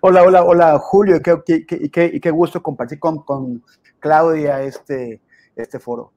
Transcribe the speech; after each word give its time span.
Hola, 0.00 0.22
hola, 0.22 0.44
hola, 0.44 0.78
Julio, 0.78 1.16
y 1.16 1.22
qué, 1.22 1.64
qué, 1.66 1.90
qué, 1.90 2.20
qué, 2.20 2.30
gusto 2.30 2.62
compartir 2.62 2.98
con, 2.98 3.22
con 3.22 3.62
Claudia 4.00 4.62
este, 4.62 5.20
este 5.56 5.78
foro. 5.78 6.12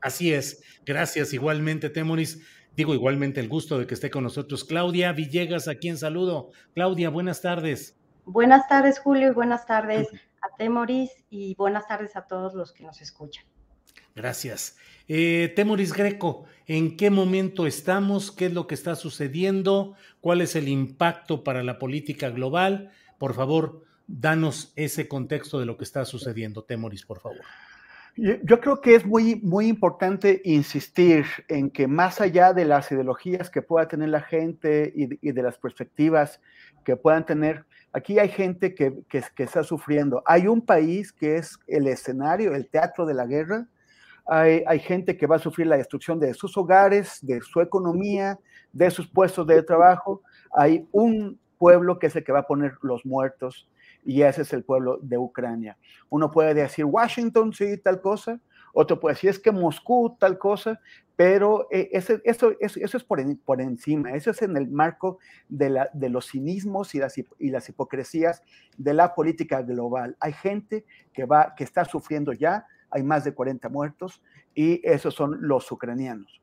Así 0.00 0.32
es, 0.32 0.62
gracias 0.84 1.32
igualmente, 1.32 1.90
Temoris. 1.90 2.40
Digo 2.76 2.94
igualmente 2.94 3.40
el 3.40 3.48
gusto 3.48 3.78
de 3.78 3.86
que 3.86 3.94
esté 3.94 4.10
con 4.10 4.24
nosotros 4.24 4.64
Claudia 4.64 5.12
Villegas, 5.12 5.68
a 5.68 5.74
quien 5.74 5.98
saludo. 5.98 6.50
Claudia, 6.74 7.10
buenas 7.10 7.42
tardes. 7.42 7.96
Buenas 8.24 8.68
tardes, 8.68 9.00
Julio, 9.00 9.28
y 9.28 9.34
buenas 9.34 9.66
tardes 9.66 10.08
a 10.42 10.56
Temoris 10.56 11.10
y 11.30 11.54
buenas 11.56 11.86
tardes 11.86 12.16
a 12.16 12.26
todos 12.26 12.54
los 12.54 12.72
que 12.72 12.84
nos 12.84 13.00
escuchan. 13.00 13.44
Gracias. 14.14 14.76
Eh, 15.08 15.52
Temoris 15.56 15.92
Greco, 15.92 16.44
¿en 16.66 16.96
qué 16.96 17.10
momento 17.10 17.66
estamos? 17.66 18.30
¿Qué 18.30 18.46
es 18.46 18.52
lo 18.52 18.66
que 18.66 18.74
está 18.74 18.94
sucediendo? 18.94 19.94
¿Cuál 20.20 20.40
es 20.40 20.56
el 20.56 20.68
impacto 20.68 21.42
para 21.42 21.62
la 21.62 21.78
política 21.78 22.30
global? 22.30 22.90
Por 23.18 23.34
favor, 23.34 23.84
danos 24.06 24.72
ese 24.76 25.08
contexto 25.08 25.58
de 25.58 25.66
lo 25.66 25.76
que 25.76 25.84
está 25.84 26.04
sucediendo. 26.04 26.64
Temoris, 26.64 27.04
por 27.04 27.20
favor. 27.20 27.40
Yo, 28.16 28.60
creo 28.60 28.80
que 28.80 28.96
es 28.96 29.06
muy, 29.06 29.36
muy 29.36 29.68
importante 29.68 30.42
insistir 30.44 31.24
en 31.48 31.70
que 31.70 31.86
más 31.86 32.20
allá 32.20 32.52
de 32.52 32.64
las 32.64 32.90
ideologías 32.90 33.50
que 33.50 33.62
pueda 33.62 33.88
tener 33.88 34.08
la 34.08 34.20
gente 34.20 34.92
y 34.94 35.32
de, 35.32 35.42
las 35.42 35.58
perspectivas 35.58 36.40
que 36.84 36.96
puedan 36.96 37.24
tener, 37.24 37.64
aquí 37.92 38.18
hay 38.18 38.28
gente 38.28 38.74
que, 38.74 39.04
está 39.38 39.62
sufriendo. 39.62 40.22
Hay 40.26 40.48
un 40.48 40.60
país 40.60 41.12
que 41.12 41.36
es 41.36 41.58
el 41.66 41.86
escenario, 41.86 42.54
el 42.54 42.68
teatro 42.68 43.06
de 43.06 43.14
la 43.14 43.26
guerra, 43.26 43.68
hay, 44.26 44.78
gente 44.80 45.16
que 45.16 45.26
va 45.26 45.36
a 45.36 45.40
sufrir 45.40 45.66
la 45.66 45.76
destrucción 45.76 46.20
de 46.20 46.34
sus 46.34 46.56
hogares, 46.56 47.18
de 47.22 47.40
su 47.40 47.60
economía, 47.60 48.38
de 48.72 48.90
sus 48.90 49.08
puestos 49.08 49.46
de 49.46 49.62
trabajo. 49.62 50.22
Hay 50.52 50.86
un 50.92 51.38
pueblo 51.58 51.98
que 51.98 52.06
es 52.06 52.16
el 52.16 52.24
que 52.24 52.32
va 52.32 52.40
a 52.40 52.46
poner 52.46 52.74
los 52.82 53.04
muertos 53.04 53.68
y 54.04 54.22
ese 54.22 54.42
es 54.42 54.52
el 54.52 54.64
pueblo 54.64 54.98
de 55.02 55.18
Ucrania. 55.18 55.76
Uno 56.08 56.30
puede 56.30 56.54
decir 56.54 56.84
Washington, 56.84 57.52
sí, 57.52 57.76
tal 57.78 58.00
cosa, 58.00 58.40
otro 58.72 59.00
puede 59.00 59.14
decir 59.14 59.30
es 59.30 59.38
que 59.38 59.52
Moscú, 59.52 60.16
tal 60.18 60.38
cosa, 60.38 60.80
pero 61.16 61.66
eh, 61.70 61.90
eso, 61.92 62.14
es 62.60 63.04
por, 63.04 63.20
encima, 63.60 64.12
eso 64.12 64.30
es 64.30 64.40
en 64.42 64.56
el 64.56 64.70
marco 64.70 65.18
de 65.48 66.08
los 66.08 66.30
cinismos 66.30 66.94
y 66.94 66.98
las, 66.98 67.18
y 67.18 67.50
las 67.50 67.68
hipocresías 67.68 68.42
de 68.78 68.94
la 68.94 69.14
política 69.14 69.60
global. 69.62 70.16
Hay 70.20 70.32
gente 70.32 70.84
que, 71.12 71.26
va, 71.26 71.54
que 71.54 71.64
está 71.64 71.84
sufriendo 71.84 72.32
ya 72.32 72.66
hay 72.90 73.02
más 73.02 73.24
de 73.24 73.34
40 73.34 73.68
muertos 73.68 74.22
y 74.54 74.80
esos 74.86 75.14
son 75.14 75.38
los 75.40 75.70
ucranianos. 75.70 76.42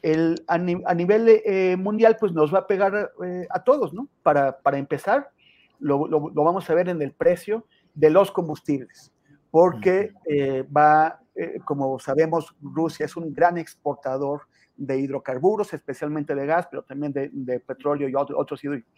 El, 0.00 0.44
a, 0.48 0.58
nivel 0.58 1.28
eh, 1.44 1.76
mundial, 1.76 2.16
pues 2.18 2.32
nos 2.32 2.52
va 2.52 2.60
a 2.60 2.66
pegar 2.66 3.12
eh, 3.24 3.46
a 3.50 3.62
todos, 3.62 3.94
¿no? 3.94 4.08
Para, 4.22 4.58
para 4.58 4.78
empezar, 4.78 5.30
lo, 5.78 6.08
lo, 6.08 6.20
vamos 6.30 6.68
a 6.68 6.74
ver 6.74 6.88
en 6.88 7.00
el 7.02 7.12
precio 7.12 7.66
de 7.94 8.10
los 8.10 8.32
combustibles, 8.32 9.12
porque 9.50 10.12
eh, 10.28 10.64
va, 10.76 11.20
como 11.64 11.98
sabemos, 12.00 12.54
Rusia 12.60 13.06
es 13.06 13.16
un 13.16 13.32
gran 13.32 13.58
exportador 13.58 14.42
de 14.76 14.98
hidrocarburos, 14.98 15.72
especialmente 15.72 16.34
de 16.34 16.46
gas, 16.46 16.66
pero 16.68 16.82
también 16.82 17.12
de, 17.12 17.30
de 17.32 17.60
petróleo 17.60 18.08
y 18.08 18.14
otros 18.14 18.64
hidrocarburos 18.64 18.92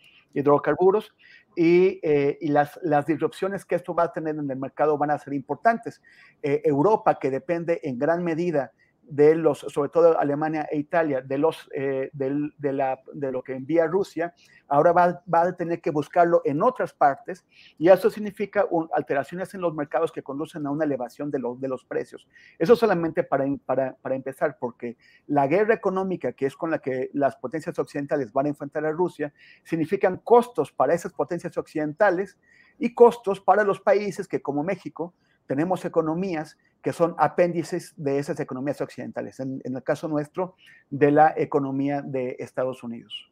y, 1.56 2.00
eh, 2.03 2.39
y 2.41 2.49
las, 2.49 2.78
las, 2.83 3.06
disrupciones 3.06 3.65
que 3.65 3.77
esto 3.77 3.95
va 3.95 4.05
a 4.05 4.12
tener 4.12 4.34
en 4.37 4.50
el 4.50 4.59
mercado 4.59 4.99
van 4.99 5.11
a 5.11 5.19
ser 5.19 5.33
importantes. 5.33 6.03
Eh, 6.43 6.62
Europa, 6.65 7.19
que 7.19 7.31
depende 7.31 7.81
en 7.84 7.99
gran 7.99 8.25
medida 8.25 8.73
de 9.09 9.34
los, 9.34 9.60
sobre 9.60 9.91
todo 9.91 10.19
Alemania 10.19 10.66
e 10.70 10.78
Italia, 10.78 11.20
de, 11.20 11.38
los, 11.38 11.69
eh, 11.75 12.10
de, 12.12 12.50
de, 12.59 12.72
la, 12.72 13.00
de 13.12 13.32
lo 13.32 13.42
que 13.42 13.54
envía 13.54 13.87
Rusia, 13.87 14.34
ahora 14.69 14.92
va, 14.92 15.22
va, 15.32 15.42
a 15.42 15.56
tener 15.56 15.81
que 15.81 15.91
buscarlo 15.91 16.42
en 16.44 16.62
otras 16.62 16.92
partes 16.92 17.44
y 17.78 17.88
eso 17.88 18.10
significa 18.10 18.66
alteraciones 18.93 19.54
en 19.54 19.60
los 19.60 19.75
mercados 19.75 20.10
que 20.12 20.22
conducen 20.22 20.66
a 20.66 20.70
una 20.70 20.84
elevación 20.84 21.31
de, 21.31 21.38
los 21.38 21.60
de 21.60 21.69
los 21.69 21.84
precios. 21.84 22.26
Eso 22.59 22.76
solamente 22.76 23.25
para, 23.25 23.44
para, 23.64 23.94
para, 23.94 24.14
empezar, 24.14 24.56
porque 24.59 24.97
la 25.26 25.47
guerra 25.47 25.75
económica, 25.75 26.32
que 26.32 26.47
es 26.47 26.56
con 26.56 26.70
la 26.70 26.78
que 26.78 27.10
las 27.12 27.37
potencias 27.37 27.78
occidentales 27.78 28.32
van 28.32 28.47
a 28.47 28.50
enfrentar 28.50 28.84
a 28.87 28.93
Rusia, 28.93 29.32
significan 29.64 30.19
costos 30.19 30.72
para 30.72 30.94
esas 30.94 31.12
potencias 31.12 31.56
occidentales 31.56 32.38
y 32.78 32.94
costos 32.94 33.41
para 33.41 33.64
los 33.64 33.81
países 33.81 34.26
que 34.26 34.43
como 34.43 34.62
México 34.62 35.14
tenemos 35.47 35.84
economías 35.84 36.56
que 36.82 36.93
son 36.93 37.15
apéndices 37.19 37.94
de 37.97 38.19
esas 38.19 38.38
economías 38.41 38.81
occidentales, 38.81 39.41
en, 39.41 39.60
en, 39.65 39.75
el 39.77 39.82
caso 39.82 40.06
nuestro, 40.06 40.55
de 40.91 41.10
la 41.10 41.32
economía 41.37 42.03
de 42.03 42.37
Estados 42.38 42.82
Unidos. 42.82 43.31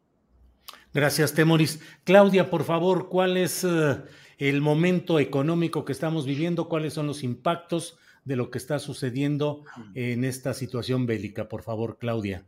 Gracias, 0.94 1.32
Temoris. 1.32 1.80
Claudia, 2.04 2.50
por 2.50 2.64
favor, 2.64 3.08
¿cuál 3.08 3.36
es 3.36 3.64
uh, 3.64 4.02
el 4.38 4.60
momento 4.60 5.18
económico 5.18 5.84
que 5.84 5.92
estamos 5.92 6.26
viviendo? 6.26 6.68
¿Cuáles 6.68 6.94
son 6.94 7.06
los 7.06 7.22
impactos 7.22 7.98
de 8.24 8.36
lo 8.36 8.50
que 8.50 8.58
está 8.58 8.78
sucediendo 8.78 9.64
en 9.94 10.24
esta 10.24 10.54
situación 10.54 11.06
bélica? 11.06 11.48
Por 11.48 11.62
favor, 11.62 11.98
Claudia. 11.98 12.44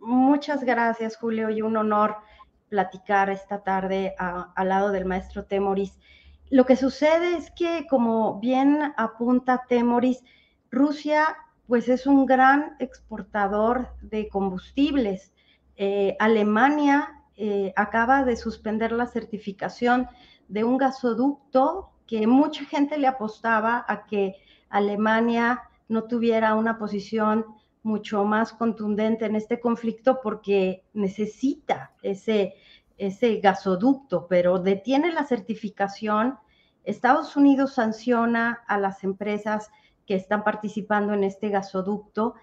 Muchas 0.00 0.64
gracias, 0.64 1.16
Julio, 1.16 1.50
y 1.50 1.62
un 1.62 1.76
honor 1.76 2.16
platicar 2.68 3.30
esta 3.30 3.62
tarde 3.62 4.14
a, 4.18 4.52
al 4.54 4.68
lado 4.68 4.90
del 4.90 5.04
maestro 5.04 5.44
Temoris. 5.44 5.98
Lo 6.50 6.66
que 6.66 6.76
sucede 6.76 7.36
es 7.36 7.50
que, 7.50 7.86
como 7.88 8.38
bien 8.40 8.92
apunta 8.96 9.64
Temoris, 9.68 10.22
Rusia 10.70 11.36
pues 11.66 11.88
es 11.88 12.06
un 12.06 12.26
gran 12.26 12.76
exportador 12.78 13.88
de 14.02 14.28
combustibles. 14.28 15.32
Eh, 15.76 16.16
Alemania 16.18 17.22
eh, 17.36 17.72
acaba 17.76 18.24
de 18.24 18.36
suspender 18.36 18.92
la 18.92 19.06
certificación 19.06 20.08
de 20.48 20.62
un 20.64 20.76
gasoducto 20.76 21.90
que 22.06 22.26
mucha 22.26 22.64
gente 22.64 22.98
le 22.98 23.06
apostaba 23.06 23.84
a 23.88 24.04
que 24.04 24.36
Alemania 24.68 25.62
no 25.88 26.04
tuviera 26.04 26.54
una 26.54 26.78
posición 26.78 27.46
mucho 27.82 28.24
más 28.24 28.52
contundente 28.52 29.26
en 29.26 29.36
este 29.36 29.60
conflicto 29.60 30.20
porque 30.22 30.84
necesita 30.92 31.92
ese, 32.02 32.54
ese 32.98 33.36
gasoducto, 33.36 34.26
pero 34.28 34.58
detiene 34.58 35.12
la 35.12 35.24
certificación. 35.24 36.38
Estados 36.84 37.36
Unidos 37.36 37.74
sanciona 37.74 38.62
a 38.66 38.78
las 38.78 39.04
empresas 39.04 39.70
que 40.06 40.14
están 40.14 40.44
participando 40.44 41.14
en 41.14 41.24
este 41.24 41.48
gasoducto 41.48 42.34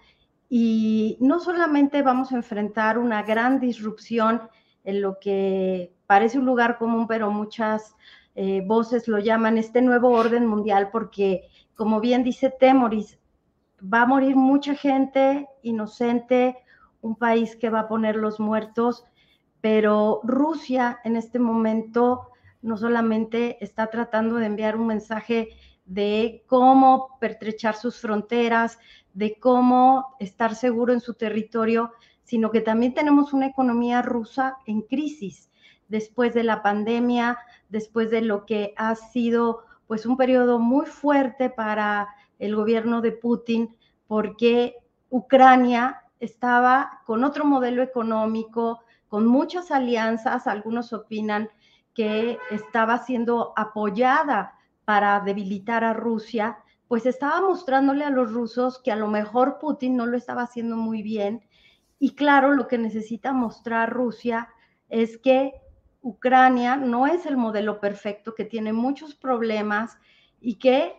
y 0.48 1.16
no 1.20 1.40
solamente 1.40 2.02
vamos 2.02 2.32
a 2.32 2.36
enfrentar 2.36 2.98
una 2.98 3.22
gran 3.22 3.60
disrupción 3.60 4.42
en 4.84 5.00
lo 5.00 5.18
que 5.18 5.94
parece 6.06 6.38
un 6.38 6.44
lugar 6.44 6.76
común, 6.76 7.06
pero 7.06 7.30
muchas 7.30 7.94
eh, 8.34 8.62
voces 8.66 9.08
lo 9.08 9.18
llaman 9.18 9.58
este 9.58 9.80
nuevo 9.80 10.10
orden 10.10 10.46
mundial 10.46 10.90
porque, 10.90 11.48
como 11.74 12.00
bien 12.00 12.24
dice 12.24 12.50
Temoris, 12.50 13.18
va 13.82 14.02
a 14.02 14.06
morir 14.06 14.36
mucha 14.36 14.74
gente 14.74 15.48
inocente, 15.62 16.56
un 17.00 17.16
país 17.16 17.56
que 17.56 17.70
va 17.70 17.80
a 17.80 17.88
poner 17.88 18.16
los 18.16 18.38
muertos, 18.38 19.04
pero 19.60 20.20
Rusia 20.24 20.98
en 21.04 21.16
este 21.16 21.38
momento 21.38 22.28
no 22.62 22.76
solamente 22.76 23.62
está 23.62 23.88
tratando 23.88 24.36
de 24.36 24.46
enviar 24.46 24.76
un 24.76 24.86
mensaje 24.86 25.50
de 25.84 26.44
cómo 26.46 27.18
pertrechar 27.20 27.74
sus 27.74 28.00
fronteras, 28.00 28.78
de 29.14 29.38
cómo 29.38 30.14
estar 30.20 30.54
seguro 30.54 30.92
en 30.92 31.00
su 31.00 31.14
territorio, 31.14 31.92
sino 32.22 32.50
que 32.50 32.60
también 32.60 32.94
tenemos 32.94 33.32
una 33.32 33.46
economía 33.46 34.00
rusa 34.00 34.56
en 34.66 34.82
crisis 34.82 35.50
después 35.88 36.32
de 36.32 36.44
la 36.44 36.62
pandemia, 36.62 37.38
después 37.68 38.10
de 38.10 38.22
lo 38.22 38.46
que 38.46 38.72
ha 38.76 38.94
sido 38.94 39.64
pues 39.86 40.06
un 40.06 40.16
periodo 40.16 40.58
muy 40.58 40.86
fuerte 40.86 41.50
para 41.50 42.08
el 42.38 42.56
gobierno 42.56 43.02
de 43.02 43.12
Putin, 43.12 43.76
porque 44.06 44.76
Ucrania 45.10 46.02
estaba 46.18 47.02
con 47.04 47.24
otro 47.24 47.44
modelo 47.44 47.82
económico, 47.82 48.80
con 49.08 49.26
muchas 49.26 49.70
alianzas, 49.70 50.46
algunos 50.46 50.94
opinan 50.94 51.50
que 51.94 52.38
estaba 52.50 52.98
siendo 52.98 53.52
apoyada 53.56 54.54
para 54.84 55.20
debilitar 55.20 55.84
a 55.84 55.92
Rusia, 55.92 56.58
pues 56.88 57.06
estaba 57.06 57.40
mostrándole 57.40 58.04
a 58.04 58.10
los 58.10 58.32
rusos 58.32 58.78
que 58.78 58.92
a 58.92 58.96
lo 58.96 59.08
mejor 59.08 59.58
Putin 59.58 59.96
no 59.96 60.06
lo 60.06 60.16
estaba 60.16 60.42
haciendo 60.42 60.76
muy 60.76 61.02
bien. 61.02 61.42
Y 61.98 62.14
claro, 62.14 62.52
lo 62.52 62.68
que 62.68 62.78
necesita 62.78 63.32
mostrar 63.32 63.90
Rusia 63.90 64.48
es 64.88 65.16
que 65.18 65.52
Ucrania 66.02 66.76
no 66.76 67.06
es 67.06 67.26
el 67.26 67.36
modelo 67.36 67.80
perfecto, 67.80 68.34
que 68.34 68.44
tiene 68.44 68.72
muchos 68.72 69.14
problemas 69.14 69.98
y 70.40 70.56
que 70.56 70.94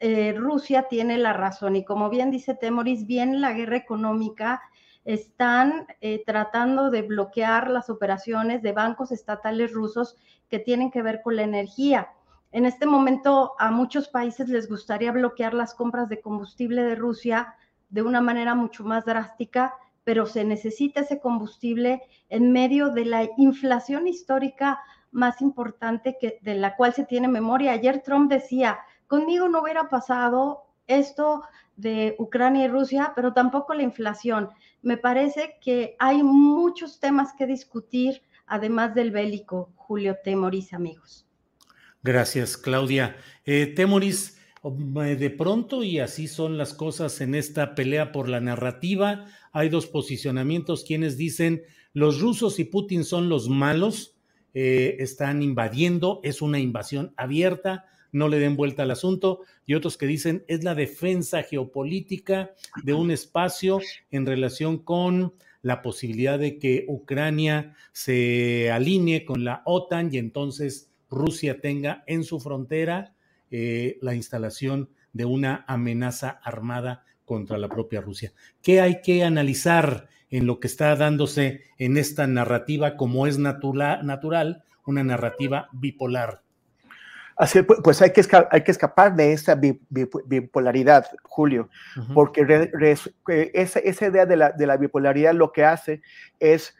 eh, 0.00 0.34
Rusia 0.36 0.86
tiene 0.88 1.16
la 1.16 1.32
razón. 1.32 1.76
Y 1.76 1.84
como 1.84 2.10
bien 2.10 2.30
dice 2.30 2.54
Temoris, 2.54 3.06
bien 3.06 3.40
la 3.40 3.52
guerra 3.52 3.76
económica 3.76 4.60
están 5.08 5.86
eh, 6.02 6.22
tratando 6.26 6.90
de 6.90 7.00
bloquear 7.00 7.70
las 7.70 7.88
operaciones 7.88 8.60
de 8.60 8.72
bancos 8.72 9.10
estatales 9.10 9.72
rusos 9.72 10.16
que 10.50 10.58
tienen 10.58 10.90
que 10.90 11.00
ver 11.00 11.22
con 11.22 11.34
la 11.36 11.44
energía. 11.44 12.10
En 12.52 12.66
este 12.66 12.84
momento 12.84 13.54
a 13.58 13.70
muchos 13.70 14.08
países 14.08 14.50
les 14.50 14.68
gustaría 14.68 15.10
bloquear 15.10 15.54
las 15.54 15.72
compras 15.72 16.10
de 16.10 16.20
combustible 16.20 16.82
de 16.82 16.94
Rusia 16.94 17.54
de 17.88 18.02
una 18.02 18.20
manera 18.20 18.54
mucho 18.54 18.84
más 18.84 19.06
drástica, 19.06 19.72
pero 20.04 20.26
se 20.26 20.44
necesita 20.44 21.00
ese 21.00 21.20
combustible 21.20 22.02
en 22.28 22.52
medio 22.52 22.90
de 22.90 23.06
la 23.06 23.26
inflación 23.38 24.08
histórica 24.08 24.78
más 25.10 25.40
importante 25.40 26.18
que, 26.20 26.38
de 26.42 26.56
la 26.56 26.76
cual 26.76 26.92
se 26.92 27.04
tiene 27.04 27.28
memoria. 27.28 27.72
Ayer 27.72 28.02
Trump 28.02 28.30
decía, 28.30 28.78
conmigo 29.06 29.48
no 29.48 29.62
hubiera 29.62 29.88
pasado 29.88 30.64
esto 30.86 31.44
de 31.76 32.14
Ucrania 32.18 32.66
y 32.66 32.68
Rusia, 32.68 33.12
pero 33.14 33.32
tampoco 33.32 33.72
la 33.72 33.84
inflación. 33.84 34.50
Me 34.82 34.96
parece 34.96 35.56
que 35.60 35.96
hay 35.98 36.22
muchos 36.22 37.00
temas 37.00 37.32
que 37.36 37.46
discutir, 37.46 38.22
además 38.46 38.94
del 38.94 39.10
bélico, 39.10 39.72
Julio 39.74 40.16
Temoris, 40.22 40.72
amigos. 40.72 41.26
Gracias, 42.02 42.56
Claudia. 42.56 43.16
Eh, 43.44 43.66
Temoris, 43.66 44.38
de 44.62 45.30
pronto, 45.30 45.82
y 45.82 45.98
así 45.98 46.28
son 46.28 46.58
las 46.58 46.74
cosas 46.74 47.20
en 47.20 47.34
esta 47.34 47.74
pelea 47.74 48.12
por 48.12 48.28
la 48.28 48.40
narrativa, 48.40 49.26
hay 49.52 49.68
dos 49.68 49.86
posicionamientos, 49.86 50.84
quienes 50.84 51.16
dicen 51.16 51.62
los 51.92 52.20
rusos 52.20 52.58
y 52.58 52.64
Putin 52.64 53.04
son 53.04 53.28
los 53.28 53.48
malos, 53.48 54.16
eh, 54.54 54.96
están 55.00 55.42
invadiendo, 55.42 56.20
es 56.22 56.42
una 56.42 56.58
invasión 56.58 57.12
abierta, 57.16 57.86
no 58.12 58.28
le 58.28 58.38
den 58.38 58.56
vuelta 58.56 58.82
al 58.82 58.90
asunto, 58.90 59.40
y 59.66 59.74
otros 59.74 59.96
que 59.96 60.06
dicen 60.06 60.44
es 60.48 60.64
la 60.64 60.74
defensa 60.74 61.42
geopolítica 61.42 62.52
de 62.82 62.94
un 62.94 63.10
espacio 63.10 63.80
en 64.10 64.26
relación 64.26 64.78
con 64.78 65.34
la 65.62 65.82
posibilidad 65.82 66.38
de 66.38 66.58
que 66.58 66.84
Ucrania 66.88 67.74
se 67.92 68.70
alinee 68.70 69.24
con 69.24 69.44
la 69.44 69.62
OTAN 69.64 70.10
y 70.12 70.18
entonces 70.18 70.90
Rusia 71.10 71.60
tenga 71.60 72.04
en 72.06 72.24
su 72.24 72.40
frontera 72.40 73.14
eh, 73.50 73.98
la 74.00 74.14
instalación 74.14 74.90
de 75.12 75.24
una 75.24 75.64
amenaza 75.66 76.40
armada 76.42 77.04
contra 77.24 77.58
la 77.58 77.68
propia 77.68 78.00
Rusia. 78.00 78.32
¿Qué 78.62 78.80
hay 78.80 79.00
que 79.02 79.24
analizar 79.24 80.08
en 80.30 80.46
lo 80.46 80.60
que 80.60 80.66
está 80.66 80.94
dándose 80.96 81.62
en 81.78 81.96
esta 81.96 82.26
narrativa 82.26 82.96
como 82.96 83.26
es 83.26 83.38
natural, 83.38 84.62
una 84.86 85.04
narrativa 85.04 85.68
bipolar? 85.72 86.42
Así, 87.38 87.62
pues 87.62 88.02
hay 88.02 88.12
que, 88.12 88.22
hay 88.50 88.64
que 88.64 88.72
escapar 88.72 89.14
de 89.14 89.32
esa 89.32 89.54
bipolaridad, 89.54 91.06
Julio, 91.22 91.68
porque 92.12 92.70
esa, 92.80 93.78
esa, 93.78 94.06
idea 94.06 94.26
de 94.26 94.36
la, 94.36 94.50
de 94.50 94.66
la, 94.66 94.76
bipolaridad 94.76 95.34
lo 95.34 95.52
que 95.52 95.64
hace 95.64 96.02
es, 96.40 96.76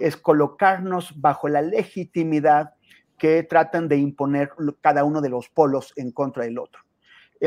es 0.00 0.16
colocarnos 0.18 1.18
bajo 1.18 1.48
la 1.48 1.62
legitimidad 1.62 2.74
que 3.16 3.42
tratan 3.42 3.88
de 3.88 3.96
imponer 3.96 4.50
cada 4.82 5.04
uno 5.04 5.22
de 5.22 5.30
los 5.30 5.48
polos 5.48 5.94
en 5.96 6.12
contra 6.12 6.44
del 6.44 6.58
otro 6.58 6.82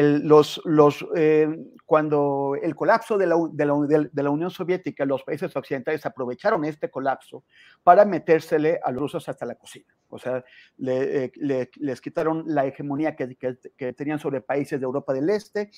los, 0.01 0.61
los, 0.65 1.05
eh, 1.15 1.47
cuando 1.85 2.57
el 2.61 2.75
colapso 2.75 3.17
de 3.17 3.27
la, 3.27 3.35
de, 3.51 3.65
la, 3.65 4.09
de 4.11 4.23
la, 4.23 4.29
Unión 4.29 4.51
Soviética, 4.51 5.05
los 5.05 5.23
países 5.23 5.55
occidentales 5.55 6.05
aprovecharon 6.05 6.65
este 6.65 6.89
colapso 6.89 7.45
para 7.81 8.03
metérsele 8.03 8.79
a 8.83 8.91
los 8.91 9.03
rusos 9.03 9.29
hasta 9.29 9.45
la 9.45 9.55
cocina. 9.55 9.95
O 10.09 10.19
sea, 10.19 10.43
eh, 10.85 11.31
les 11.75 12.01
quitaron 12.01 12.43
la 12.47 12.65
hegemonía 12.65 13.15
que, 13.15 13.35
que, 13.35 13.93
tenían 13.93 14.19
sobre 14.19 14.41
países 14.41 14.79
de 14.79 14.85
Europa 14.85 15.13
del 15.13 15.29
Este, 15.29 15.71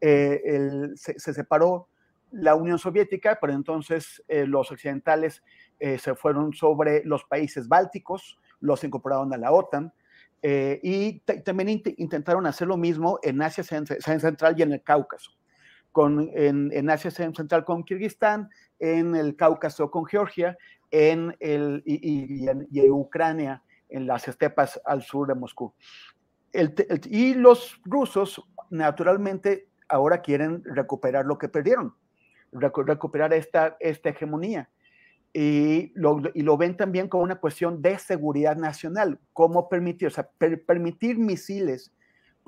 eh, 0.00 0.90
se, 0.96 1.18
se, 1.18 1.34
separó 1.34 1.88
la 2.32 2.54
Unión 2.54 2.78
Soviética, 2.78 3.38
pero 3.40 3.52
entonces 3.52 4.22
los 4.28 4.72
occidentales 4.72 5.42
se 5.78 6.14
fueron 6.16 6.52
sobre 6.52 7.04
los 7.04 7.24
países 7.24 7.68
bálticos, 7.68 8.38
los 8.60 8.82
incorporaron 8.82 9.32
a 9.32 9.36
la 9.36 9.52
OTAN, 9.52 9.92
eh, 10.46 10.78
y 10.82 11.20
también 11.20 11.82
intentaron 11.96 12.46
hacer 12.46 12.68
lo 12.68 12.76
mismo 12.76 13.18
en 13.22 13.40
Asia 13.40 13.64
Central 13.64 14.54
y 14.58 14.62
en 14.62 14.72
el 14.72 14.82
Cáucaso. 14.82 15.30
Con, 15.90 16.28
en, 16.34 16.90
Asia 16.90 17.10
Central 17.10 17.64
con 17.64 17.82
Kirguistán, 17.82 18.50
en 18.78 19.16
el 19.16 19.36
Cáucaso 19.36 19.90
con 19.90 20.04
Georgia, 20.04 20.54
en 20.90 21.34
el, 21.40 21.82
y, 21.86 22.46
en, 22.46 22.68
Ucrania, 22.90 23.62
en 23.94 24.06
las 24.06 24.26
estepas 24.28 24.80
al 24.84 25.02
sur 25.02 25.28
de 25.28 25.34
Moscú. 25.34 25.72
y 27.04 27.34
los 27.34 27.80
rusos, 27.84 28.42
naturalmente, 28.70 29.68
ahora 29.88 30.20
quieren 30.20 30.62
recuperar 30.64 31.24
lo 31.26 31.38
que 31.38 31.48
perdieron, 31.48 31.94
recuperar 32.52 33.32
esta, 33.32 33.76
esta 33.80 34.10
hegemonía. 34.10 34.68
Y 35.32 35.92
lo, 35.94 36.22
y 36.32 36.42
lo, 36.42 36.56
ven 36.56 36.76
también 36.76 37.08
como 37.08 37.24
una 37.24 37.40
cuestión 37.40 37.82
de 37.82 37.98
seguridad 37.98 38.56
nacional, 38.56 39.18
cómo 39.32 39.68
permitir, 39.68 40.06
o 40.06 40.10
sea, 40.10 40.28
permitir 40.38 41.18
misiles 41.18 41.92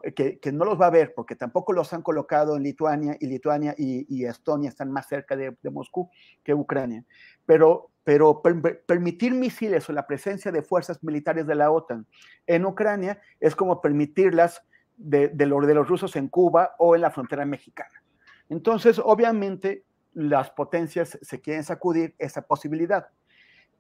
eh, 0.05 0.13
que, 0.13 0.39
que, 0.39 0.53
no 0.53 0.65
los 0.65 0.81
va 0.81 0.87
a 0.87 0.91
ver 0.91 1.13
porque 1.13 1.35
tampoco 1.35 1.73
los 1.73 1.93
han 1.93 2.03
colocado 2.03 2.57
en 2.57 2.63
Lituania 2.63 3.17
y 3.19 3.27
Lituania 3.27 3.75
y, 3.77 4.07
y 4.09 4.25
Estonia 4.25 4.69
están 4.69 4.93
más 4.93 5.09
cerca 5.09 5.35
de, 5.35 5.57
de, 5.61 5.71
Moscú 5.71 6.11
que 6.45 6.55
Ucrania, 6.55 7.05
pero, 7.45 7.91
pero 8.07 8.41
per, 8.41 8.85
permitir 8.87 9.35
misiles 9.35 9.91
o 9.91 9.93
la 9.93 10.07
presencia 10.07 10.53
de 10.53 10.63
fuerzas 10.63 11.03
militares 11.03 11.45
de 11.45 11.57
la 11.57 11.73
OTAN 11.73 12.07
en 12.47 12.65
Ucrania 12.65 13.21
es 13.41 13.57
como 13.57 13.83
permitirlas 13.83 14.63
de, 14.97 15.27
de, 15.27 15.45
lo, 15.45 15.61
de 15.61 15.75
los 15.75 15.89
rusos 15.89 16.15
en 16.15 16.29
Cuba 16.29 16.77
o 16.79 16.95
en 16.95 17.01
la 17.01 17.11
frontera 17.11 17.45
mexicana. 17.45 18.01
Entonces, 18.49 19.01
obviamente, 19.03 19.83
las 20.15 20.53
potencias 20.53 21.19
se 21.21 21.41
quieren 21.41 21.65
sacudir 21.65 22.15
esa 22.21 22.43
posibilidad. 22.43 23.09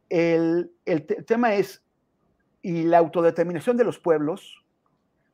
El, 0.09 0.73
tema 1.25 1.54
es, 1.54 1.85
y 2.62 2.83
la 2.83 2.99
autodeterminación 2.99 3.76
de 3.76 3.85
los 3.85 4.00
pueblos, 4.00 4.64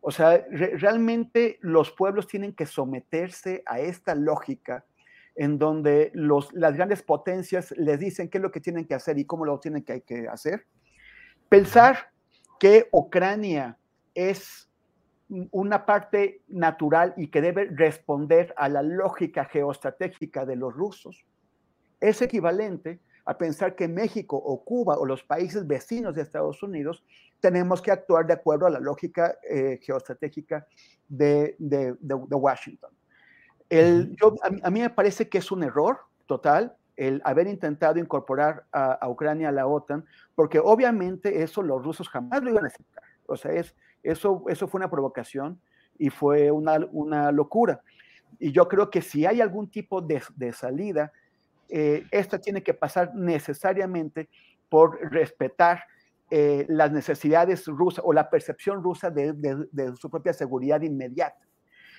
o 0.03 0.11
sea, 0.11 0.45
re 0.51 0.77
realmente 0.77 1.59
los 1.63 1.93
pueblos 1.93 2.27
tienen 2.27 2.53
que 2.53 2.67
someterse 2.67 3.63
a 3.65 3.81
esta 3.81 4.15
lógica 4.15 4.85
en 5.35 5.59
donde 5.59 6.13
las 6.15 6.77
grandes 6.77 7.03
potencias 7.03 7.73
les 7.73 7.99
dicen 7.99 8.29
qué 8.29 8.39
es 8.39 8.43
lo 8.43 8.51
que 8.51 8.61
tienen 8.61 8.87
que 8.87 8.95
hacer 8.95 9.19
y 9.19 9.25
cómo 9.25 9.45
lo 9.45 9.59
tienen 9.59 9.83
que, 9.83 10.29
hacer. 10.31 10.67
Pensar 11.49 12.13
que 12.59 12.89
Ucrania 12.93 13.79
es 14.15 14.69
una 15.51 15.87
parte 15.87 16.43
natural 16.49 17.15
y 17.17 17.29
que 17.29 17.41
debe 17.41 17.65
responder 17.65 18.53
a 18.57 18.69
la 18.69 18.83
lógica 18.83 19.47
geoestratégica 19.47 20.45
de 20.45 20.57
los 20.57 20.75
rusos, 20.75 21.25
es 22.01 22.21
equivalente 22.21 23.01
a 23.25 23.39
pensar 23.39 23.75
que 23.75 23.89
México 23.89 24.37
o 24.37 24.65
Cuba 24.65 24.99
o 24.99 25.07
los 25.07 25.23
países 25.23 25.67
vecinos 25.67 26.15
de 26.15 26.23
Estados 26.23 26.63
Unidos 26.63 27.05
tenemos 27.41 27.81
que 27.81 27.93
actuar 27.93 28.27
de 28.27 28.35
acuerdo 28.35 28.67
a 28.67 28.71
la 28.71 28.81
lógica 28.81 29.39
eh, 29.49 29.79
geoestratégica 29.81 30.67
de 31.09 31.57
Washington. 32.01 32.91
El, 33.73 34.17
yo, 34.17 34.35
a, 34.43 34.71
mí 34.71 34.81
me 34.81 34.91
parece 34.91 35.29
que 35.29 35.39
es 35.39 35.51
un 35.51 35.63
error 35.63 36.01
total 36.27 36.77
el 36.97 37.23
haber 37.25 37.47
intentado 37.47 37.99
incorporar 37.99 38.67
a, 38.71 38.93
a 38.93 39.09
Ucrania 39.09 39.49
a 39.49 39.53
la 39.53 39.67
OTAN, 39.67 40.05
porque 40.35 40.59
obviamente 40.59 41.43
eso 41.43 41.63
los 41.63 41.83
rusos 41.83 42.09
jamás 42.09 42.43
lo 42.43 42.51
iban 42.51 42.65
a 42.65 42.69
aceptar. 42.69 43.03
O 43.27 43.37
sea, 43.37 43.53
es, 43.53 43.75
eso, 44.03 44.45
eso 44.49 44.69
fue 44.69 44.79
una 44.79 44.91
provocación 44.91 45.61
y 45.99 46.11
fue 46.11 46.51
una, 46.51 46.79
una 46.91 47.33
locura. 47.33 47.81
Y 48.39 48.53
yo 48.53 48.69
creo 48.69 48.91
que 48.91 49.03
si 49.03 49.25
hay 49.25 49.41
algún 49.41 49.71
tipo 49.71 50.01
de, 50.01 50.23
de 50.37 50.53
salida, 50.53 51.13
eh, 51.69 52.05
esta 52.11 52.39
tiene 52.39 52.63
que 52.63 52.75
pasar 52.75 53.15
necesariamente 53.15 54.29
por 54.69 54.99
respetar 55.11 55.85
eh, 56.31 56.67
las 56.69 56.91
necesidades 56.91 57.67
rusas 57.67 58.05
o 58.07 58.13
la 58.13 58.31
percepción 58.31 58.83
rusa 58.83 59.11
de, 59.11 59.35
su 59.97 60.11
propia 60.11 60.33
seguridad 60.33 60.81
inmediata. 60.83 61.47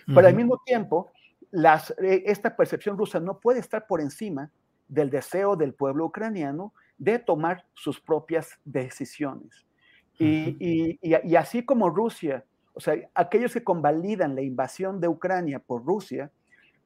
Pero 0.05 0.27
al 0.27 0.35
mismo 0.35 0.61
tiempo, 0.65 1.11
eh, 1.53 2.23
esta 2.25 2.55
percepción 2.55 2.97
rusa 2.97 3.19
no 3.19 3.39
puede 3.39 3.59
estar 3.59 3.85
por 3.87 4.01
encima 4.01 4.51
del 4.87 5.09
deseo 5.09 5.55
del 5.55 5.73
pueblo 5.73 6.05
ucraniano 6.05 6.73
de 6.97 7.19
tomar 7.19 7.65
sus 7.73 7.99
propias 7.99 8.59
decisiones. 8.65 9.65
y, 10.19 11.35
así 11.35 11.65
como 11.65 11.89
Rusia, 11.89 12.45
o 12.73 12.79
sea, 12.79 12.95
aquellos 13.13 13.53
que 13.53 13.63
convalidan 13.63 14.35
la 14.35 14.41
invasión 14.41 14.99
de 14.99 15.07
Ucrania 15.07 15.59
por 15.59 15.85
Rusia, 15.85 16.31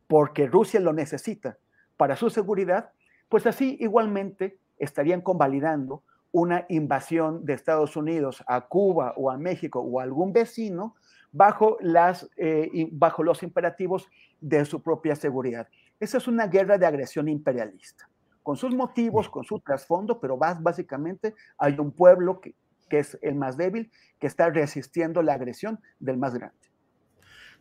porque 0.08 0.48
Rusia 0.48 0.80
lo 0.80 0.94
necesita 0.94 1.58
para 1.98 2.16
su 2.16 2.30
seguridad, 2.30 2.92
pues 3.30 3.46
así 3.46 3.78
igualmente 3.80 4.58
estarían 4.78 5.22
convalidando 5.22 6.04
una 6.32 6.66
invasión 6.70 7.46
de 7.46 7.54
Estados 7.54 7.96
Unidos 7.96 8.44
a 8.48 8.68
Cuba 8.68 9.14
o 9.18 9.32
a 9.32 9.38
México 9.38 9.80
o 9.80 10.00
a 10.00 10.04
algún 10.04 10.34
vecino 10.34 10.96
bajo, 11.38 11.78
las, 11.82 12.28
eh, 12.36 12.88
bajo 12.92 13.24
los 13.24 13.44
imperativos 13.44 14.10
de 14.42 14.66
su 14.66 14.82
propia 14.82 15.16
seguridad. 15.16 15.68
Esa 16.00 16.18
es 16.18 16.28
una 16.28 16.48
guerra 16.48 16.78
de 16.78 16.86
agresión 16.86 17.28
imperialista, 17.28 18.10
con 18.44 18.58
sus 18.58 18.74
motivos, 18.74 19.30
con 19.30 19.44
su 19.44 19.60
trasfondo, 19.60 20.20
pero 20.20 20.38
básicamente 20.38 21.36
hay 21.58 21.78
un 21.80 21.92
pueblo 21.92 22.42
que, 22.42 22.56
que 22.90 23.00
es 23.00 23.18
el 23.22 23.36
más 23.36 23.56
débil, 23.56 23.92
que 24.20 24.28
está 24.28 24.50
resistiendo 24.50 25.22
la 25.22 25.34
agresión 25.34 25.80
del 26.00 26.18
más 26.18 26.34
grande. 26.34 26.58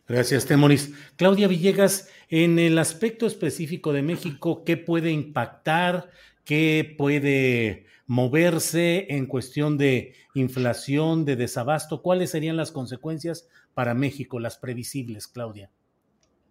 Gracias, 0.07 0.45
Temoris. 0.45 0.93
Claudia 1.17 1.47
Villegas, 1.47 2.09
en 2.29 2.59
el 2.59 2.79
aspecto 2.79 3.27
específico 3.27 3.91
de 3.91 4.01
México, 4.01 4.63
¿qué 4.63 4.77
puede 4.77 5.11
impactar? 5.11 6.09
¿Qué 6.45 6.95
puede 6.97 7.85
moverse 8.07 9.05
en 9.13 9.27
cuestión 9.27 9.77
de 9.77 10.15
inflación, 10.33 11.25
de 11.25 11.35
desabasto? 11.35 12.01
¿Cuáles 12.01 12.31
serían 12.31 12.57
las 12.57 12.71
consecuencias 12.71 13.47
para 13.73 13.93
México, 13.93 14.39
las 14.39 14.57
previsibles, 14.57 15.27
Claudia? 15.27 15.69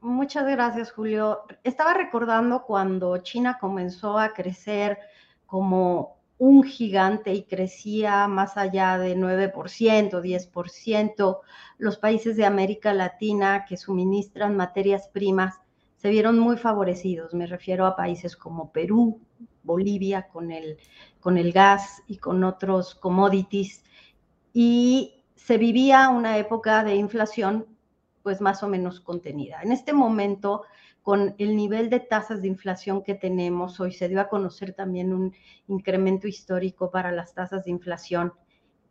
Muchas 0.00 0.46
gracias, 0.46 0.92
Julio. 0.92 1.40
Estaba 1.64 1.94
recordando 1.94 2.62
cuando 2.62 3.16
China 3.18 3.58
comenzó 3.60 4.18
a 4.18 4.34
crecer 4.34 4.98
como 5.46 6.16
un 6.38 6.62
gigante 6.62 7.32
y 7.32 7.44
crecía 7.44 8.28
más 8.28 8.56
allá 8.56 8.98
de 8.98 9.16
9%, 9.16 9.52
10%. 10.20 11.40
Los 11.78 11.96
países 11.96 12.36
de 12.36 12.44
América 12.44 12.92
Latina 12.92 13.64
que 13.66 13.76
suministran 13.76 14.56
materias 14.56 15.08
primas 15.08 15.54
se 15.96 16.10
vieron 16.10 16.38
muy 16.38 16.58
favorecidos. 16.58 17.32
Me 17.32 17.46
refiero 17.46 17.86
a 17.86 17.96
países 17.96 18.36
como 18.36 18.70
Perú, 18.70 19.20
Bolivia 19.66 20.28
con 20.28 20.50
el, 20.50 20.78
con 21.20 21.36
el 21.36 21.52
gas 21.52 22.02
y 22.06 22.16
con 22.16 22.44
otros 22.44 22.94
commodities. 22.94 23.84
Y 24.54 25.24
se 25.34 25.58
vivía 25.58 26.08
una 26.08 26.38
época 26.38 26.82
de 26.84 26.94
inflación 26.94 27.66
pues 28.22 28.40
más 28.40 28.62
o 28.62 28.68
menos 28.68 28.98
contenida. 29.00 29.60
En 29.62 29.70
este 29.70 29.92
momento, 29.92 30.64
con 31.02 31.36
el 31.38 31.54
nivel 31.54 31.90
de 31.90 32.00
tasas 32.00 32.42
de 32.42 32.48
inflación 32.48 33.04
que 33.04 33.14
tenemos, 33.14 33.78
hoy 33.78 33.92
se 33.92 34.08
dio 34.08 34.20
a 34.20 34.28
conocer 34.28 34.72
también 34.72 35.12
un 35.12 35.32
incremento 35.68 36.26
histórico 36.26 36.90
para 36.90 37.12
las 37.12 37.34
tasas 37.34 37.64
de 37.64 37.70
inflación, 37.70 38.32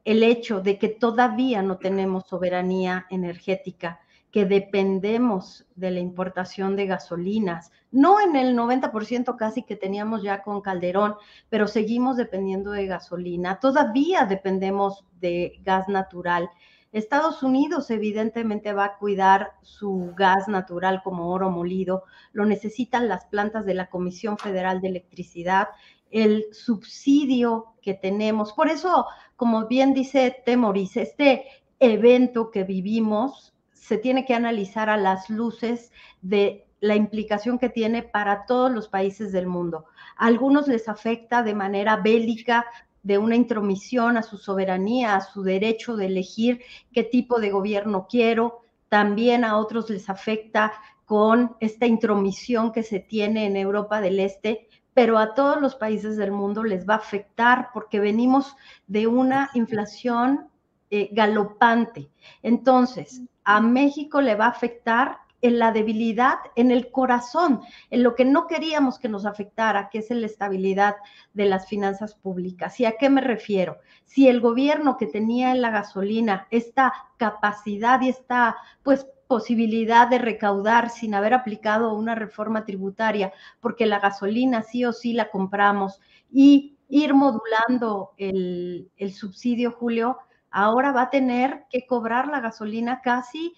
el 0.06 0.24
hecho 0.24 0.62
de 0.62 0.78
que 0.78 0.88
todavía 0.88 1.62
no 1.62 1.78
tenemos 1.80 2.28
soberanía 2.28 3.08
energética 3.10 4.00
que 4.36 4.44
dependemos 4.44 5.66
de 5.78 5.92
la 5.92 6.02
importación 6.02 6.76
de 6.76 6.88
gasolinas, 6.88 7.72
no 7.90 8.20
en 8.20 8.36
el 8.36 8.54
90% 8.54 9.38
casi 9.38 9.64
que 9.64 9.78
teníamos 9.78 10.24
ya 10.24 10.44
con 10.44 10.60
Calderón, 10.60 11.16
pero 11.48 11.70
seguimos 11.70 12.18
dependiendo 12.18 12.72
de 12.72 12.86
gasolina, 12.86 13.62
todavía 13.62 14.26
dependemos 14.26 15.06
de 15.22 15.54
gas 15.64 15.88
natural. 15.88 16.50
Estados 16.92 17.44
Unidos 17.44 17.90
evidentemente 17.92 18.74
va 18.74 18.84
a 18.84 18.98
cuidar 18.98 19.54
su 19.62 20.12
gas 20.18 20.50
natural 20.50 21.02
como 21.02 21.30
oro 21.30 21.50
molido, 21.50 22.04
lo 22.34 22.46
necesitan 22.46 23.08
las 23.08 23.24
plantas 23.28 23.66
de 23.66 23.76
la 23.76 23.90
Comisión 23.90 24.38
Federal 24.38 24.82
de 24.82 24.90
Electricidad, 24.90 25.70
el 26.12 26.48
subsidio 26.52 27.68
que 27.82 27.94
tenemos. 27.94 28.52
Por 28.52 28.68
eso, 28.68 29.06
como 29.38 29.66
bien 29.68 29.94
dice 29.94 30.44
Temoris, 30.46 30.98
este 30.98 31.46
evento 31.80 32.52
que 32.52 32.66
vivimos 32.66 33.55
se 33.86 34.00
tiene 34.00 34.26
que 34.26 34.34
analizar 34.34 34.90
a 34.90 34.98
las 34.98 35.30
luces 35.30 35.92
de 36.24 36.66
la 36.80 36.96
implicación 36.96 37.60
que 37.60 37.70
tiene 37.70 38.02
para 38.02 38.48
todos 38.48 38.72
los 38.72 38.88
países 38.88 39.32
del 39.32 39.46
mundo. 39.46 39.86
A 40.18 40.26
algunos 40.26 40.68
les 40.68 40.90
afecta 40.90 41.44
de 41.44 41.54
manera 41.54 41.98
bélica 41.98 42.66
de 43.04 43.20
una 43.20 43.36
intromisión 43.36 44.18
a 44.18 44.24
su 44.24 44.40
soberanía, 44.40 45.16
a 45.16 45.22
su 45.22 45.44
derecho 45.44 45.96
de 45.96 46.08
elegir 46.08 46.64
qué 46.94 47.04
tipo 47.04 47.40
de 47.40 47.52
gobierno 47.52 48.08
quiero. 48.10 48.62
También 48.90 49.44
a 49.44 49.56
otros 49.58 49.88
les 49.92 50.10
afecta 50.10 50.74
con 51.06 51.56
esta 51.60 51.86
intromisión 51.86 52.72
que 52.72 52.82
se 52.82 53.00
tiene 53.00 53.46
en 53.46 53.56
Europa 53.56 54.02
del 54.02 54.20
Este, 54.20 54.68
pero 54.96 55.20
a 55.20 55.36
todos 55.36 55.62
los 55.62 55.76
países 55.76 56.18
del 56.18 56.32
mundo 56.32 56.64
les 56.64 56.90
va 56.90 56.96
a 56.96 56.98
afectar 56.98 57.70
porque 57.72 58.00
venimos 58.00 58.56
de 58.88 59.06
una 59.06 59.52
inflación 59.54 60.50
eh, 60.98 61.10
galopante. 61.12 62.10
Entonces, 62.42 63.22
a 63.44 63.60
México 63.60 64.22
le 64.22 64.36
va 64.36 64.46
a 64.46 64.50
afectar 64.52 65.18
en 65.42 65.60
la 65.60 65.74
debilidad, 65.74 66.38
en 66.56 66.72
el 66.72 66.90
corazón, 66.90 67.60
en 67.90 68.02
lo 68.02 68.16
que 68.16 68.24
no 68.24 68.48
queríamos 68.48 68.98
que 68.98 69.10
nos 69.10 69.26
afectara, 69.26 69.90
que 69.90 69.98
es 69.98 70.10
la 70.10 70.26
estabilidad 70.26 70.96
de 71.34 71.48
las 71.48 71.68
finanzas 71.68 72.16
públicas. 72.16 72.80
¿Y 72.80 72.86
a 72.86 72.94
qué 72.98 73.10
me 73.10 73.20
refiero? 73.20 73.80
Si 74.06 74.30
el 74.30 74.40
gobierno 74.40 74.96
que 74.96 75.06
tenía 75.06 75.52
en 75.52 75.62
la 75.62 75.70
gasolina 75.70 76.48
esta 76.50 76.94
capacidad 77.18 78.00
y 78.00 78.08
esta 78.08 78.56
pues 78.82 79.06
posibilidad 79.28 80.08
de 80.08 80.20
recaudar 80.20 80.90
sin 80.90 81.14
haber 81.14 81.34
aplicado 81.34 81.94
una 81.94 82.16
reforma 82.16 82.64
tributaria, 82.64 83.34
porque 83.60 83.86
la 83.86 84.00
gasolina 84.00 84.64
sí 84.64 84.86
o 84.86 84.94
sí 84.94 85.12
la 85.12 85.30
compramos 85.30 86.00
y 86.32 86.78
ir 86.88 87.14
modulando 87.14 88.14
el 88.18 89.14
subsidio, 89.14 89.72
Julio, 89.72 90.20
ahora 90.56 90.94
va 90.94 91.04
a 91.04 91.10
tener 91.10 91.66
que 91.70 91.86
cobrar 91.86 92.30
la 92.30 92.40
gasolina 92.40 93.02
casi 93.02 93.54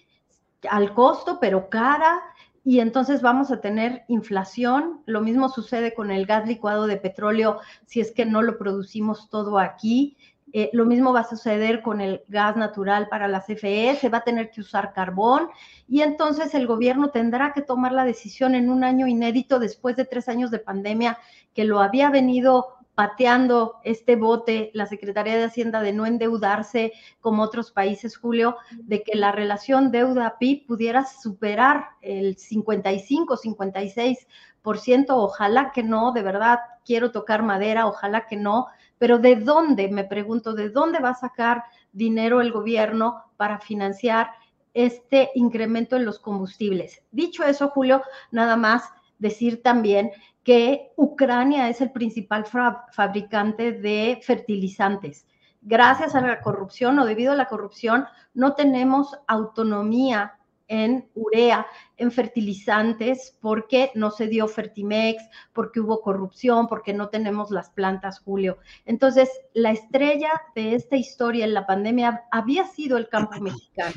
al 0.68 0.92
costo, 0.94 1.38
pero 1.40 1.70
cara, 1.70 2.20
y 2.64 2.80
entonces 2.80 3.22
vamos 3.22 3.52
a 3.52 3.60
tener 3.60 4.02
inflación. 4.08 5.00
Lo 5.06 5.20
mismo 5.20 5.48
sucede 5.48 5.94
con 5.94 6.10
el 6.10 6.26
gas 6.26 6.48
licuado 6.48 6.88
de 6.88 6.96
petróleo 6.96 7.60
si 7.86 8.00
es 8.00 8.10
que 8.10 8.26
no 8.26 8.42
lo 8.42 8.58
producimos 8.58 9.30
todo 9.30 9.60
aquí. 9.60 10.16
Eh, 10.52 10.70
lo 10.72 10.86
mismo 10.86 11.12
va 11.12 11.20
a 11.20 11.28
suceder 11.28 11.82
con 11.82 12.00
el 12.00 12.22
gas 12.26 12.56
natural 12.56 13.06
para 13.08 13.28
la 13.28 13.42
CFE, 13.42 13.96
se 14.00 14.08
va 14.08 14.18
a 14.18 14.24
tener 14.24 14.50
que 14.50 14.62
usar 14.62 14.92
carbón 14.92 15.50
y 15.86 16.00
entonces 16.00 16.54
el 16.54 16.66
gobierno 16.66 17.10
tendrá 17.10 17.52
que 17.52 17.60
tomar 17.60 17.92
la 17.92 18.06
decisión 18.06 18.54
en 18.54 18.70
un 18.70 18.82
año 18.82 19.06
inédito 19.06 19.58
después 19.58 19.94
de 19.94 20.06
tres 20.06 20.26
años 20.26 20.50
de 20.50 20.58
pandemia 20.58 21.18
que 21.52 21.64
lo 21.64 21.80
había 21.80 22.08
venido 22.08 22.77
pateando 22.98 23.76
este 23.84 24.16
bote 24.16 24.72
la 24.74 24.86
Secretaría 24.86 25.36
de 25.36 25.44
Hacienda 25.44 25.82
de 25.82 25.92
no 25.92 26.04
endeudarse 26.04 26.92
como 27.20 27.44
otros 27.44 27.70
países, 27.70 28.16
Julio, 28.16 28.56
de 28.72 29.04
que 29.04 29.16
la 29.16 29.30
relación 29.30 29.92
deuda-PIB 29.92 30.66
pudiera 30.66 31.06
superar 31.06 31.90
el 32.02 32.36
55, 32.36 33.36
56%, 33.36 35.06
ojalá 35.10 35.70
que 35.70 35.84
no, 35.84 36.10
de 36.10 36.22
verdad 36.22 36.58
quiero 36.84 37.12
tocar 37.12 37.44
madera, 37.44 37.86
ojalá 37.86 38.26
que 38.26 38.34
no, 38.34 38.66
pero 38.98 39.20
¿de 39.20 39.36
dónde, 39.36 39.86
me 39.90 40.02
pregunto, 40.02 40.54
de 40.54 40.68
dónde 40.68 40.98
va 40.98 41.10
a 41.10 41.14
sacar 41.14 41.62
dinero 41.92 42.40
el 42.40 42.50
gobierno 42.50 43.26
para 43.36 43.60
financiar 43.60 44.32
este 44.74 45.30
incremento 45.36 45.94
en 45.94 46.04
los 46.04 46.18
combustibles? 46.18 47.00
Dicho 47.12 47.44
eso, 47.44 47.68
Julio, 47.68 48.02
nada 48.32 48.56
más 48.56 48.82
decir 49.20 49.62
también 49.62 50.10
que 50.48 50.94
Ucrania 50.96 51.68
es 51.68 51.82
el 51.82 51.90
principal 51.90 52.46
fabricante 52.46 53.72
de 53.72 54.18
fertilizantes. 54.22 55.26
Gracias 55.60 56.14
a 56.14 56.22
la 56.22 56.40
corrupción 56.40 56.98
o 56.98 57.04
debido 57.04 57.32
a 57.32 57.36
la 57.36 57.48
corrupción, 57.48 58.06
no 58.32 58.54
tenemos 58.54 59.14
autonomía 59.26 60.37
en 60.68 61.10
urea, 61.14 61.66
en 61.96 62.12
fertilizantes, 62.12 63.36
porque 63.40 63.90
no 63.94 64.10
se 64.10 64.28
dio 64.28 64.46
Fertimex, 64.46 65.22
porque 65.52 65.80
hubo 65.80 66.00
corrupción, 66.00 66.68
porque 66.68 66.92
no 66.92 67.08
tenemos 67.08 67.50
las 67.50 67.70
plantas, 67.70 68.20
Julio. 68.20 68.58
Entonces, 68.84 69.28
la 69.54 69.70
estrella 69.72 70.30
de 70.54 70.74
esta 70.74 70.96
historia 70.96 71.44
en 71.44 71.54
la 71.54 71.66
pandemia 71.66 72.24
había 72.30 72.66
sido 72.66 72.96
el 72.98 73.08
campo 73.08 73.40
mexicano. 73.40 73.94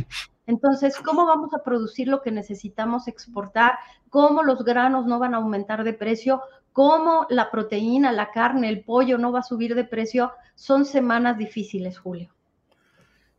Entonces, 0.48 0.98
¿cómo 0.98 1.26
vamos 1.26 1.54
a 1.54 1.64
producir 1.64 2.08
lo 2.08 2.22
que 2.22 2.32
necesitamos 2.32 3.08
exportar? 3.08 3.74
¿Cómo 4.10 4.44
los 4.44 4.64
granos 4.64 5.06
no 5.06 5.20
van 5.20 5.34
a 5.34 5.38
aumentar 5.38 5.84
de 5.84 5.94
precio? 5.94 6.42
¿Cómo 6.74 7.28
la 7.30 7.52
proteína, 7.52 8.12
la 8.12 8.32
carne, 8.32 8.70
el 8.70 8.84
pollo 8.84 9.18
no 9.18 9.32
va 9.32 9.40
a 9.40 9.44
subir 9.44 9.76
de 9.76 9.84
precio? 9.84 10.32
Son 10.56 10.86
semanas 10.86 11.38
difíciles, 11.38 12.00
Julio. 12.00 12.34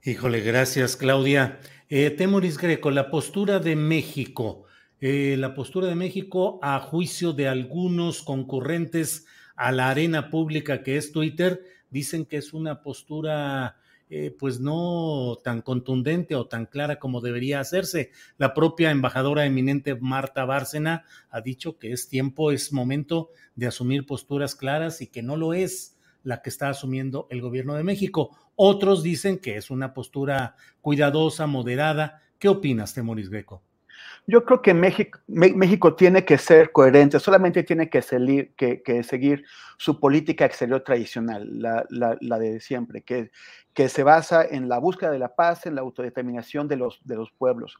Híjole, 0.04 0.40
gracias, 0.40 0.96
Claudia. 0.96 1.60
Eh, 1.88 2.10
Temoris 2.10 2.58
Greco, 2.58 2.90
la 2.90 3.10
postura 3.10 3.58
de 3.60 3.76
México 3.76 4.66
eh, 5.04 5.34
la 5.36 5.52
postura 5.52 5.88
de 5.88 5.96
México 5.96 6.60
a 6.62 6.78
juicio 6.78 7.32
de 7.32 7.48
algunos 7.48 8.22
concurrentes 8.22 9.26
a 9.56 9.72
la 9.72 9.90
arena 9.90 10.30
pública 10.30 10.84
que 10.84 10.96
es 10.96 11.10
Twitter, 11.10 11.64
dicen 11.90 12.24
que 12.24 12.36
es 12.36 12.52
una 12.52 12.82
postura 12.82 13.78
eh, 14.10 14.32
pues 14.38 14.60
no 14.60 15.38
tan 15.42 15.60
contundente 15.60 16.36
o 16.36 16.46
tan 16.46 16.66
clara 16.66 17.00
como 17.00 17.20
debería 17.20 17.58
hacerse. 17.58 18.12
La 18.38 18.54
propia 18.54 18.92
embajadora 18.92 19.44
eminente 19.44 19.96
Marta 19.96 20.44
Bárcena 20.44 21.04
ha 21.30 21.40
dicho 21.40 21.80
que 21.80 21.90
es 21.90 22.08
tiempo, 22.08 22.52
es 22.52 22.72
momento 22.72 23.30
de 23.56 23.66
asumir 23.66 24.06
posturas 24.06 24.54
claras 24.54 25.00
y 25.00 25.08
que 25.08 25.22
no 25.22 25.36
lo 25.36 25.52
es 25.52 25.91
la 26.24 26.42
que 26.42 26.50
está 26.50 26.68
asumiendo 26.68 27.26
el 27.30 27.40
gobierno 27.40 27.74
de 27.74 27.84
México. 27.84 28.36
Otros 28.56 29.02
dicen 29.02 29.38
que 29.38 29.56
es 29.56 29.70
una 29.70 29.94
postura 29.94 30.56
cuidadosa, 30.80 31.46
moderada. 31.46 32.22
¿Qué 32.38 32.48
opinas, 32.48 32.94
Temoris 32.94 33.30
Greco? 33.30 33.62
Yo 34.26 34.44
creo 34.44 34.62
que 34.62 34.72
México, 34.72 35.18
México, 35.26 35.94
tiene 35.94 36.24
que 36.24 36.38
ser 36.38 36.70
coherente, 36.70 37.18
solamente 37.18 37.64
tiene 37.64 37.90
que, 37.90 38.02
que, 38.56 39.02
seguir 39.02 39.44
su 39.76 39.98
política 39.98 40.44
exterior 40.44 40.82
tradicional, 40.82 41.48
la, 41.60 41.84
la, 41.88 42.38
de 42.38 42.60
siempre, 42.60 43.02
que, 43.02 43.30
que, 43.74 43.88
se 43.88 44.04
basa 44.04 44.44
en 44.44 44.68
la 44.68 44.78
búsqueda 44.78 45.10
de 45.10 45.18
la 45.18 45.34
paz, 45.34 45.66
en 45.66 45.74
la 45.74 45.80
autodeterminación 45.80 46.68
de 46.68 46.76
los, 46.76 47.00
de 47.04 47.16
los 47.16 47.32
pueblos. 47.32 47.78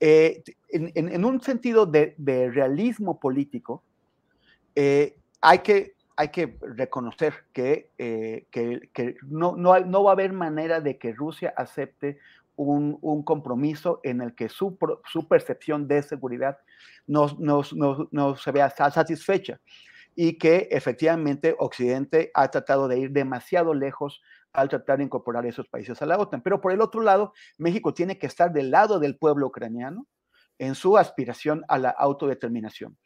Eh, 0.00 0.42
en, 0.70 0.92
en, 0.94 1.24
un 1.24 1.40
sentido 1.42 1.84
de, 1.84 2.14
de 2.16 2.50
realismo 2.50 3.20
político, 3.20 3.82
eh, 4.74 5.18
hay, 5.40 5.58
que, 5.60 5.95
hay 6.16 6.28
que 6.28 6.58
reconocer 6.62 7.34
que, 7.52 7.90
eh, 7.98 8.46
no, 9.22 9.54
va 9.62 10.10
a 10.10 10.12
haber 10.12 10.32
manera 10.32 10.80
de 10.80 10.98
que 10.98 11.12
Rusia 11.12 11.52
acepte 11.56 12.18
un, 12.56 13.22
compromiso 13.22 14.00
en 14.02 14.22
el 14.22 14.34
que 14.34 14.48
su, 14.48 14.78
percepción 15.28 15.86
de 15.86 16.02
seguridad 16.02 16.58
no, 17.06 17.28
se 18.36 18.50
vea 18.50 18.70
satisfecha 18.70 19.60
y 20.14 20.38
que 20.38 20.68
efectivamente 20.70 21.54
Occidente 21.58 22.30
ha 22.32 22.50
tratado 22.50 22.88
de 22.88 22.98
ir 22.98 23.10
demasiado 23.10 23.74
lejos 23.74 24.22
al 24.54 24.70
tratar 24.70 24.96
de 24.96 25.04
incorporar 25.04 25.44
esos 25.44 25.68
países 25.68 26.00
a 26.00 26.06
la 26.06 26.16
OTAN. 26.16 26.40
Pero 26.40 26.62
por 26.62 26.72
el 26.72 26.80
otro 26.80 27.02
lado, 27.02 27.34
México 27.58 27.92
tiene 27.92 28.16
que 28.16 28.26
estar 28.26 28.50
del 28.50 28.70
lado 28.70 28.98
del 28.98 29.18
pueblo 29.18 29.48
ucraniano 29.48 30.06
en 30.58 30.74
su 30.74 30.96
aspiración 30.96 31.62
a 31.68 31.76
la 31.78 31.90
autodeterminación. 31.90 32.96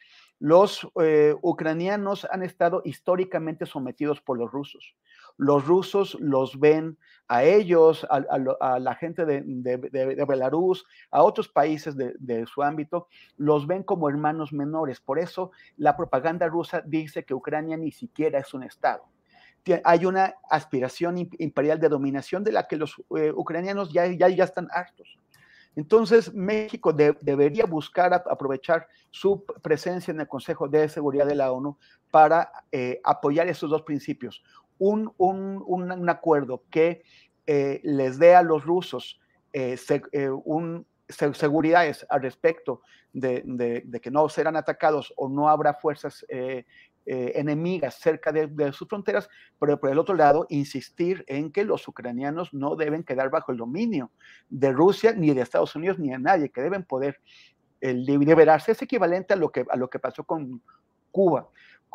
Los 0.40 0.88
eh, 0.98 1.34
ucranianos 1.42 2.26
han 2.30 2.42
estado 2.42 2.80
históricamente 2.86 3.66
sometidos 3.66 4.22
por 4.22 4.38
los 4.38 4.50
rusos. 4.50 4.96
Los 5.36 5.66
rusos 5.66 6.16
los 6.18 6.58
ven 6.58 6.96
a 7.28 7.44
ellos, 7.44 8.06
a, 8.08 8.78
la 8.78 8.94
gente 8.94 9.26
de, 9.26 10.24
Belarus, 10.26 10.86
a 11.10 11.22
otros 11.22 11.48
países 11.48 11.94
de, 11.94 12.46
su 12.46 12.62
ámbito, 12.62 13.08
los 13.36 13.66
ven 13.66 13.82
como 13.82 14.08
hermanos 14.08 14.50
menores. 14.50 14.98
Por 14.98 15.18
eso 15.18 15.50
la 15.76 15.94
propaganda 15.94 16.48
rusa 16.48 16.82
dice 16.86 17.22
que 17.24 17.34
Ucrania 17.34 17.76
ni 17.76 17.92
siquiera 17.92 18.38
es 18.38 18.54
un 18.54 18.62
Estado. 18.62 19.04
Hay 19.84 20.06
una 20.06 20.34
aspiración 20.48 21.18
imperial 21.18 21.78
de 21.78 21.90
dominación 21.90 22.42
de 22.44 22.52
la 22.52 22.66
que 22.66 22.76
los 22.76 22.96
eh, 23.14 23.30
ucranianos 23.30 23.92
ya, 23.92 24.06
ya, 24.06 24.28
ya 24.30 24.44
están 24.44 24.68
hartos. 24.72 25.19
Entonces, 25.76 26.34
México 26.34 26.92
debería 26.92 27.64
buscar 27.64 28.12
aprovechar 28.12 28.88
su 29.10 29.44
presencia 29.62 30.10
en 30.12 30.20
el 30.20 30.28
Consejo 30.28 30.68
de 30.68 30.88
Seguridad 30.88 31.26
de 31.26 31.36
la 31.36 31.52
ONU 31.52 31.78
para 32.10 32.50
eh, 32.72 33.00
apoyar 33.04 33.48
esos 33.48 33.70
dos 33.70 33.82
principios. 33.82 34.42
Un, 34.78 35.12
acuerdo 36.08 36.64
que 36.70 37.02
eh, 37.46 37.80
les 37.84 38.18
dé 38.18 38.34
a 38.34 38.42
los 38.42 38.64
rusos 38.64 39.20
eh, 39.52 39.76
seguridades 41.32 42.06
al 42.08 42.22
respecto 42.22 42.82
de, 43.12 43.42
de, 43.44 44.00
que 44.00 44.10
no 44.10 44.28
serán 44.28 44.56
atacados 44.56 45.12
o 45.16 45.28
no 45.28 45.48
habrá 45.48 45.74
fuerzas 45.74 46.24
eh, 47.06 47.32
enemigas 47.36 47.94
cerca 47.94 48.32
de, 48.32 48.72
sus 48.72 48.88
fronteras, 48.88 49.28
pero 49.58 49.80
por 49.80 49.90
el 49.90 49.98
otro 49.98 50.14
lado, 50.14 50.46
insistir 50.48 51.24
en 51.26 51.50
que 51.50 51.64
los 51.64 51.86
ucranianos 51.88 52.52
no 52.52 52.76
deben 52.76 53.02
quedar 53.02 53.30
bajo 53.30 53.52
el 53.52 53.58
dominio 53.58 54.10
de 54.48 54.72
Rusia, 54.72 55.12
ni 55.12 55.32
de 55.32 55.42
Estados 55.42 55.74
Unidos, 55.74 55.98
ni 55.98 56.10
de 56.10 56.18
nadie, 56.18 56.50
que 56.50 56.60
deben 56.60 56.84
poder 56.84 57.20
liberarse. 57.80 58.72
Es 58.72 58.82
equivalente 58.82 59.34
a 59.34 59.36
lo 59.36 59.50
que, 59.50 59.64
a 59.68 59.76
lo 59.76 59.88
que 59.88 59.98
pasó 59.98 60.24
con 60.24 60.62
Cuba. 61.10 61.48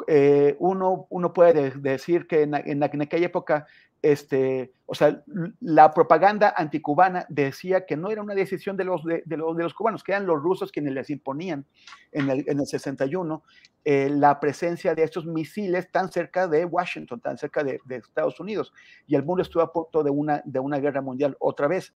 Eh, 0.08 0.56
uno, 0.60 1.08
uno 1.10 1.32
puede 1.32 1.72
decir 1.72 2.28
que 2.28 2.42
en, 2.44 2.84
aquella 2.84 3.26
época 3.26 3.66
este, 4.06 4.72
o 4.86 4.94
sea, 4.94 5.24
la 5.62 5.92
propaganda 5.92 6.54
anticubana 6.56 7.26
decía 7.28 7.88
que 7.88 7.98
no 7.98 8.12
era 8.12 8.22
una 8.22 8.36
decisión 8.36 8.78
de 8.78 8.84
los, 8.84 9.04
de, 9.04 9.24
los, 9.26 9.58
de 9.58 9.64
los 9.64 9.74
cubanos, 9.74 10.04
que 10.04 10.12
eran 10.12 10.28
los 10.28 10.40
rusos 10.40 10.72
quienes 10.72 10.94
les 10.94 11.10
imponían 11.10 11.66
en 12.12 12.30
el, 12.30 12.44
en 12.48 12.60
el 12.60 12.68
61 12.68 13.42
eh, 13.84 14.10
la 14.12 14.40
presencia 14.40 14.94
de 14.94 15.02
estos 15.02 15.26
misiles 15.26 15.92
tan 15.92 16.12
cerca 16.12 16.48
de 16.48 16.66
Washington, 16.66 17.20
tan 17.20 17.40
cerca 17.40 17.64
de, 17.64 17.80
de, 17.86 17.96
Estados 17.96 18.40
Unidos, 18.40 18.72
y 19.08 19.16
el 19.16 19.24
mundo 19.24 19.42
estuvo 19.42 19.64
a 19.64 19.74
punto 19.74 20.04
de 20.04 20.12
una, 20.12 20.44
de 20.46 20.60
una 20.60 20.78
guerra 20.78 21.02
mundial 21.02 21.36
otra 21.40 21.68
vez. 21.68 21.96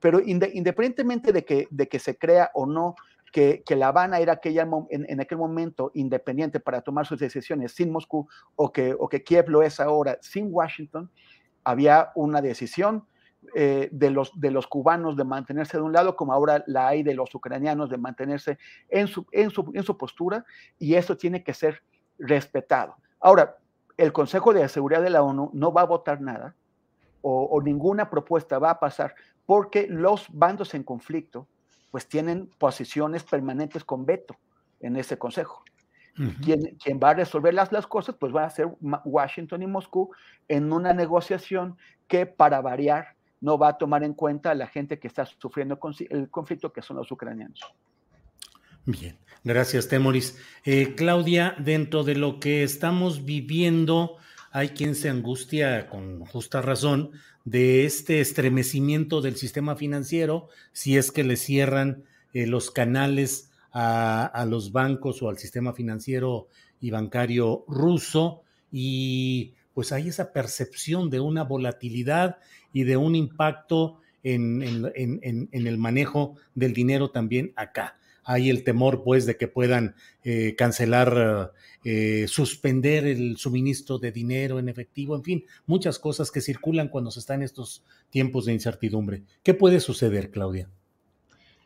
Pero 0.00 0.18
independientemente 0.18 1.34
de 1.34 1.44
que, 1.44 1.68
de 1.70 1.88
que 1.88 1.98
se 1.98 2.16
crea 2.16 2.50
o 2.54 2.64
no 2.64 2.94
que, 3.32 3.62
que, 3.64 3.76
La 3.76 3.88
Habana 3.88 4.18
era 4.18 4.32
aquella, 4.34 4.66
en, 4.88 5.06
en, 5.08 5.20
aquel 5.20 5.38
momento 5.38 5.90
independiente 5.94 6.58
para 6.58 6.80
tomar 6.80 7.06
sus 7.06 7.20
decisiones 7.20 7.72
sin 7.72 7.92
Moscú, 7.92 8.26
o 8.56 8.72
que, 8.72 8.94
o 8.98 9.08
que 9.08 9.22
Kiev 9.22 9.48
lo 9.48 9.62
es 9.62 9.78
ahora 9.78 10.18
sin 10.20 10.48
Washington, 10.50 11.10
había 11.64 12.12
una 12.14 12.40
decisión 12.40 13.06
eh, 13.54 13.88
de, 13.90 14.10
los, 14.10 14.38
de 14.38 14.50
los 14.50 14.66
cubanos 14.66 15.16
de 15.16 15.24
mantenerse 15.24 15.76
de 15.76 15.82
un 15.82 15.92
lado, 15.92 16.14
como 16.14 16.32
ahora 16.32 16.62
la 16.66 16.88
hay 16.88 17.02
de 17.02 17.14
los 17.14 17.34
ucranianos 17.34 17.88
de 17.90 17.96
mantenerse 17.96 18.58
en 18.88 19.08
su, 19.08 19.26
en 19.32 19.50
su, 19.50 19.70
en 19.74 19.82
su 19.82 19.96
postura, 19.96 20.44
y 20.78 20.94
eso 20.94 21.16
tiene 21.16 21.42
que 21.42 21.54
ser 21.54 21.82
respetado. 22.18 22.96
Ahora, 23.18 23.56
el 23.96 24.12
Consejo 24.12 24.52
de 24.52 24.68
Seguridad 24.68 25.02
de 25.02 25.10
la 25.10 25.22
ONU 25.22 25.50
no 25.52 25.72
va 25.72 25.82
a 25.82 25.86
votar 25.86 26.20
nada 26.20 26.54
o, 27.22 27.44
o, 27.44 27.62
ninguna 27.62 28.08
propuesta 28.08 28.58
va 28.58 28.70
a 28.70 28.80
pasar 28.80 29.14
porque 29.44 29.86
los 29.88 30.26
bandos 30.30 30.74
en 30.74 30.84
conflicto 30.84 31.46
pues 31.90 32.08
tienen 32.08 32.48
posiciones 32.58 33.24
permanentes 33.24 33.84
con 33.84 34.06
veto 34.06 34.36
en 34.80 34.96
ese 34.96 35.18
Consejo 35.18 35.64
quien, 36.42 37.00
va 37.02 37.10
a 37.10 37.14
resolver 37.14 37.54
las, 37.54 37.72
las 37.72 37.86
cosas, 37.86 38.14
pues 38.18 38.34
va 38.34 38.44
a 38.44 38.50
ser 38.50 38.68
Washington 39.04 39.62
y 39.62 39.66
Moscú 39.66 40.10
en 40.48 40.72
una 40.72 40.92
negociación 40.92 41.76
que 42.08 42.26
para 42.26 42.60
variar 42.60 43.16
no 43.40 43.56
va 43.56 43.68
a 43.68 43.78
tomar 43.78 44.04
en 44.04 44.14
cuenta 44.14 44.50
a 44.50 44.54
la 44.54 44.66
gente 44.66 44.98
que 44.98 45.08
está 45.08 45.24
sufriendo 45.24 45.78
el 46.10 46.30
conflicto, 46.30 46.72
que 46.72 46.82
son 46.82 46.96
los 46.96 47.10
ucranianos. 47.10 47.60
Bien, 48.84 49.18
gracias, 49.44 49.88
Temoris. 49.88 50.38
Eh, 50.64 50.94
Claudia, 50.96 51.54
dentro 51.58 52.04
de 52.04 52.16
lo 52.16 52.40
que 52.40 52.62
estamos 52.62 53.24
viviendo, 53.24 54.16
hay 54.50 54.70
quien 54.70 54.94
se 54.94 55.08
angustia 55.08 55.88
con 55.88 56.24
justa 56.26 56.60
razón 56.60 57.12
de 57.44 57.84
este 57.84 58.20
estremecimiento 58.20 59.20
del 59.20 59.36
sistema 59.36 59.76
financiero 59.76 60.48
si 60.72 60.98
es 60.98 61.10
que 61.10 61.24
le 61.24 61.36
cierran 61.36 62.04
eh, 62.32 62.46
los 62.46 62.70
canales 62.70 63.49
a, 63.72 64.46
los 64.48 64.72
bancos 64.72 65.22
o 65.22 65.28
al 65.28 65.38
sistema 65.38 65.72
financiero 65.72 66.48
y 66.80 66.90
bancario 66.90 67.64
ruso 67.68 68.42
y 68.72 69.54
pues 69.74 69.92
hay 69.92 70.08
esa 70.08 70.32
percepción 70.32 71.10
de 71.10 71.20
una 71.20 71.44
volatilidad 71.44 72.38
y 72.72 72.84
de 72.84 72.96
un 72.96 73.14
impacto 73.14 73.98
en, 74.22 74.62
el 75.52 75.78
manejo 75.78 76.36
del 76.54 76.74
dinero 76.74 77.10
también 77.10 77.52
acá. 77.56 77.96
Hay 78.22 78.50
el 78.50 78.64
temor 78.64 79.02
pues 79.02 79.24
de 79.24 79.36
que 79.36 79.48
puedan 79.48 79.94
eh, 80.22 80.54
cancelar, 80.56 81.52
eh, 81.84 82.26
suspender 82.28 83.06
el 83.06 83.38
suministro 83.38 83.98
de 83.98 84.12
dinero 84.12 84.58
en 84.58 84.68
efectivo, 84.68 85.16
en 85.16 85.24
fin, 85.24 85.44
muchas 85.66 85.98
cosas 85.98 86.30
que 86.30 86.40
circulan 86.40 86.88
cuando 86.88 87.10
se 87.10 87.20
está 87.20 87.34
en 87.34 87.42
estos 87.42 87.82
tiempos 88.10 88.44
de 88.44 88.52
incertidumbre. 88.52 89.22
¿Qué 89.42 89.54
puede 89.54 89.80
suceder, 89.80 90.30
Claudia? 90.30 90.68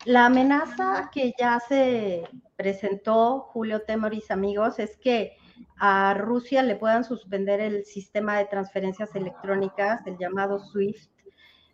La 0.05 0.27
amenaza 0.27 1.11
que 1.11 1.33
ya 1.39 1.59
se 1.61 2.29
presentó, 2.57 3.41
Julio 3.41 3.83
Temoris, 3.83 4.31
amigos, 4.31 4.79
es 4.79 4.99
que 4.99 5.39
a 5.79 6.13
Rusia 6.13 6.63
le 6.63 6.77
puedan 6.77 7.05
suspender 7.05 7.61
el 7.61 7.87
sistema 7.87 8.37
de 8.37 8.45
transferencias 8.45 9.15
electrónicas, 9.15 10.07
el 10.07 10.19
llamado 10.19 10.59
SWIFT, 10.59 11.11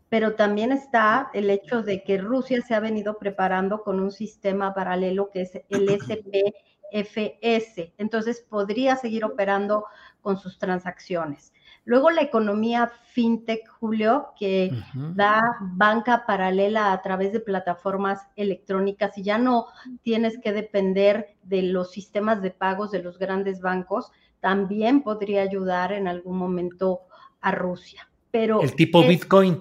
pero 0.08 0.36
también 0.36 0.70
está 0.70 1.30
el 1.34 1.50
hecho 1.50 1.82
de 1.82 2.04
que 2.04 2.18
Rusia 2.18 2.62
se 2.62 2.74
ha 2.74 2.80
venido 2.80 3.18
preparando 3.18 3.82
con 3.82 3.98
un 3.98 4.12
sistema 4.12 4.74
paralelo 4.74 5.30
que 5.30 5.42
es 5.42 5.60
el 5.68 5.88
SPFS, 6.92 7.92
entonces 7.98 8.46
podría 8.48 8.94
seguir 8.94 9.24
operando 9.24 9.86
con 10.20 10.38
sus 10.38 10.56
transacciones. 10.58 11.52
Luego 11.84 12.10
la 12.10 12.22
economía 12.22 12.92
fintech, 13.12 13.66
Julio, 13.68 14.28
que 14.38 14.70
da 14.94 15.40
banca 15.60 16.24
paralela 16.26 16.92
a 16.92 17.02
través 17.02 17.32
de 17.32 17.40
plataformas 17.40 18.20
electrónicas 18.36 19.16
y 19.18 19.22
ya 19.22 19.38
no 19.38 19.66
tienes 20.02 20.38
que 20.38 20.52
depender 20.52 21.36
de 21.42 21.62
los 21.62 21.90
sistemas 21.90 22.42
de 22.42 22.50
pagos 22.50 22.90
de 22.90 23.02
los 23.02 23.18
grandes 23.18 23.60
bancos, 23.60 24.12
también 24.40 25.02
podría 25.02 25.42
ayudar 25.42 25.92
en 25.92 26.06
algún 26.06 26.36
momento 26.36 27.00
a 27.40 27.50
Rusia. 27.50 28.08
Pero 28.30 28.60
el 28.62 28.74
tipo 28.74 29.02
Bitcoin. 29.02 29.60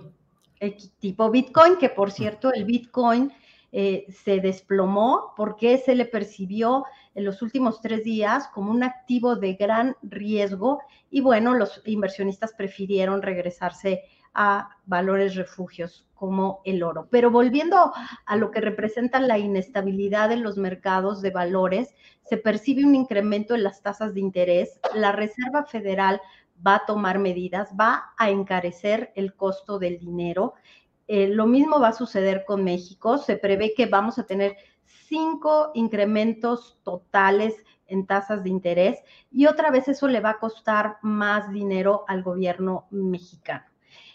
El 0.59 0.75
tipo 0.99 1.31
Bitcoin, 1.31 1.77
que 1.77 1.89
por 1.89 2.11
cierto, 2.11 2.53
el 2.53 2.65
Bitcoin 2.65 3.31
eh, 3.71 4.05
se 4.23 4.39
desplomó 4.39 5.33
porque 5.37 5.77
se 5.77 5.95
le 5.95 6.05
percibió 6.05 6.85
en 7.15 7.25
los 7.25 7.41
últimos 7.41 7.81
tres 7.81 8.03
días 8.03 8.47
como 8.53 8.71
un 8.71 8.83
activo 8.83 9.35
de 9.35 9.53
gran 9.53 9.95
riesgo 10.01 10.79
y 11.09 11.21
bueno, 11.21 11.53
los 11.55 11.81
inversionistas 11.85 12.53
prefirieron 12.53 13.21
regresarse 13.21 14.03
a 14.33 14.69
valores 14.85 15.35
refugios 15.35 16.07
como 16.13 16.61
el 16.65 16.83
oro. 16.83 17.07
Pero 17.09 17.31
volviendo 17.31 17.91
a 18.25 18.35
lo 18.35 18.51
que 18.51 18.61
representa 18.61 19.19
la 19.19 19.37
inestabilidad 19.37 20.31
en 20.31 20.43
los 20.43 20.57
mercados 20.57 21.21
de 21.21 21.31
valores, 21.31 21.95
se 22.23 22.37
percibe 22.37 22.85
un 22.85 22.95
incremento 22.95 23.55
en 23.55 23.63
las 23.63 23.81
tasas 23.81 24.13
de 24.13 24.19
interés. 24.19 24.79
La 24.93 25.11
Reserva 25.11 25.65
Federal 25.65 26.21
va 26.65 26.75
a 26.75 26.85
tomar 26.85 27.19
medidas, 27.19 27.69
va 27.79 28.13
a 28.17 28.29
encarecer 28.29 29.11
el 29.15 29.33
costo 29.33 29.79
del 29.79 29.97
dinero. 29.97 30.53
Eh, 31.07 31.27
lo 31.27 31.47
mismo 31.47 31.79
va 31.79 31.89
a 31.89 31.93
suceder 31.93 32.43
con 32.45 32.63
México. 32.63 33.17
Se 33.17 33.37
prevé 33.37 33.73
que 33.73 33.87
vamos 33.87 34.19
a 34.19 34.25
tener 34.25 34.57
cinco 35.07 35.71
incrementos 35.73 36.77
totales 36.83 37.55
en 37.87 38.05
tasas 38.05 38.43
de 38.43 38.49
interés 38.49 38.99
y 39.31 39.47
otra 39.47 39.71
vez 39.71 39.87
eso 39.87 40.07
le 40.07 40.19
va 40.19 40.31
a 40.31 40.39
costar 40.39 40.97
más 41.01 41.51
dinero 41.51 42.05
al 42.07 42.23
gobierno 42.23 42.87
mexicano. 42.91 43.65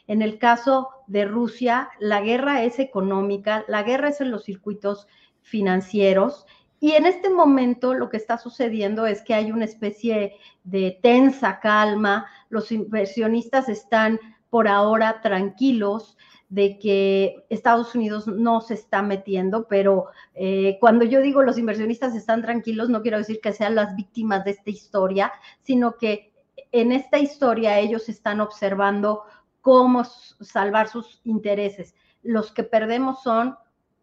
En 0.07 0.23
el 0.23 0.39
caso 0.39 0.91
de 1.07 1.25
Rusia, 1.25 1.91
la 1.99 2.21
guerra 2.21 2.63
es 2.63 2.79
económica, 2.79 3.65
la 3.69 3.83
guerra 3.83 4.09
es 4.11 4.21
en 4.21 4.31
los 4.31 4.45
circuitos 4.45 5.07
financieros 5.41 6.47
y 6.79 6.93
en 6.93 7.07
este 7.07 7.31
momento 7.31 7.95
lo 7.95 8.11
que 8.11 8.19
está 8.19 8.37
sucediendo 8.37 9.07
es 9.07 9.23
que 9.23 9.35
hay 9.35 9.51
una 9.51 9.65
especie 9.65 10.35
de 10.65 10.99
tensa 11.03 11.59
calma, 11.61 12.27
los 12.51 12.71
inversionistas 12.73 13.69
están 13.69 14.21
por 14.55 14.69
ahora 14.69 15.21
tranquilos 15.21 16.17
de 16.49 16.79
que 16.79 17.45
Estados 17.51 17.93
Unidos 17.97 18.29
no 18.29 18.61
se 18.61 18.75
está 18.75 19.03
metiendo, 19.03 19.67
pero 19.67 20.07
eh, 20.33 20.79
cuando 20.79 21.05
yo 21.05 21.21
digo 21.23 21.43
los 21.43 21.59
inversionistas 21.59 22.15
están 22.15 22.41
tranquilos, 22.41 22.89
no 22.89 23.03
quiero 23.03 23.19
decir 23.19 23.41
que 23.43 23.53
sean 23.53 23.75
las 23.75 23.97
víctimas 23.97 24.45
de 24.45 24.53
esta 24.53 24.71
historia, 24.71 25.33
sino 25.63 25.97
que 25.97 26.33
en 26.71 26.93
esta 26.93 27.19
historia 27.19 27.81
ellos 27.81 28.09
están 28.09 28.41
observando 28.41 29.25
cómo 29.61 30.05
salvar 30.05 30.87
sus 30.87 31.21
intereses. 31.25 31.97
Los 32.23 32.53
que 32.53 32.63
perdemos 32.63 33.25
son 33.25 33.59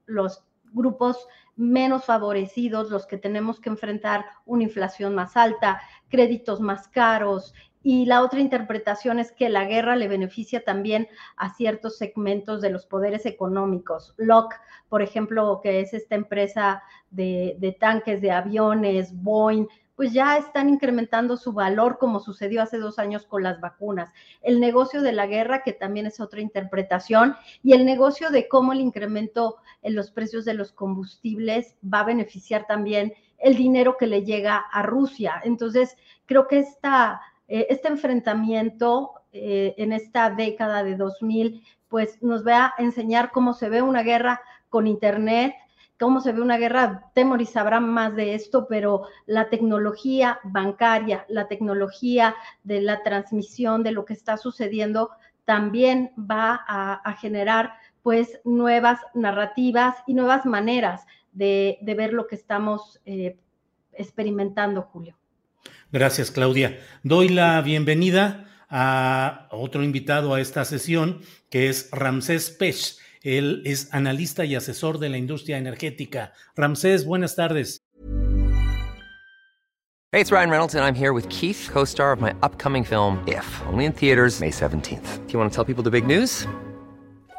los 0.06 0.44
grupos 0.74 1.30
menos 1.56 2.04
favorecidos, 2.04 2.92
los 2.92 3.06
que 3.06 3.18
tenemos 3.18 3.62
que 3.62 3.70
enfrentar 3.70 4.26
una 4.46 4.64
inflación 4.64 5.16
más 5.16 5.38
alta, 5.38 5.82
créditos 6.10 6.60
más 6.60 6.90
caros. 6.90 7.54
Y 7.84 8.06
la 8.06 8.22
otra 8.22 8.40
interpretación 8.40 9.20
es 9.20 9.32
que 9.32 9.50
la 9.50 9.66
guerra 9.66 9.96
le 9.96 10.08
beneficia 10.08 10.64
también 10.64 11.08
a 11.36 11.54
ciertos 11.54 11.98
segmentos 11.98 12.62
de 12.62 12.70
los 12.70 12.86
poderes 12.86 13.26
económicos. 13.26 14.14
Locke, 14.18 14.56
por 14.88 15.02
ejemplo, 15.02 15.60
que 15.64 15.80
es 15.80 15.94
esta 15.94 16.16
empresa 16.16 16.84
de, 17.10 17.56
de 17.60 17.72
tanques, 17.72 18.22
de 18.22 18.32
aviones, 18.32 19.14
Boeing, 19.22 19.68
pues 20.02 20.14
ya 20.14 20.38
están 20.38 20.68
incrementando 20.68 21.38
su 21.38 21.54
valor 21.54 22.00
como 22.00 22.20
sucedió 22.20 22.64
hace 22.64 22.80
dos 22.80 22.98
años 22.98 23.28
con 23.28 23.44
las 23.44 23.62
vacunas. 23.62 24.12
El 24.42 24.60
negocio 24.60 25.04
de 25.04 25.12
la 25.12 25.28
guerra, 25.28 25.62
que 25.62 25.74
también 25.74 26.08
es 26.08 26.20
otra 26.20 26.42
interpretación, 26.42 27.36
y 27.62 27.74
el 27.74 27.86
negocio 27.86 28.32
de 28.32 28.48
cómo 28.48 28.74
el 28.74 28.80
incremento 28.80 29.58
en 29.84 29.96
los 29.96 30.10
precios 30.10 30.44
de 30.44 30.56
los 30.56 30.72
combustibles 30.72 31.76
va 31.84 32.00
a 32.00 32.06
beneficiar 32.06 32.66
también 32.66 33.14
el 33.38 33.56
dinero 33.56 33.96
que 33.98 34.08
le 34.08 34.24
llega 34.24 34.58
a 34.58 34.82
Rusia. 34.82 35.42
Entonces, 35.44 35.96
creo 36.26 36.48
que 36.48 36.60
esta, 36.60 37.22
este 37.70 37.90
enfrentamiento 37.90 39.12
eh, 39.34 39.76
en 39.78 39.92
esta 39.92 40.30
década 40.30 40.84
de 40.84 40.96
2000, 40.96 41.64
pues 41.90 42.22
nos 42.24 42.48
va 42.48 42.66
a 42.66 42.74
enseñar 42.82 43.32
cómo 43.32 43.54
se 43.54 43.70
ve 43.70 43.82
una 43.82 44.04
guerra 44.04 44.42
con 44.70 44.88
Internet, 44.88 45.54
cómo 46.00 46.22
se 46.22 46.32
ve 46.32 46.42
una 46.42 46.58
guerra, 46.58 47.12
Temoris 47.14 47.50
sabrá 47.50 47.80
más 47.80 48.16
de 48.16 48.34
esto, 48.34 48.68
pero 48.68 49.04
la 49.26 49.50
tecnología 49.50 50.40
bancaria, 50.44 51.26
la 51.28 51.48
tecnología 51.48 52.36
de 52.64 52.82
la 52.82 53.04
transmisión 53.04 53.84
de 53.84 53.92
lo 53.92 54.06
que 54.06 54.14
está 54.14 54.38
sucediendo 54.38 55.12
también 55.46 56.12
va 56.18 56.64
a, 56.68 57.14
generar 57.20 57.74
pues 58.02 58.40
nuevas 58.46 59.00
narrativas 59.14 59.96
y 60.08 60.14
nuevas 60.14 60.46
maneras 60.46 61.06
de, 61.34 61.78
ver 61.82 62.14
lo 62.14 62.28
que 62.28 62.36
estamos 62.36 63.02
eh, 63.06 63.38
experimentando, 63.94 64.82
Julio. 64.82 65.21
Gracias, 65.92 66.32
Claudia. 66.32 66.80
Doy 67.04 67.30
la 67.30 67.62
bienvenida 67.62 68.48
a 68.70 69.48
otro 69.52 69.84
invitado 69.84 70.34
a 70.34 70.40
esta 70.40 70.64
sesión, 70.64 71.22
que 71.50 71.68
es 71.68 71.90
Ramsés 71.92 72.50
Pech. 72.50 72.98
Él 73.22 73.62
es 73.66 73.94
analista 73.94 74.46
y 74.46 74.56
asesor 74.56 74.98
de 75.00 75.10
la 75.10 75.18
industria 75.18 75.58
energética. 75.58 76.34
Ramsés, 76.56 77.06
buenas 77.06 77.36
tardes. 77.36 77.82
Hey, 80.14 80.20
it's 80.20 80.32
Ryan 80.32 80.50
Reynolds 80.50 80.76
and 80.76 80.84
I'm 80.84 80.96
here 80.96 81.14
with 81.14 81.28
Keith, 81.30 81.70
co-star 81.72 82.12
of 82.12 82.20
my 82.20 82.34
upcoming 82.42 82.84
film 82.84 83.24
If, 83.28 83.46
only 83.72 83.86
in 83.86 83.94
theaters 83.94 84.42
May 84.42 84.52
17th. 84.52 85.26
Do 85.26 85.34
you 85.34 85.40
want 85.40 85.52
to 85.52 85.56
tell 85.56 85.64
people 85.64 85.84
the 85.84 85.92
big 85.92 86.06
news? 86.06 86.48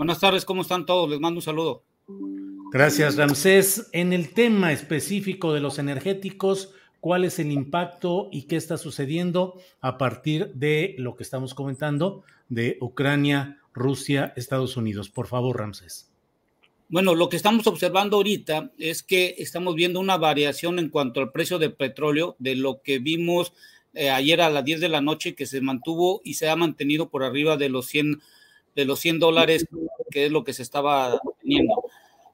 Buenas 0.00 0.18
tardes, 0.18 0.46
¿cómo 0.46 0.62
están 0.62 0.86
todos? 0.86 1.10
Les 1.10 1.20
mando 1.20 1.40
un 1.40 1.42
saludo. 1.42 1.84
Gracias, 2.72 3.16
Ramsés. 3.16 3.90
En 3.92 4.14
el 4.14 4.32
tema 4.32 4.72
específico 4.72 5.52
de 5.52 5.60
los 5.60 5.78
energéticos, 5.78 6.72
¿cuál 7.00 7.26
es 7.26 7.38
el 7.38 7.52
impacto 7.52 8.30
y 8.32 8.44
qué 8.44 8.56
está 8.56 8.78
sucediendo 8.78 9.60
a 9.82 9.98
partir 9.98 10.54
de 10.54 10.94
lo 10.96 11.16
que 11.16 11.22
estamos 11.22 11.52
comentando 11.52 12.24
de 12.48 12.78
Ucrania, 12.80 13.60
Rusia, 13.74 14.32
Estados 14.36 14.78
Unidos? 14.78 15.10
Por 15.10 15.26
favor, 15.26 15.58
Ramsés. 15.58 16.10
Bueno, 16.88 17.14
lo 17.14 17.28
que 17.28 17.36
estamos 17.36 17.66
observando 17.66 18.16
ahorita 18.16 18.72
es 18.78 19.02
que 19.02 19.34
estamos 19.36 19.74
viendo 19.74 20.00
una 20.00 20.16
variación 20.16 20.78
en 20.78 20.88
cuanto 20.88 21.20
al 21.20 21.30
precio 21.30 21.58
del 21.58 21.74
petróleo, 21.74 22.36
de 22.38 22.56
lo 22.56 22.80
que 22.80 23.00
vimos 23.00 23.52
eh, 23.92 24.08
ayer 24.08 24.40
a 24.40 24.48
las 24.48 24.64
10 24.64 24.80
de 24.80 24.88
la 24.88 25.02
noche, 25.02 25.34
que 25.34 25.44
se 25.44 25.60
mantuvo 25.60 26.22
y 26.24 26.34
se 26.34 26.48
ha 26.48 26.56
mantenido 26.56 27.10
por 27.10 27.22
arriba 27.22 27.58
de 27.58 27.68
los 27.68 27.84
100 27.84 28.22
de 28.74 28.84
los 28.84 29.00
100 29.00 29.18
dólares, 29.18 29.66
que 30.10 30.26
es 30.26 30.32
lo 30.32 30.44
que 30.44 30.52
se 30.52 30.62
estaba 30.62 31.20
teniendo. 31.40 31.74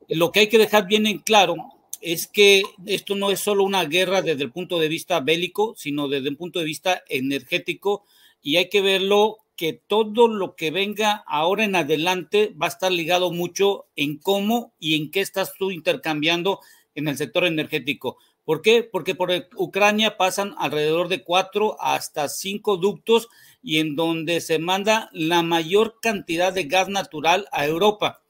Lo 0.08 0.32
que 0.32 0.40
hay 0.40 0.48
que 0.48 0.58
dejar 0.58 0.86
bien 0.86 1.06
en 1.06 1.18
claro 1.18 1.56
es 2.00 2.26
que 2.26 2.62
esto 2.86 3.14
no 3.14 3.30
es 3.30 3.40
solo 3.40 3.64
una 3.64 3.84
guerra 3.84 4.22
desde 4.22 4.44
el 4.44 4.52
punto 4.52 4.78
de 4.78 4.88
vista 4.88 5.20
bélico, 5.20 5.74
sino 5.76 6.08
desde 6.08 6.28
el 6.28 6.36
punto 6.36 6.58
de 6.58 6.64
vista 6.64 7.02
energético, 7.08 8.04
y 8.42 8.56
hay 8.56 8.68
que 8.68 8.80
verlo 8.80 9.38
que 9.56 9.72
todo 9.72 10.28
lo 10.28 10.54
que 10.54 10.70
venga 10.70 11.24
ahora 11.26 11.64
en 11.64 11.74
adelante 11.74 12.54
va 12.60 12.66
a 12.66 12.68
estar 12.68 12.92
ligado 12.92 13.32
mucho 13.32 13.86
en 13.96 14.18
cómo 14.18 14.74
y 14.78 14.94
en 14.96 15.10
qué 15.10 15.20
estás 15.20 15.54
tú 15.58 15.70
intercambiando 15.70 16.60
en 16.94 17.08
el 17.08 17.16
sector 17.16 17.46
energético. 17.46 18.18
¿Por 18.46 18.62
qué? 18.62 18.84
Porque 18.84 19.16
por 19.16 19.32
Ucrania 19.56 20.16
pasan 20.16 20.54
alrededor 20.56 21.08
de 21.08 21.24
cuatro 21.24 21.76
hasta 21.80 22.28
cinco 22.28 22.76
ductos 22.76 23.28
y 23.60 23.80
en 23.80 23.96
donde 23.96 24.40
se 24.40 24.60
manda 24.60 25.10
la 25.12 25.42
mayor 25.42 25.98
cantidad 26.00 26.52
de 26.52 26.62
gas 26.62 26.88
natural 26.88 27.48
a 27.50 27.66
Europa. 27.66 28.22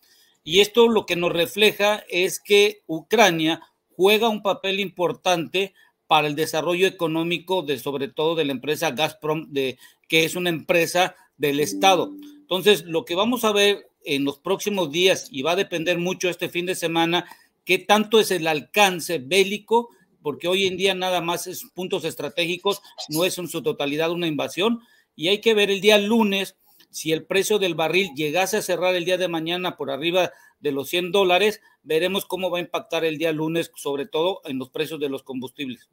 Y 0.42 0.61
esto 0.61 0.88
lo 0.88 1.05
que 1.05 1.16
nos 1.16 1.33
refleja 1.33 2.02
es 2.09 2.40
que 2.40 2.83
Ucrania 2.87 3.61
juega 3.94 4.31
un 4.31 4.42
papel 4.42 4.81
importante 4.81 5.74
para 6.07 6.29
el 6.29 6.35
desarrollo 6.35 6.87
económico 6.87 7.61
de 7.61 7.79
sobre 7.79 8.09
todo 8.09 8.37
de 8.37 8.46
la 8.46 8.52
empresa 8.52 8.92
Gazprom, 8.92 9.52
de, 9.52 9.79
que 10.09 10.24
es 10.24 10.35
una 10.35 10.48
empresa 10.48 11.14
del 11.37 11.61
Estado. 11.61 12.11
Entonces, 12.40 12.87
lo 12.87 13.05
que 13.05 13.16
vamos 13.16 13.44
a 13.44 13.52
ver 13.52 13.90
en 14.02 14.24
los 14.24 14.38
próximos 14.38 14.90
días 14.90 15.29
y 15.31 15.42
va 15.42 15.52
a 15.52 15.57
depender 15.57 15.98
mucho 15.98 16.31
este 16.31 16.48
fin 16.48 16.64
de 16.64 16.74
semana, 16.74 17.26
qué 17.66 17.79
tanto 17.79 18.18
es 18.18 18.31
el 18.31 18.46
alcance 18.46 19.18
bélico 19.18 19.90
porque 20.27 20.49
hoy 20.49 20.67
en 20.67 20.77
día 20.77 20.93
nada 20.93 21.21
más 21.21 21.47
es 21.47 21.67
puntos 21.73 22.05
estratégicos, 22.05 22.83
no 23.11 23.25
es 23.25 23.39
en 23.39 23.47
su 23.47 23.62
totalidad 23.62 24.11
una 24.11 24.27
invasión, 24.27 24.81
y 25.15 25.29
hay 25.29 25.41
que 25.41 25.55
ver 25.55 25.71
el 25.71 25.81
día 25.81 25.99
lunes 25.99 26.57
si 26.91 27.12
el 27.12 27.25
precio 27.25 27.61
del 27.61 27.77
barril 27.77 28.11
llegase 28.17 28.57
a 28.57 28.62
cerrar 28.62 28.97
el 28.97 29.05
día 29.05 29.19
de 29.19 29.29
mañana 29.29 29.77
por 29.77 29.89
arriba 29.89 30.33
de 30.59 30.73
los 30.73 30.89
100 30.89 31.12
dólares, 31.12 31.61
veremos 31.85 32.25
cómo 32.25 32.51
va 32.51 32.59
a 32.59 32.62
impactar 32.62 33.05
el 33.05 33.19
día 33.19 33.31
lunes, 33.31 33.71
sobre 33.77 34.05
todo 34.05 34.41
en 34.47 34.59
los 34.59 34.69
precios 34.69 34.99
de 34.99 35.09
los 35.09 35.23
combustibles. 35.23 35.89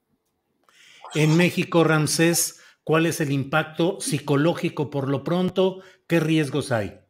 En 1.14 1.38
México, 1.38 1.84
Ramsés, 1.84 2.60
¿cuál 2.84 3.06
es 3.06 3.22
el 3.22 3.32
impacto 3.32 4.02
psicológico 4.02 4.90
por 4.90 5.10
lo 5.10 5.24
pronto? 5.24 5.84
¿Qué 6.08 6.20
riesgos 6.20 6.72
hay? 6.72 7.03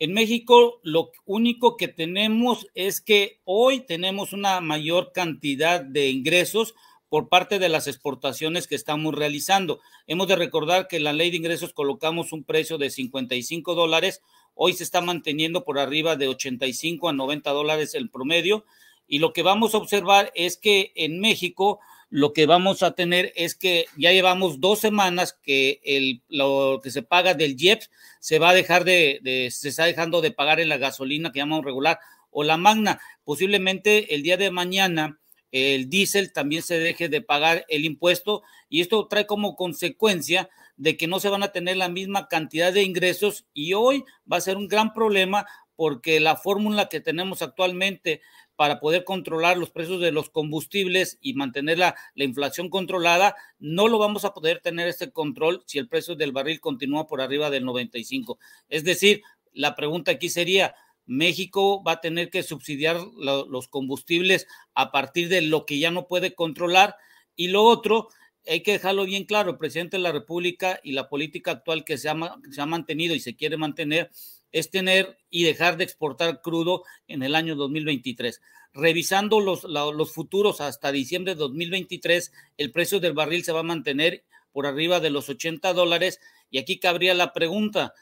En 0.00 0.12
México 0.12 0.78
lo 0.84 1.10
único 1.26 1.76
que 1.76 1.88
tenemos 1.88 2.68
es 2.74 3.00
que 3.00 3.40
hoy 3.44 3.80
tenemos 3.80 4.32
una 4.32 4.60
mayor 4.60 5.10
cantidad 5.12 5.80
de 5.80 6.08
ingresos 6.08 6.76
por 7.08 7.28
parte 7.28 7.58
de 7.58 7.68
las 7.68 7.88
exportaciones 7.88 8.68
que 8.68 8.76
estamos 8.76 9.12
realizando. 9.12 9.80
Hemos 10.06 10.28
de 10.28 10.36
recordar 10.36 10.86
que 10.86 10.98
en 10.98 11.04
la 11.04 11.12
ley 11.12 11.32
de 11.32 11.38
ingresos 11.38 11.72
colocamos 11.72 12.32
un 12.32 12.44
precio 12.44 12.78
de 12.78 12.90
55 12.90 13.74
dólares, 13.74 14.22
hoy 14.54 14.72
se 14.72 14.84
está 14.84 15.00
manteniendo 15.00 15.64
por 15.64 15.80
arriba 15.80 16.14
de 16.14 16.28
85 16.28 17.08
a 17.08 17.12
90 17.12 17.50
dólares 17.50 17.94
el 17.94 18.08
promedio 18.08 18.64
y 19.08 19.18
lo 19.18 19.32
que 19.32 19.42
vamos 19.42 19.74
a 19.74 19.78
observar 19.78 20.30
es 20.36 20.56
que 20.56 20.92
en 20.94 21.18
México 21.18 21.80
lo 22.10 22.32
que 22.32 22.46
vamos 22.46 22.82
a 22.82 22.92
tener 22.92 23.32
es 23.36 23.54
que 23.54 23.86
ya 23.96 24.12
llevamos 24.12 24.60
dos 24.60 24.78
semanas 24.78 25.38
que 25.42 25.80
el, 25.84 26.22
lo 26.28 26.80
que 26.82 26.90
se 26.90 27.02
paga 27.02 27.34
del 27.34 27.56
IEPS 27.58 27.90
se 28.20 28.38
va 28.38 28.50
a 28.50 28.54
dejar 28.54 28.84
de, 28.84 29.48
se 29.52 29.68
está 29.68 29.84
dejando 29.84 30.20
de 30.20 30.30
pagar 30.30 30.60
en 30.60 30.68
la 30.68 30.78
gasolina 30.78 31.32
que 31.32 31.40
llamamos 31.40 31.64
regular 31.64 31.98
o 32.30 32.44
la 32.44 32.56
magna. 32.56 33.00
Posiblemente 33.24 34.14
el 34.14 34.22
día 34.22 34.36
de 34.36 34.50
mañana 34.50 35.18
el 35.50 35.88
diésel 35.88 36.32
también 36.32 36.62
se 36.62 36.78
deje 36.78 37.08
de 37.08 37.22
pagar 37.22 37.64
el 37.68 37.84
impuesto 37.84 38.42
y 38.68 38.80
esto 38.80 39.06
trae 39.06 39.26
como 39.26 39.56
consecuencia 39.56 40.50
de 40.76 40.96
que 40.96 41.06
no 41.06 41.20
se 41.20 41.30
van 41.30 41.42
a 41.42 41.52
tener 41.52 41.76
la 41.76 41.88
misma 41.88 42.28
cantidad 42.28 42.72
de 42.72 42.82
ingresos 42.82 43.46
y 43.54 43.72
hoy 43.72 44.04
va 44.30 44.36
a 44.36 44.42
ser 44.42 44.56
un 44.56 44.68
gran 44.68 44.92
problema 44.92 45.46
porque 45.74 46.20
la 46.20 46.36
fórmula 46.36 46.88
que 46.88 47.00
tenemos 47.00 47.40
actualmente 47.40 48.20
para 48.58 48.80
poder 48.80 49.04
controlar 49.04 49.56
los 49.56 49.70
precios 49.70 50.00
de 50.00 50.10
los 50.10 50.30
combustibles 50.30 51.16
y 51.20 51.34
mantener 51.34 51.78
la, 51.78 51.94
inflación 52.16 52.70
controlada, 52.70 53.36
no 53.60 53.86
lo 53.86 53.98
vamos 53.98 54.24
a 54.24 54.34
poder 54.34 54.58
tener 54.58 54.88
este 54.88 55.12
control 55.12 55.62
si 55.64 55.78
el 55.78 55.86
precio 55.86 56.16
del 56.16 56.32
barril 56.32 56.58
continúa 56.58 57.06
por 57.06 57.20
arriba 57.20 57.50
del 57.50 57.64
95. 57.64 58.40
Es 58.68 58.82
decir, 58.82 59.22
la 59.52 59.76
pregunta 59.76 60.10
aquí 60.10 60.28
sería, 60.28 60.74
México 61.06 61.84
va 61.84 61.92
a 61.92 62.00
tener 62.00 62.30
que 62.30 62.42
subsidiar 62.42 62.96
los 62.98 63.68
combustibles 63.68 64.48
a 64.74 64.90
partir 64.90 65.28
de 65.28 65.40
lo 65.40 65.64
que 65.64 65.78
ya 65.78 65.92
no 65.92 66.08
puede 66.08 66.34
controlar. 66.34 66.96
Y 67.36 67.48
lo 67.48 67.62
otro, 67.62 68.08
hay 68.44 68.64
que 68.64 68.72
dejarlo 68.72 69.04
bien 69.04 69.24
claro, 69.24 69.52
el 69.52 69.58
presidente 69.58 69.98
de 69.98 70.02
la 70.02 70.10
República 70.10 70.80
y 70.82 70.94
la 70.94 71.08
política 71.08 71.52
actual 71.52 71.84
que 71.84 71.96
se 71.96 72.08
ha 72.08 72.66
mantenido 72.66 73.14
y 73.14 73.20
se 73.20 73.36
quiere 73.36 73.56
mantener 73.56 74.10
es 74.52 74.70
tener 74.70 75.18
y 75.30 75.44
dejar 75.44 75.76
de 75.76 75.84
exportar 75.84 76.40
crudo 76.40 76.84
en 77.06 77.22
el 77.22 77.34
año 77.34 77.56
2023. 77.56 78.40
Revisando 78.72 79.40
los, 79.40 80.12
futuros 80.12 80.60
hasta 80.60 80.92
diciembre 80.92 81.34
de 81.34 81.40
2023, 81.40 82.32
el 82.56 82.70
precio 82.70 83.00
del 83.00 83.14
barril 83.14 83.44
se 83.44 83.52
va 83.52 83.60
a 83.60 83.64
mantener 83.64 84.24
por 84.52 84.66
arriba 84.66 85.00
de 85.00 85.10
los 85.10 85.28
80 85.28 85.72
dólares. 85.72 86.20
Y 86.50 86.58
aquí 86.58 86.78
cabría 86.78 87.14
la 87.14 87.32
pregunta, 87.32 87.94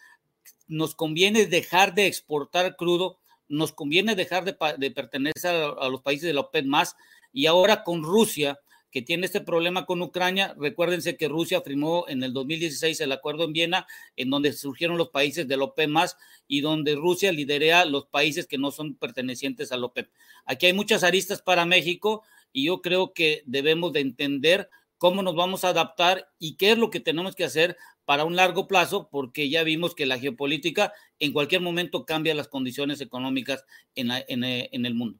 ¿nos 0.66 0.94
conviene 0.94 1.46
dejar 1.46 1.94
de 1.94 2.06
exportar 2.06 2.76
crudo? 2.76 3.18
¿Nos 3.48 3.72
conviene 3.72 4.16
dejar 4.16 4.44
de, 4.44 4.54
pertenecer 4.90 5.54
a, 5.54 5.68
a, 5.68 5.88
los 5.88 6.02
países 6.02 6.26
de 6.26 6.34
la 6.34 6.40
OPEP 6.42 6.66
más? 6.66 6.96
Y 7.32 7.46
ahora 7.46 7.84
con 7.84 8.02
Rusia, 8.02 8.58
que 8.90 9.02
tiene 9.02 9.26
este 9.26 9.40
problema 9.40 9.86
con 9.86 10.02
Ucrania. 10.02 10.54
Recuérdense 10.58 11.16
que 11.16 11.28
Rusia 11.28 11.60
firmó 11.60 12.04
en 12.08 12.22
el 12.22 12.32
2016 12.32 13.00
el 13.00 13.12
acuerdo 13.12 13.44
en 13.44 13.52
Viena, 13.52 13.86
en 14.16 14.30
donde 14.30 14.52
surgieron 14.52 14.96
los 14.96 15.10
países 15.10 15.46
del 15.48 15.62
OPEP 15.62 15.88
más 15.88 16.16
y 16.46 16.60
donde 16.60 16.94
Rusia 16.94 17.32
lidera 17.32 17.84
los 17.84 18.06
países 18.06 18.46
que 18.46 18.58
no 18.58 18.70
son 18.70 18.94
pertenecientes 18.94 19.72
al 19.72 19.84
OPEP. 19.84 20.10
Aquí 20.44 20.66
hay 20.66 20.72
muchas 20.72 21.02
aristas 21.02 21.42
para 21.42 21.66
México 21.66 22.22
y 22.52 22.66
yo 22.66 22.80
creo 22.80 23.12
que 23.12 23.42
debemos 23.46 23.92
de 23.92 24.00
entender 24.00 24.70
cómo 24.98 25.22
nos 25.22 25.34
vamos 25.34 25.64
a 25.64 25.68
adaptar 25.68 26.30
y 26.38 26.56
qué 26.56 26.72
es 26.72 26.78
lo 26.78 26.90
que 26.90 27.00
tenemos 27.00 27.34
que 27.34 27.44
hacer 27.44 27.76
para 28.04 28.24
un 28.24 28.36
largo 28.36 28.68
plazo, 28.68 29.08
porque 29.10 29.50
ya 29.50 29.64
vimos 29.64 29.94
que 29.94 30.06
la 30.06 30.18
geopolítica 30.18 30.92
en 31.18 31.32
cualquier 31.32 31.60
momento 31.60 32.06
cambia 32.06 32.34
las 32.34 32.48
condiciones 32.48 33.00
económicas 33.00 33.64
en, 33.94 34.10
en 34.22 34.86
el 34.86 34.94
mundo. 34.94 35.18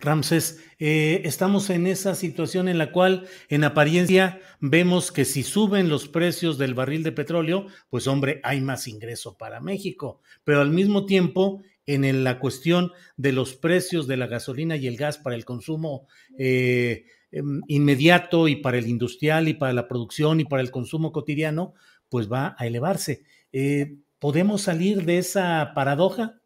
Ramses, 0.00 0.62
eh, 0.78 1.22
estamos 1.24 1.70
en 1.70 1.86
esa 1.86 2.14
situación 2.14 2.68
en 2.68 2.78
la 2.78 2.92
cual 2.92 3.26
en 3.48 3.64
apariencia 3.64 4.40
vemos 4.60 5.12
que 5.12 5.24
si 5.24 5.42
suben 5.42 5.88
los 5.88 6.08
precios 6.08 6.58
del 6.58 6.74
barril 6.74 7.02
de 7.02 7.12
petróleo, 7.12 7.66
pues 7.88 8.06
hombre, 8.06 8.40
hay 8.42 8.60
más 8.60 8.88
ingreso 8.88 9.36
para 9.36 9.60
México, 9.60 10.20
pero 10.44 10.60
al 10.60 10.70
mismo 10.70 11.06
tiempo 11.06 11.62
en 11.86 12.24
la 12.24 12.38
cuestión 12.40 12.92
de 13.16 13.32
los 13.32 13.54
precios 13.54 14.06
de 14.06 14.16
la 14.16 14.26
gasolina 14.26 14.76
y 14.76 14.86
el 14.86 14.96
gas 14.96 15.18
para 15.18 15.36
el 15.36 15.44
consumo 15.44 16.08
eh, 16.36 17.06
em, 17.30 17.60
inmediato 17.68 18.48
y 18.48 18.56
para 18.56 18.78
el 18.78 18.88
industrial 18.88 19.48
y 19.48 19.54
para 19.54 19.72
la 19.72 19.86
producción 19.86 20.40
y 20.40 20.44
para 20.44 20.62
el 20.62 20.72
consumo 20.72 21.12
cotidiano, 21.12 21.74
pues 22.08 22.30
va 22.30 22.56
a 22.58 22.66
elevarse. 22.66 23.22
Eh, 23.52 23.98
¿Podemos 24.18 24.62
salir 24.62 25.04
de 25.04 25.18
esa 25.18 25.72
paradoja? 25.74 26.40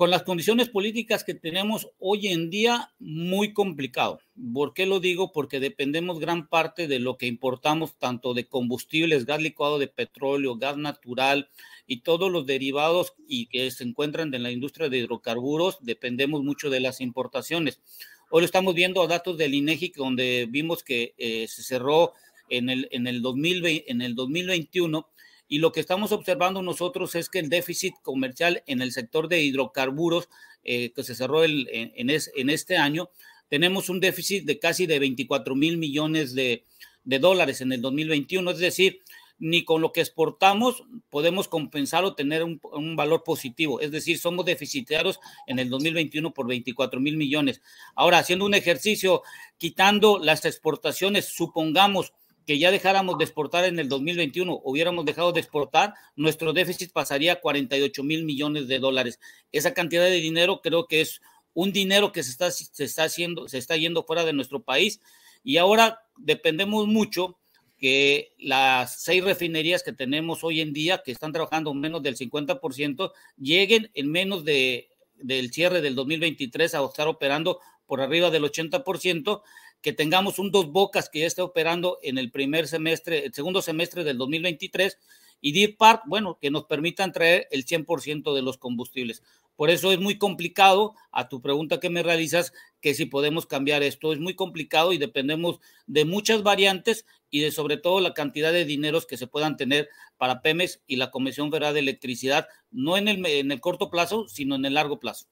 Con 0.00 0.08
las 0.08 0.22
condiciones 0.22 0.70
políticas 0.70 1.24
que 1.24 1.34
tenemos 1.34 1.90
hoy 1.98 2.28
en 2.28 2.48
día, 2.48 2.94
muy 2.98 3.52
complicado. 3.52 4.18
¿Por 4.54 4.72
qué 4.72 4.86
lo 4.86 4.98
digo? 4.98 5.30
Porque 5.30 5.60
dependemos 5.60 6.18
gran 6.18 6.48
parte 6.48 6.88
de 6.88 6.98
lo 6.98 7.18
que 7.18 7.26
importamos, 7.26 7.98
tanto 7.98 8.32
de 8.32 8.46
combustibles, 8.46 9.26
gas 9.26 9.42
licuado 9.42 9.78
de 9.78 9.88
petróleo, 9.88 10.56
gas 10.56 10.78
natural 10.78 11.50
y 11.86 12.00
todos 12.00 12.32
los 12.32 12.46
derivados 12.46 13.12
y 13.28 13.48
que 13.48 13.70
se 13.70 13.84
encuentran 13.84 14.32
en 14.32 14.42
la 14.42 14.50
industria 14.50 14.88
de 14.88 14.96
hidrocarburos, 14.96 15.76
dependemos 15.82 16.42
mucho 16.42 16.70
de 16.70 16.80
las 16.80 17.02
importaciones. 17.02 17.82
Hoy 18.30 18.40
lo 18.40 18.46
estamos 18.46 18.74
viendo 18.74 19.02
a 19.02 19.06
datos 19.06 19.36
del 19.36 19.52
INEGI, 19.52 19.92
donde 19.94 20.46
vimos 20.48 20.82
que 20.82 21.12
eh, 21.18 21.46
se 21.46 21.62
cerró 21.62 22.14
en 22.48 22.70
el, 22.70 22.88
en, 22.90 23.06
el 23.06 23.20
2020, 23.20 23.92
en 23.92 24.00
el 24.00 24.14
2021 24.14 25.06
y 25.50 25.58
lo 25.58 25.72
que 25.72 25.80
estamos 25.80 26.12
observando 26.12 26.62
nosotros 26.62 27.16
es 27.16 27.28
que 27.28 27.40
el 27.40 27.48
déficit 27.48 27.94
comercial 28.02 28.62
en 28.66 28.80
el 28.80 28.92
sector 28.92 29.28
de 29.28 29.42
hidrocarburos 29.42 30.28
eh, 30.62 30.92
que 30.92 31.02
se 31.02 31.16
cerró 31.16 31.42
el, 31.42 31.68
en, 31.72 31.92
en, 31.96 32.50
este 32.50 32.76
año, 32.76 33.10
tenemos 33.48 33.88
un 33.88 33.98
déficit 33.98 34.44
de 34.44 34.60
casi 34.60 34.86
de 34.86 35.00
24 35.00 35.56
mil 35.56 35.76
millones 35.76 36.34
de, 36.34 36.64
de 37.02 37.18
dólares 37.18 37.60
en 37.62 37.72
el 37.72 37.82
2021, 37.82 38.48
es 38.52 38.58
decir, 38.58 39.00
ni 39.40 39.64
con 39.64 39.80
lo 39.80 39.90
que 39.90 40.02
exportamos 40.02 40.84
podemos 41.08 41.48
compensar 41.48 42.04
o 42.04 42.14
tener 42.14 42.44
un, 42.44 42.60
un, 42.62 42.94
valor 42.94 43.24
positivo. 43.24 43.80
Es 43.80 43.90
decir, 43.90 44.18
somos 44.18 44.44
deficitarios 44.44 45.18
en 45.48 45.58
el 45.58 45.68
2021 45.68 46.32
por 46.32 46.46
24 46.46 47.00
mil 47.00 47.16
millones. 47.16 47.60
Ahora, 47.96 48.18
haciendo 48.18 48.44
un 48.44 48.54
ejercicio, 48.54 49.22
quitando 49.58 50.20
las 50.20 50.44
exportaciones, 50.44 51.24
supongamos 51.24 52.12
que 52.50 52.58
ya 52.58 52.72
dejáramos 52.72 53.16
de 53.16 53.22
exportar 53.22 53.64
en 53.64 53.78
el 53.78 53.88
2021, 53.88 54.62
hubiéramos 54.64 55.04
dejado 55.04 55.30
de 55.30 55.38
exportar, 55.38 55.94
nuestro 56.16 56.52
déficit 56.52 56.90
pasaría 56.90 57.34
a 57.34 57.40
48 57.40 58.02
mil 58.02 58.24
millones 58.24 58.66
de 58.66 58.80
dólares. 58.80 59.20
Esa 59.52 59.72
cantidad 59.72 60.02
de 60.02 60.16
dinero 60.16 60.60
creo 60.60 60.88
que 60.88 61.00
es 61.00 61.20
un 61.54 61.70
dinero 61.70 62.10
que 62.10 62.24
se 62.24 62.32
está, 62.32 62.50
se 62.50 62.82
está 62.82 63.04
haciendo, 63.04 63.48
se 63.48 63.56
está 63.56 63.76
yendo 63.76 64.02
fuera 64.02 64.24
de 64.24 64.32
nuestro 64.32 64.64
país 64.64 65.00
y 65.44 65.58
ahora 65.58 66.00
dependemos 66.16 66.88
mucho 66.88 67.38
que 67.78 68.34
las 68.36 69.00
seis 69.00 69.22
refinerías 69.22 69.84
que 69.84 69.92
tenemos 69.92 70.42
hoy 70.42 70.60
en 70.60 70.72
día, 70.72 71.02
que 71.04 71.12
están 71.12 71.30
trabajando 71.30 71.72
menos 71.72 72.02
del 72.02 72.16
50%, 72.16 73.12
lleguen 73.38 73.92
en 73.94 74.10
menos 74.10 74.44
de, 74.44 74.88
del 75.18 75.52
cierre 75.52 75.82
del 75.82 75.94
2023 75.94 76.74
a 76.74 76.84
estar 76.84 77.06
operando 77.06 77.60
por 77.86 78.00
arriba 78.00 78.30
del 78.30 78.42
80%, 78.42 79.42
que 79.82 79.92
tengamos 79.92 80.38
un 80.38 80.50
dos 80.50 80.70
bocas 80.70 81.08
que 81.08 81.20
ya 81.20 81.26
esté 81.26 81.42
operando 81.42 81.98
en 82.02 82.18
el 82.18 82.30
primer 82.30 82.68
semestre, 82.68 83.24
el 83.26 83.34
segundo 83.34 83.62
semestre 83.62 84.04
del 84.04 84.18
2023 84.18 84.98
y 85.40 85.52
Deep 85.52 85.78
Park, 85.78 86.02
bueno, 86.06 86.38
que 86.40 86.50
nos 86.50 86.64
permitan 86.64 87.12
traer 87.12 87.48
el 87.50 87.64
100% 87.64 88.34
de 88.34 88.42
los 88.42 88.58
combustibles. 88.58 89.22
Por 89.56 89.70
eso 89.70 89.92
es 89.92 89.98
muy 89.98 90.16
complicado, 90.16 90.94
a 91.12 91.28
tu 91.28 91.42
pregunta 91.42 91.80
que 91.80 91.90
me 91.90 92.02
realizas, 92.02 92.52
que 92.80 92.94
si 92.94 93.06
podemos 93.06 93.46
cambiar 93.46 93.82
esto, 93.82 94.12
es 94.12 94.18
muy 94.18 94.34
complicado 94.34 94.92
y 94.92 94.98
dependemos 94.98 95.60
de 95.86 96.04
muchas 96.04 96.42
variantes 96.42 97.04
y 97.30 97.40
de 97.40 97.52
sobre 97.52 97.76
todo 97.76 98.00
la 98.00 98.14
cantidad 98.14 98.52
de 98.52 98.64
dineros 98.64 99.06
que 99.06 99.16
se 99.16 99.26
puedan 99.26 99.56
tener 99.56 99.88
para 100.16 100.40
Pemex 100.40 100.80
y 100.86 100.96
la 100.96 101.10
Comisión 101.10 101.50
Federal 101.50 101.74
de 101.74 101.80
Electricidad, 101.80 102.48
no 102.70 102.96
en 102.96 103.08
el, 103.08 103.24
en 103.26 103.52
el 103.52 103.60
corto 103.60 103.90
plazo, 103.90 104.28
sino 104.28 104.54
en 104.54 104.64
el 104.64 104.74
largo 104.74 104.98
plazo. 104.98 105.26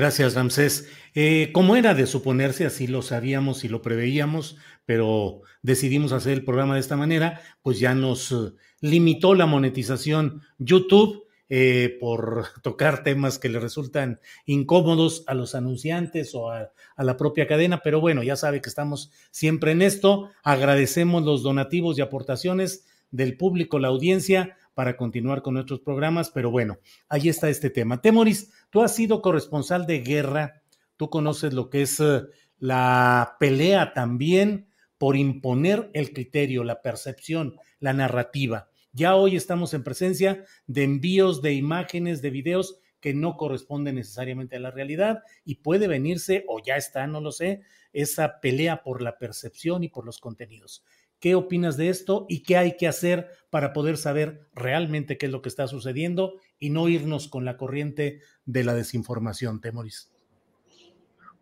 Gracias, 0.00 0.32
Ramsés. 0.32 0.88
Eh, 1.14 1.50
como 1.52 1.76
era 1.76 1.92
de 1.92 2.06
suponerse, 2.06 2.64
así 2.64 2.86
lo 2.86 3.02
sabíamos 3.02 3.64
y 3.64 3.68
lo 3.68 3.82
preveíamos, 3.82 4.56
pero 4.86 5.42
decidimos 5.60 6.12
hacer 6.12 6.32
el 6.32 6.42
programa 6.42 6.72
de 6.72 6.80
esta 6.80 6.96
manera, 6.96 7.42
pues 7.60 7.78
ya 7.80 7.94
nos 7.94 8.32
eh, 8.32 8.54
limitó 8.80 9.34
la 9.34 9.44
monetización 9.44 10.40
YouTube. 10.56 11.26
eh, 11.50 11.98
por 12.00 12.46
tocar 12.62 13.02
temas 13.02 13.38
que 13.38 13.50
le 13.50 13.60
resultan 13.60 14.20
incómodos 14.46 15.22
a 15.26 15.34
los 15.34 15.54
anunciantes 15.54 16.34
o 16.34 16.50
a, 16.50 16.70
a, 16.96 17.04
la 17.04 17.18
propia 17.18 17.46
cadena, 17.46 17.82
pero 17.84 18.00
bueno, 18.00 18.22
ya 18.22 18.36
sabe 18.36 18.62
que 18.62 18.70
estamos 18.70 19.10
siempre 19.30 19.72
en 19.72 19.82
esto. 19.82 20.30
Agradecemos 20.42 21.24
los 21.24 21.42
donativos 21.42 21.98
y 21.98 22.00
aportaciones 22.00 22.86
del 23.10 23.36
público, 23.36 23.78
la 23.78 23.88
audiencia, 23.88 24.56
para 24.80 24.96
continuar 24.96 25.42
con 25.42 25.52
nuestros 25.52 25.80
programas, 25.80 26.30
pero 26.30 26.50
bueno, 26.50 26.78
ahí 27.10 27.28
está 27.28 27.50
este 27.50 27.68
tema. 27.68 28.00
Temoris, 28.00 28.50
tú 28.70 28.80
has 28.80 28.94
sido 28.94 29.20
corresponsal 29.20 29.84
de 29.84 30.00
guerra, 30.00 30.62
tú 30.96 31.10
conoces 31.10 31.52
lo 31.52 31.68
que 31.68 31.82
es 31.82 32.00
uh, 32.00 32.26
la 32.56 33.36
pelea 33.38 33.92
también 33.92 34.68
por 34.96 35.18
imponer 35.18 35.90
el 35.92 36.14
criterio, 36.14 36.64
la 36.64 36.80
percepción, 36.80 37.56
la 37.78 37.92
narrativa. 37.92 38.70
Ya 38.92 39.16
hoy 39.16 39.36
estamos 39.36 39.74
en 39.74 39.84
presencia 39.84 40.46
de 40.66 40.84
envíos 40.84 41.42
de 41.42 41.52
imágenes, 41.52 42.22
de 42.22 42.30
videos 42.30 42.78
que 43.00 43.12
no 43.12 43.36
corresponden 43.36 43.96
necesariamente 43.96 44.56
a 44.56 44.60
la 44.60 44.70
realidad 44.70 45.22
y 45.44 45.56
puede 45.56 45.88
venirse, 45.88 46.46
o 46.48 46.58
ya 46.58 46.76
está, 46.76 47.06
no 47.06 47.20
lo 47.20 47.32
sé, 47.32 47.60
esa 47.92 48.40
pelea 48.40 48.82
por 48.82 49.02
la 49.02 49.18
percepción 49.18 49.84
y 49.84 49.90
por 49.90 50.06
los 50.06 50.20
contenidos. 50.20 50.86
¿Qué 51.20 51.34
opinas 51.34 51.76
de 51.76 51.90
esto 51.90 52.24
y 52.28 52.42
qué 52.42 52.56
hay 52.56 52.76
que 52.78 52.88
hacer 52.88 53.28
para 53.50 53.72
poder 53.74 53.98
saber 53.98 54.48
realmente 54.54 55.18
qué 55.18 55.26
es 55.26 55.32
lo 55.32 55.42
que 55.42 55.50
está 55.50 55.66
sucediendo 55.68 56.34
y 56.58 56.70
no 56.70 56.88
irnos 56.88 57.28
con 57.28 57.44
la 57.44 57.58
corriente 57.58 58.20
de 58.46 58.64
la 58.64 58.74
desinformación, 58.74 59.60
Temoris? 59.60 60.10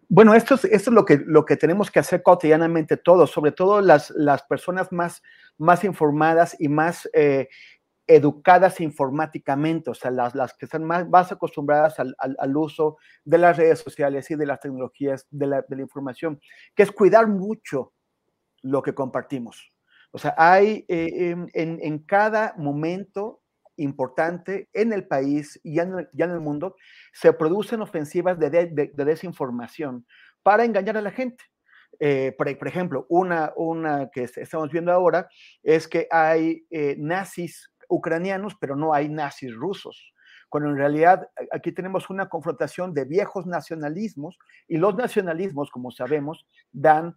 Bueno, 0.08 0.34
esto 0.34 0.54
es, 0.54 0.64
esto 0.64 0.90
es 0.90 0.94
lo, 0.94 1.04
que, 1.04 1.22
lo 1.24 1.44
que 1.44 1.56
tenemos 1.56 1.90
que 1.90 2.00
hacer 2.00 2.22
cotidianamente 2.22 2.96
todos, 2.96 3.30
sobre 3.30 3.52
todo 3.52 3.80
las, 3.80 4.10
las 4.10 4.42
personas 4.42 4.90
más, 4.90 5.22
más 5.58 5.84
informadas 5.84 6.56
y 6.58 6.68
más 6.68 7.08
eh, 7.12 7.48
educadas 8.06 8.80
informáticamente, 8.80 9.90
o 9.90 9.94
sea, 9.94 10.10
las, 10.10 10.34
las 10.34 10.54
que 10.54 10.64
están 10.64 10.82
más, 10.82 11.06
más 11.08 11.30
acostumbradas 11.30 12.00
al, 12.00 12.16
al, 12.18 12.34
al, 12.40 12.56
uso 12.56 12.96
de 13.24 13.36
las 13.36 13.58
redes 13.58 13.80
sociales 13.80 14.30
y 14.30 14.34
de 14.34 14.46
las 14.46 14.60
tecnologías 14.60 15.26
de 15.30 15.46
la, 15.46 15.62
de 15.68 15.76
la 15.76 15.82
información, 15.82 16.40
que 16.74 16.84
es 16.84 16.90
cuidar 16.90 17.28
mucho 17.28 17.92
lo 18.62 18.82
que 18.82 18.94
compartimos. 18.94 19.70
O 20.10 20.18
sea, 20.18 20.34
hay 20.36 20.84
eh, 20.88 21.34
en, 21.52 21.78
en, 21.82 21.98
cada 21.98 22.54
momento 22.56 23.42
importante 23.76 24.68
en 24.72 24.92
el 24.92 25.06
país 25.06 25.60
y 25.62 25.78
en, 25.78 26.08
ya 26.12 26.24
en 26.24 26.32
el 26.32 26.40
mundo, 26.40 26.76
se 27.12 27.32
producen 27.32 27.80
ofensivas 27.80 28.38
de, 28.38 28.50
de, 28.50 28.66
de, 28.66 29.04
desinformación 29.04 30.06
para 30.42 30.64
engañar 30.64 30.96
a 30.96 31.02
la 31.02 31.10
gente. 31.10 31.44
Eh, 32.00 32.34
por, 32.36 32.58
por, 32.58 32.68
ejemplo, 32.68 33.06
una, 33.08 33.52
una 33.56 34.10
que 34.10 34.24
estamos 34.24 34.70
viendo 34.70 34.92
ahora 34.92 35.28
es 35.62 35.88
que 35.88 36.06
hay 36.10 36.66
eh, 36.70 36.96
nazis 36.98 37.70
ucranianos, 37.88 38.56
pero 38.60 38.76
no 38.76 38.92
hay 38.92 39.08
nazis 39.08 39.54
rusos 39.54 40.12
cuando 40.48 40.70
en 40.70 40.76
realidad 40.76 41.28
aquí 41.52 41.72
tenemos 41.72 42.08
una 42.10 42.28
confrontación 42.28 42.94
de 42.94 43.04
viejos 43.04 43.46
nacionalismos 43.46 44.38
y 44.66 44.78
los 44.78 44.94
nacionalismos, 44.94 45.70
como 45.70 45.90
sabemos, 45.90 46.46
dan 46.72 47.16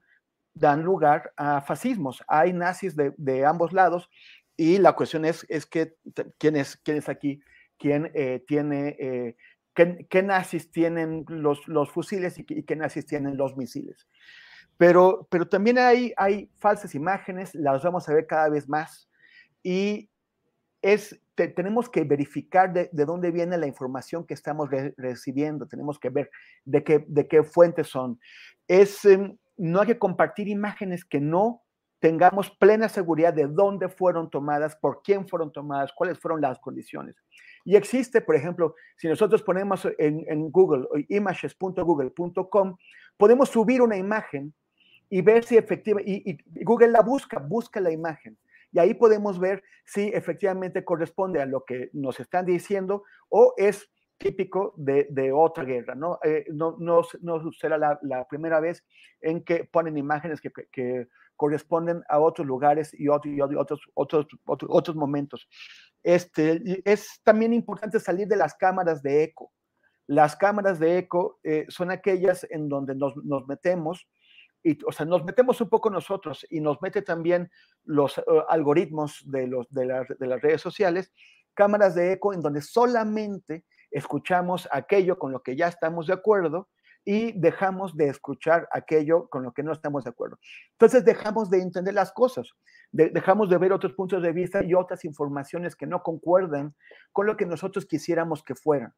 dan 0.54 0.84
lugar 0.84 1.32
a 1.38 1.62
fascismos. 1.62 2.24
Hay 2.28 2.54
nazis 2.54 2.96
de, 2.96 3.46
ambos 3.46 3.74
lados 3.74 4.10
y 4.58 4.78
la 4.78 4.94
cuestión 4.94 5.26
es, 5.26 5.46
es 5.50 5.66
que 5.66 5.96
quién 6.38 6.56
es, 6.56 6.78
quién 6.78 6.98
es 6.98 7.10
aquí, 7.10 7.42
quién 7.78 8.12
eh, 8.14 8.44
tiene, 8.48 8.96
eh, 9.00 9.36
qué, 9.74 10.06
qué, 10.10 10.24
nazis 10.24 10.72
tienen 10.72 11.26
los, 11.28 11.68
los 11.68 11.90
fusiles 11.90 12.38
y, 12.38 12.46
y, 12.48 12.64
qué 12.64 12.76
nazis 12.76 13.06
tienen 13.06 13.38
los 13.38 13.58
misiles. 13.58 14.08
Pero, 14.78 15.28
pero 15.30 15.48
también 15.48 15.78
hay, 15.78 16.14
hay 16.18 16.50
falsas 16.58 16.96
imágenes, 16.96 17.54
las 17.54 17.84
vamos 17.84 18.08
a 18.08 18.14
ver 18.14 18.26
cada 18.28 18.50
vez 18.50 18.68
más 18.68 19.10
y 19.64 20.10
es, 20.82 21.20
te, 21.36 21.48
tenemos 21.48 21.90
que 21.90 22.04
verificar 22.04 22.74
de, 22.74 22.90
de, 22.92 23.06
dónde 23.06 23.32
viene 23.32 23.58
la 23.58 23.68
información 23.68 24.26
que 24.26 24.34
estamos 24.34 24.70
re, 24.70 24.94
recibiendo, 24.98 25.68
tenemos 25.68 26.00
que 26.00 26.10
ver 26.10 26.32
de 26.66 26.84
qué, 26.84 27.06
de 27.08 27.28
qué 27.28 27.44
fuentes 27.44 27.88
son. 27.88 28.20
Es, 28.68 29.06
eh, 29.06 29.36
no 29.62 29.82
hay 29.82 29.88
que 29.88 30.00
compartir 30.00 30.47
imágenes 30.47 31.06
que 31.06 31.19
no 31.19 31.62
tengamos 32.00 32.50
plena 32.50 32.89
seguridad 32.89 33.32
de 33.32 33.45
dónde 33.45 33.89
fueron 33.89 34.32
tomadas, 34.32 34.76
por 34.76 35.04
quién 35.04 35.28
fueron 35.28 35.52
tomadas, 35.52 35.93
cuáles 35.93 36.17
fueron 36.17 36.41
las 36.41 36.58
condiciones. 36.58 37.15
Y 37.63 37.76
existe, 37.76 38.21
por 38.21 38.36
ejemplo, 38.36 38.74
si 38.97 39.08
nosotros 39.08 39.43
ponemos 39.43 39.88
en, 40.00 40.50
Google, 40.50 40.88
images.google.com, 41.10 42.78
podemos 43.17 43.50
subir 43.50 43.84
una 43.84 43.97
imagen 43.97 44.52
y 45.12 45.21
ver 45.21 45.43
si 45.43 45.58
efectivamente, 45.58 46.12
y, 46.12 46.63
Google 46.63 46.88
la 46.88 47.02
busca, 47.02 47.38
busca 47.38 47.80
la 47.80 47.91
imagen. 47.91 48.36
Y 48.71 48.80
ahí 48.80 48.95
podemos 48.95 49.39
ver 49.39 49.62
si 49.86 50.08
efectivamente 50.08 50.84
corresponde 50.84 51.39
a 51.39 51.45
lo 51.45 51.65
que 51.65 51.91
nos 51.93 52.19
están 52.19 52.47
diciendo 52.47 53.04
o 53.30 53.54
es 53.58 53.90
típico 54.21 54.73
de, 54.77 55.07
de, 55.10 55.31
otra 55.31 55.63
guerra, 55.63 55.95
¿no? 55.95 56.19
Eh, 56.23 56.45
no, 56.51 56.75
no, 56.79 57.01
no, 57.21 57.51
será 57.51 57.77
la, 57.77 57.99
la, 58.03 58.27
primera 58.27 58.60
vez 58.60 58.86
en 59.19 59.43
que 59.43 59.63
ponen 59.65 59.97
imágenes 59.97 60.39
que, 60.39 60.51
que 60.71 61.07
corresponden 61.36 62.03
a 62.07 62.19
otros 62.19 62.45
lugares 62.45 62.93
y, 62.93 63.07
otro, 63.07 63.31
y 63.31 63.41
otros, 63.41 63.81
otros, 63.95 64.27
otros, 64.45 64.69
otros, 64.71 64.95
momentos. 64.95 65.49
Este, 66.03 66.81
es 66.86 67.19
también 67.23 67.51
importante 67.51 67.99
salir 67.99 68.27
de 68.27 68.36
las 68.36 68.53
cámaras 68.53 69.01
de 69.01 69.23
eco. 69.23 69.51
Las 70.05 70.36
cámaras 70.36 70.79
de 70.79 70.99
eco 70.99 71.39
eh, 71.43 71.65
son 71.69 71.89
aquellas 71.89 72.45
en 72.51 72.69
donde 72.69 72.93
nos, 72.93 73.15
nos 73.23 73.47
metemos, 73.47 74.07
y, 74.63 74.77
o 74.86 74.91
sea, 74.91 75.07
nos 75.07 75.25
metemos 75.25 75.60
un 75.62 75.69
poco 75.69 75.89
nosotros 75.89 76.45
y 76.47 76.60
nos 76.60 76.79
mete 76.79 77.01
también 77.01 77.49
los 77.86 78.19
uh, 78.19 78.43
algoritmos 78.47 79.23
de, 79.25 79.47
los, 79.47 79.67
de, 79.69 79.86
la, 79.86 80.05
de 80.19 80.27
las 80.27 80.39
redes 80.41 80.62
sociales, 80.62 81.12
cámaras 81.55 81.95
de 81.95 82.13
eco 82.13 82.34
en 82.34 82.41
donde 82.41 82.62
solamente 82.62 83.65
escuchamos 83.91 84.67
aquello 84.71 85.19
con 85.19 85.32
lo 85.32 85.43
que 85.43 85.56
ya 85.56 85.67
estamos 85.67 86.08
de 86.08 86.13
acuerdo 86.13 86.69
y 87.04 87.32
dejamos 87.34 87.95
de 87.97 88.08
escuchar 88.08 88.67
aquello 88.71 89.27
con 89.30 89.43
lo 89.43 89.54
que 89.54 89.63
no 89.63 89.71
estamos 89.71 90.04
de 90.04 90.12
acuerdo. 90.12 90.39
Entonces 90.73 91.04
dejamos 91.04 91.49
de 91.49 91.62
entender 91.62 91.93
las 91.93 92.12
cosas, 92.12 92.49
de, 92.91 93.10
dejamos 93.10 93.49
de 93.49 93.58
ver 93.58 93.73
otros 93.73 93.93
puntos 93.93 94.21
de 94.21 94.32
vista 94.32 94.63
y 94.63 94.73
otras 94.73 95.04
informaciones 95.06 95.75
que 95.75 95.88
no 95.88 96.04
concuerdan 96.04 96.75
con 97.12 97.25
lo 97.25 97.36
que 97.38 97.45
nosotros 97.45 97.86
quisiéramos 97.86 98.43
que 98.43 98.56
fueran. 98.56 98.93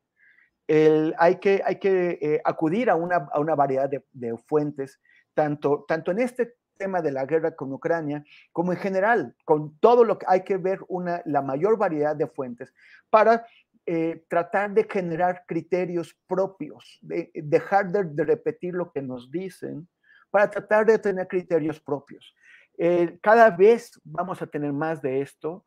Hay 1.17 1.39
que, 1.39 1.62
hay 1.65 1.77
que 1.77 2.19
eh, 2.21 2.41
acudir 2.45 2.89
a 2.89 2.95
una, 2.95 3.27
a 3.32 3.39
una 3.39 3.56
variedad 3.56 3.89
de, 3.89 4.03
de, 4.13 4.38
fuentes, 4.47 4.99
tanto, 5.34 5.86
tanto 5.88 6.12
en 6.12 6.19
este 6.19 6.56
tema 6.77 7.01
de 7.01 7.12
la 7.12 7.25
guerra 7.25 7.56
con 7.56 7.71
Ucrania, 7.71 8.23
como 8.51 8.71
en 8.71 8.79
general, 8.79 9.36
con 9.45 9.77
todo 9.79 10.03
lo 10.03 10.17
que 10.17 10.25
hay 10.27 10.43
que 10.43 10.58
ver 10.58 10.79
una, 10.88 11.21
la 11.25 11.41
mayor 11.41 11.77
variedad 11.77 12.15
de 12.15 12.27
fuentes 12.27 12.73
para 13.10 13.45
eh, 13.86 14.24
tratar 14.30 14.74
de 14.74 14.88
generar 14.89 15.43
criterios 15.46 16.17
propios, 16.28 17.00
de, 17.02 17.32
dejar 17.34 17.91
de, 17.91 18.04
de, 18.06 18.24
repetir 18.24 18.74
lo 18.74 18.91
que 18.91 19.02
nos 19.02 19.30
dicen, 19.30 19.88
para 20.30 20.50
tratar 20.50 20.86
de 20.86 20.98
tener 20.98 21.28
criterios 21.28 21.80
propios. 21.80 22.34
Eh, 22.78 23.19
cada 23.22 23.50
vez 23.50 24.00
vamos 24.04 24.41
a 24.41 24.48
tener 24.48 24.74
más 24.74 25.02
de 25.02 25.22
esto 25.22 25.65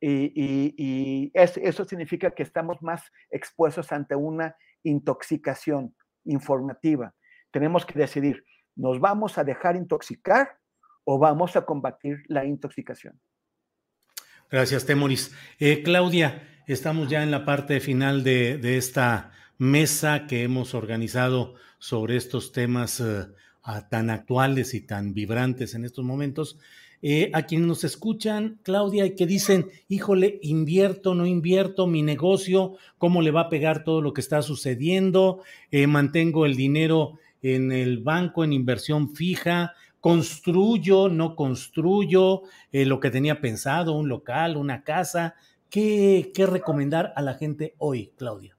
y, 0.00 0.32
y, 0.34 0.74
y 0.76 1.30
es, 1.34 1.56
eso 1.58 1.84
significa 1.84 2.30
que 2.30 2.42
estamos 2.42 2.82
más 2.82 3.02
expuestos 3.30 3.92
ante 3.92 4.16
una 4.16 4.56
intoxicación 4.82 5.94
informativa. 6.24 7.14
Tenemos 7.50 7.84
que 7.84 7.98
decidir, 7.98 8.44
¿nos 8.74 8.98
vamos 8.98 9.38
a 9.38 9.44
dejar 9.44 9.76
intoxicar 9.76 10.58
o 11.04 11.18
vamos 11.18 11.56
a 11.56 11.64
combatir 11.64 12.22
la 12.26 12.44
intoxicación? 12.44 13.20
Gracias, 14.50 14.84
Temoris. 14.84 15.32
Eh, 15.58 15.82
Claudia, 15.82 16.42
Estamos 16.66 17.08
ya 17.08 17.22
en 17.22 17.30
la 17.30 17.44
parte 17.44 17.80
final 17.80 18.22
de, 18.22 18.76
esta 18.76 19.32
mesa 19.58 20.26
que 20.26 20.42
hemos 20.42 20.74
organizado 20.74 21.54
sobre 21.78 22.16
estos 22.16 22.52
temas 22.52 23.00
uh, 23.00 23.26
tan 23.90 24.10
actuales 24.10 24.74
y 24.74 24.80
tan 24.80 25.14
vibrantes 25.14 25.74
en 25.74 25.84
estos 25.84 26.04
momentos. 26.04 26.58
Eh, 27.02 27.30
a 27.32 27.42
quienes 27.42 27.66
nos 27.66 27.84
escuchan, 27.84 28.58
Claudia, 28.62 29.06
y 29.06 29.14
que 29.14 29.26
dicen, 29.26 29.70
híjole, 29.88 30.38
invierto, 30.42 31.14
no 31.14 31.24
invierto, 31.24 31.86
mi 31.86 32.02
negocio, 32.02 32.76
cómo 32.98 33.22
le 33.22 33.30
va 33.30 33.42
a 33.42 33.48
pegar 33.48 33.84
todo 33.84 34.02
lo 34.02 34.12
que 34.12 34.20
está 34.20 34.42
sucediendo, 34.42 35.42
eh, 35.70 35.86
mantengo 35.86 36.44
el 36.44 36.56
dinero 36.56 37.18
en 37.42 37.72
el 37.72 37.98
banco 37.98 38.44
en 38.44 38.52
inversión 38.52 39.14
fija, 39.14 39.72
construyo, 40.00 41.08
no 41.08 41.36
construyo 41.36 42.42
eh, 42.72 42.84
lo 42.84 43.00
que 43.00 43.10
tenía 43.10 43.40
pensado, 43.40 43.92
un 43.94 44.08
local, 44.08 44.56
una 44.56 44.82
casa, 44.82 45.36
¿Qué, 45.70 46.32
¿Qué, 46.34 46.46
recomendar 46.46 47.12
a 47.16 47.22
la 47.22 47.34
gente 47.34 47.74
hoy, 47.78 48.12
Claudia? 48.16 48.56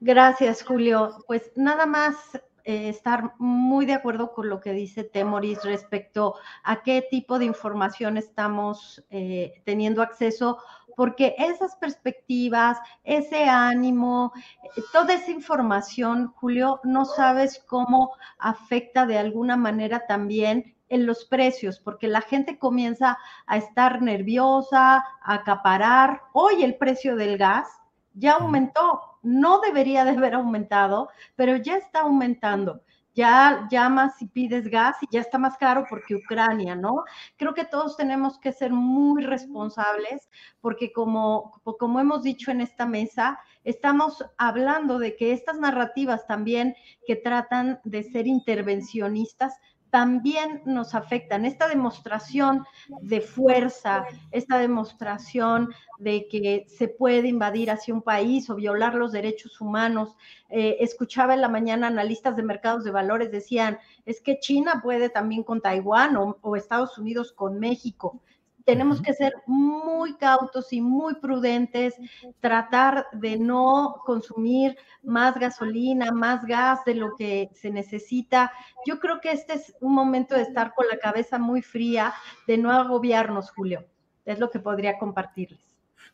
Gracias, 0.00 0.62
Julio. 0.62 1.24
Pues 1.26 1.52
nada 1.54 1.86
más 1.86 2.16
eh, 2.64 2.88
estar 2.88 3.34
muy 3.38 3.86
de 3.86 3.94
acuerdo 3.94 4.32
con 4.32 4.48
lo 4.48 4.60
que 4.60 4.72
dice 4.72 5.04
Temoris 5.04 5.62
respecto 5.64 6.34
a 6.62 6.82
qué 6.82 7.06
tipo 7.10 7.38
de 7.38 7.46
información 7.46 8.16
estamos 8.16 9.04
eh, 9.10 9.62
teniendo 9.64 10.02
acceso, 10.02 10.58
porque 10.96 11.34
esas 11.38 11.76
perspectivas, 11.76 12.78
ese 13.04 13.44
ánimo, 13.44 14.32
eh, 14.76 14.82
toda 14.92 15.14
esa 15.14 15.30
información, 15.30 16.32
Julio, 16.36 16.80
no 16.84 17.04
sabes 17.04 17.62
cómo 17.66 18.12
afecta 18.38 19.06
de 19.06 19.18
alguna 19.18 19.56
manera 19.56 20.06
también 20.06 20.74
en 20.90 21.06
los 21.06 21.24
precios, 21.24 21.80
porque 21.80 22.08
la 22.08 22.20
gente 22.20 22.58
comienza 22.58 23.16
a 23.46 23.56
estar 23.56 24.02
nerviosa, 24.02 24.96
a 25.22 25.34
acaparar. 25.34 26.20
Hoy 26.34 26.62
el 26.62 26.76
precio 26.76 27.16
del 27.16 27.38
gas 27.38 27.68
ya 28.12 28.34
aumentó, 28.34 29.18
no 29.22 29.60
debería 29.60 30.04
de 30.04 30.10
haber 30.10 30.34
aumentado, 30.34 31.08
pero 31.36 31.56
ya 31.56 31.76
está 31.76 32.00
aumentando 32.00 32.82
ya 33.14 33.66
llamas 33.70 34.20
y 34.22 34.26
pides 34.26 34.68
gas 34.68 34.96
y 35.02 35.06
ya 35.10 35.20
está 35.20 35.38
más 35.38 35.56
caro 35.56 35.84
porque 35.88 36.14
Ucrania, 36.14 36.74
¿no? 36.74 37.04
Creo 37.36 37.54
que 37.54 37.64
todos 37.64 37.96
tenemos 37.96 38.38
que 38.38 38.52
ser 38.52 38.72
muy 38.72 39.22
responsables 39.22 40.28
porque 40.60 40.92
como, 40.92 41.60
como 41.78 42.00
hemos 42.00 42.22
dicho 42.22 42.50
en 42.50 42.60
esta 42.60 42.86
mesa, 42.86 43.40
estamos 43.64 44.24
hablando 44.38 44.98
de 44.98 45.16
que 45.16 45.32
estas 45.32 45.58
narrativas 45.58 46.26
también 46.26 46.74
que 47.06 47.16
tratan 47.16 47.80
de 47.84 48.04
ser 48.04 48.26
intervencionistas 48.26 49.58
también 49.90 50.62
nos 50.64 50.94
afectan. 50.94 51.44
Esta 51.44 51.68
demostración 51.68 52.64
de 53.00 53.20
fuerza, 53.20 54.06
esta 54.30 54.58
demostración 54.58 55.74
de 55.98 56.28
que 56.28 56.64
se 56.68 56.88
puede 56.88 57.28
invadir 57.28 57.70
hacia 57.70 57.92
un 57.92 58.02
país 58.02 58.48
o 58.48 58.54
violar 58.54 58.94
los 58.94 59.12
derechos 59.12 59.60
humanos. 59.60 60.16
Eh, 60.48 60.78
escuchaba 60.80 61.34
en 61.34 61.40
la 61.40 61.48
mañana 61.48 61.88
analistas 61.88 62.36
de 62.36 62.42
mercados 62.42 62.84
de 62.84 62.90
valores 62.90 63.30
decían, 63.30 63.78
es 64.06 64.20
que 64.20 64.38
China 64.38 64.80
puede 64.82 65.08
también 65.08 65.42
con 65.42 65.60
Taiwán 65.60 66.16
o 66.16 66.56
Estados 66.56 66.96
Unidos 66.98 67.32
con 67.32 67.58
México 67.58 68.20
tenemos 68.64 69.00
que 69.02 69.12
ser 69.14 69.34
muy 69.46 70.16
cautos 70.16 70.72
y 70.72 70.80
muy 70.80 71.14
prudentes, 71.14 71.94
tratar 72.40 73.06
de 73.12 73.38
no 73.38 74.02
consumir 74.04 74.76
más 75.02 75.38
gasolina, 75.38 76.10
más 76.12 76.44
gas 76.44 76.84
de 76.84 76.94
lo 76.94 77.14
que 77.16 77.50
se 77.54 77.70
necesita. 77.70 78.52
Yo 78.86 78.98
creo 78.98 79.20
que 79.20 79.32
este 79.32 79.54
es 79.54 79.74
un 79.80 79.94
momento 79.94 80.34
de 80.34 80.42
estar 80.42 80.74
con 80.74 80.86
la 80.88 80.98
cabeza 80.98 81.38
muy 81.38 81.62
fría, 81.62 82.14
de 82.46 82.58
no 82.58 82.72
agobiarnos, 82.72 83.50
Julio. 83.50 83.86
Es 84.24 84.38
lo 84.38 84.50
que 84.50 84.60
podría 84.60 84.98
compartirles. 84.98 85.60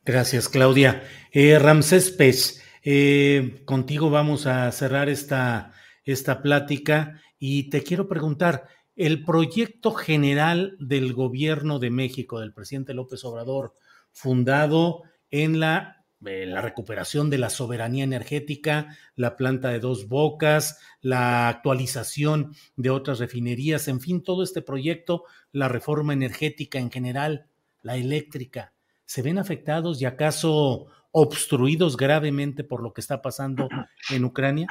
Gracias, 0.04 0.48
Claudia. 0.48 1.02
Eh, 1.32 1.58
Ramsés 1.58 2.10
Pech, 2.10 2.62
eh, 2.84 3.62
contigo 3.64 4.10
vamos 4.10 4.46
a 4.46 4.70
cerrar 4.70 5.08
esta, 5.08 5.72
esta 6.04 6.42
plática 6.42 7.20
y 7.38 7.68
te 7.70 7.82
quiero 7.82 8.08
preguntar, 8.08 8.68
el 8.96 9.24
proyecto 9.24 9.92
general 9.92 10.76
del 10.80 11.12
gobierno 11.12 11.78
de 11.78 11.90
México, 11.90 12.40
del 12.40 12.54
presidente 12.54 12.94
López 12.94 13.24
Obrador, 13.24 13.74
fundado 14.10 15.02
en 15.30 15.60
la, 15.60 15.92
recuperación 16.18 17.28
de 17.28 17.36
la 17.38 17.50
soberanía 17.50 18.02
energética, 18.02 18.96
la 19.14 19.36
planta 19.36 19.68
de 19.68 19.80
dos 19.80 20.08
bocas, 20.08 20.78
la 21.02 21.48
actualización 21.48 22.54
de 22.74 22.90
otras 22.90 23.18
refinerías, 23.18 23.86
en 23.86 24.00
fin, 24.00 24.22
todo 24.22 24.42
este 24.42 24.62
proyecto, 24.62 25.24
la 25.52 25.68
reforma 25.68 26.14
energética 26.14 26.78
en 26.78 26.90
general, 26.90 27.46
la 27.82 27.96
eléctrica, 27.96 28.72
¿se 29.04 29.22
ven 29.22 29.38
afectados 29.38 30.00
y 30.00 30.06
acaso 30.06 30.86
obstruidos 31.12 31.96
gravemente 31.96 32.64
por 32.64 32.82
lo 32.82 32.92
que 32.92 33.02
está 33.02 33.20
pasando 33.20 33.68
en 34.10 34.24
Ucrania? 34.24 34.66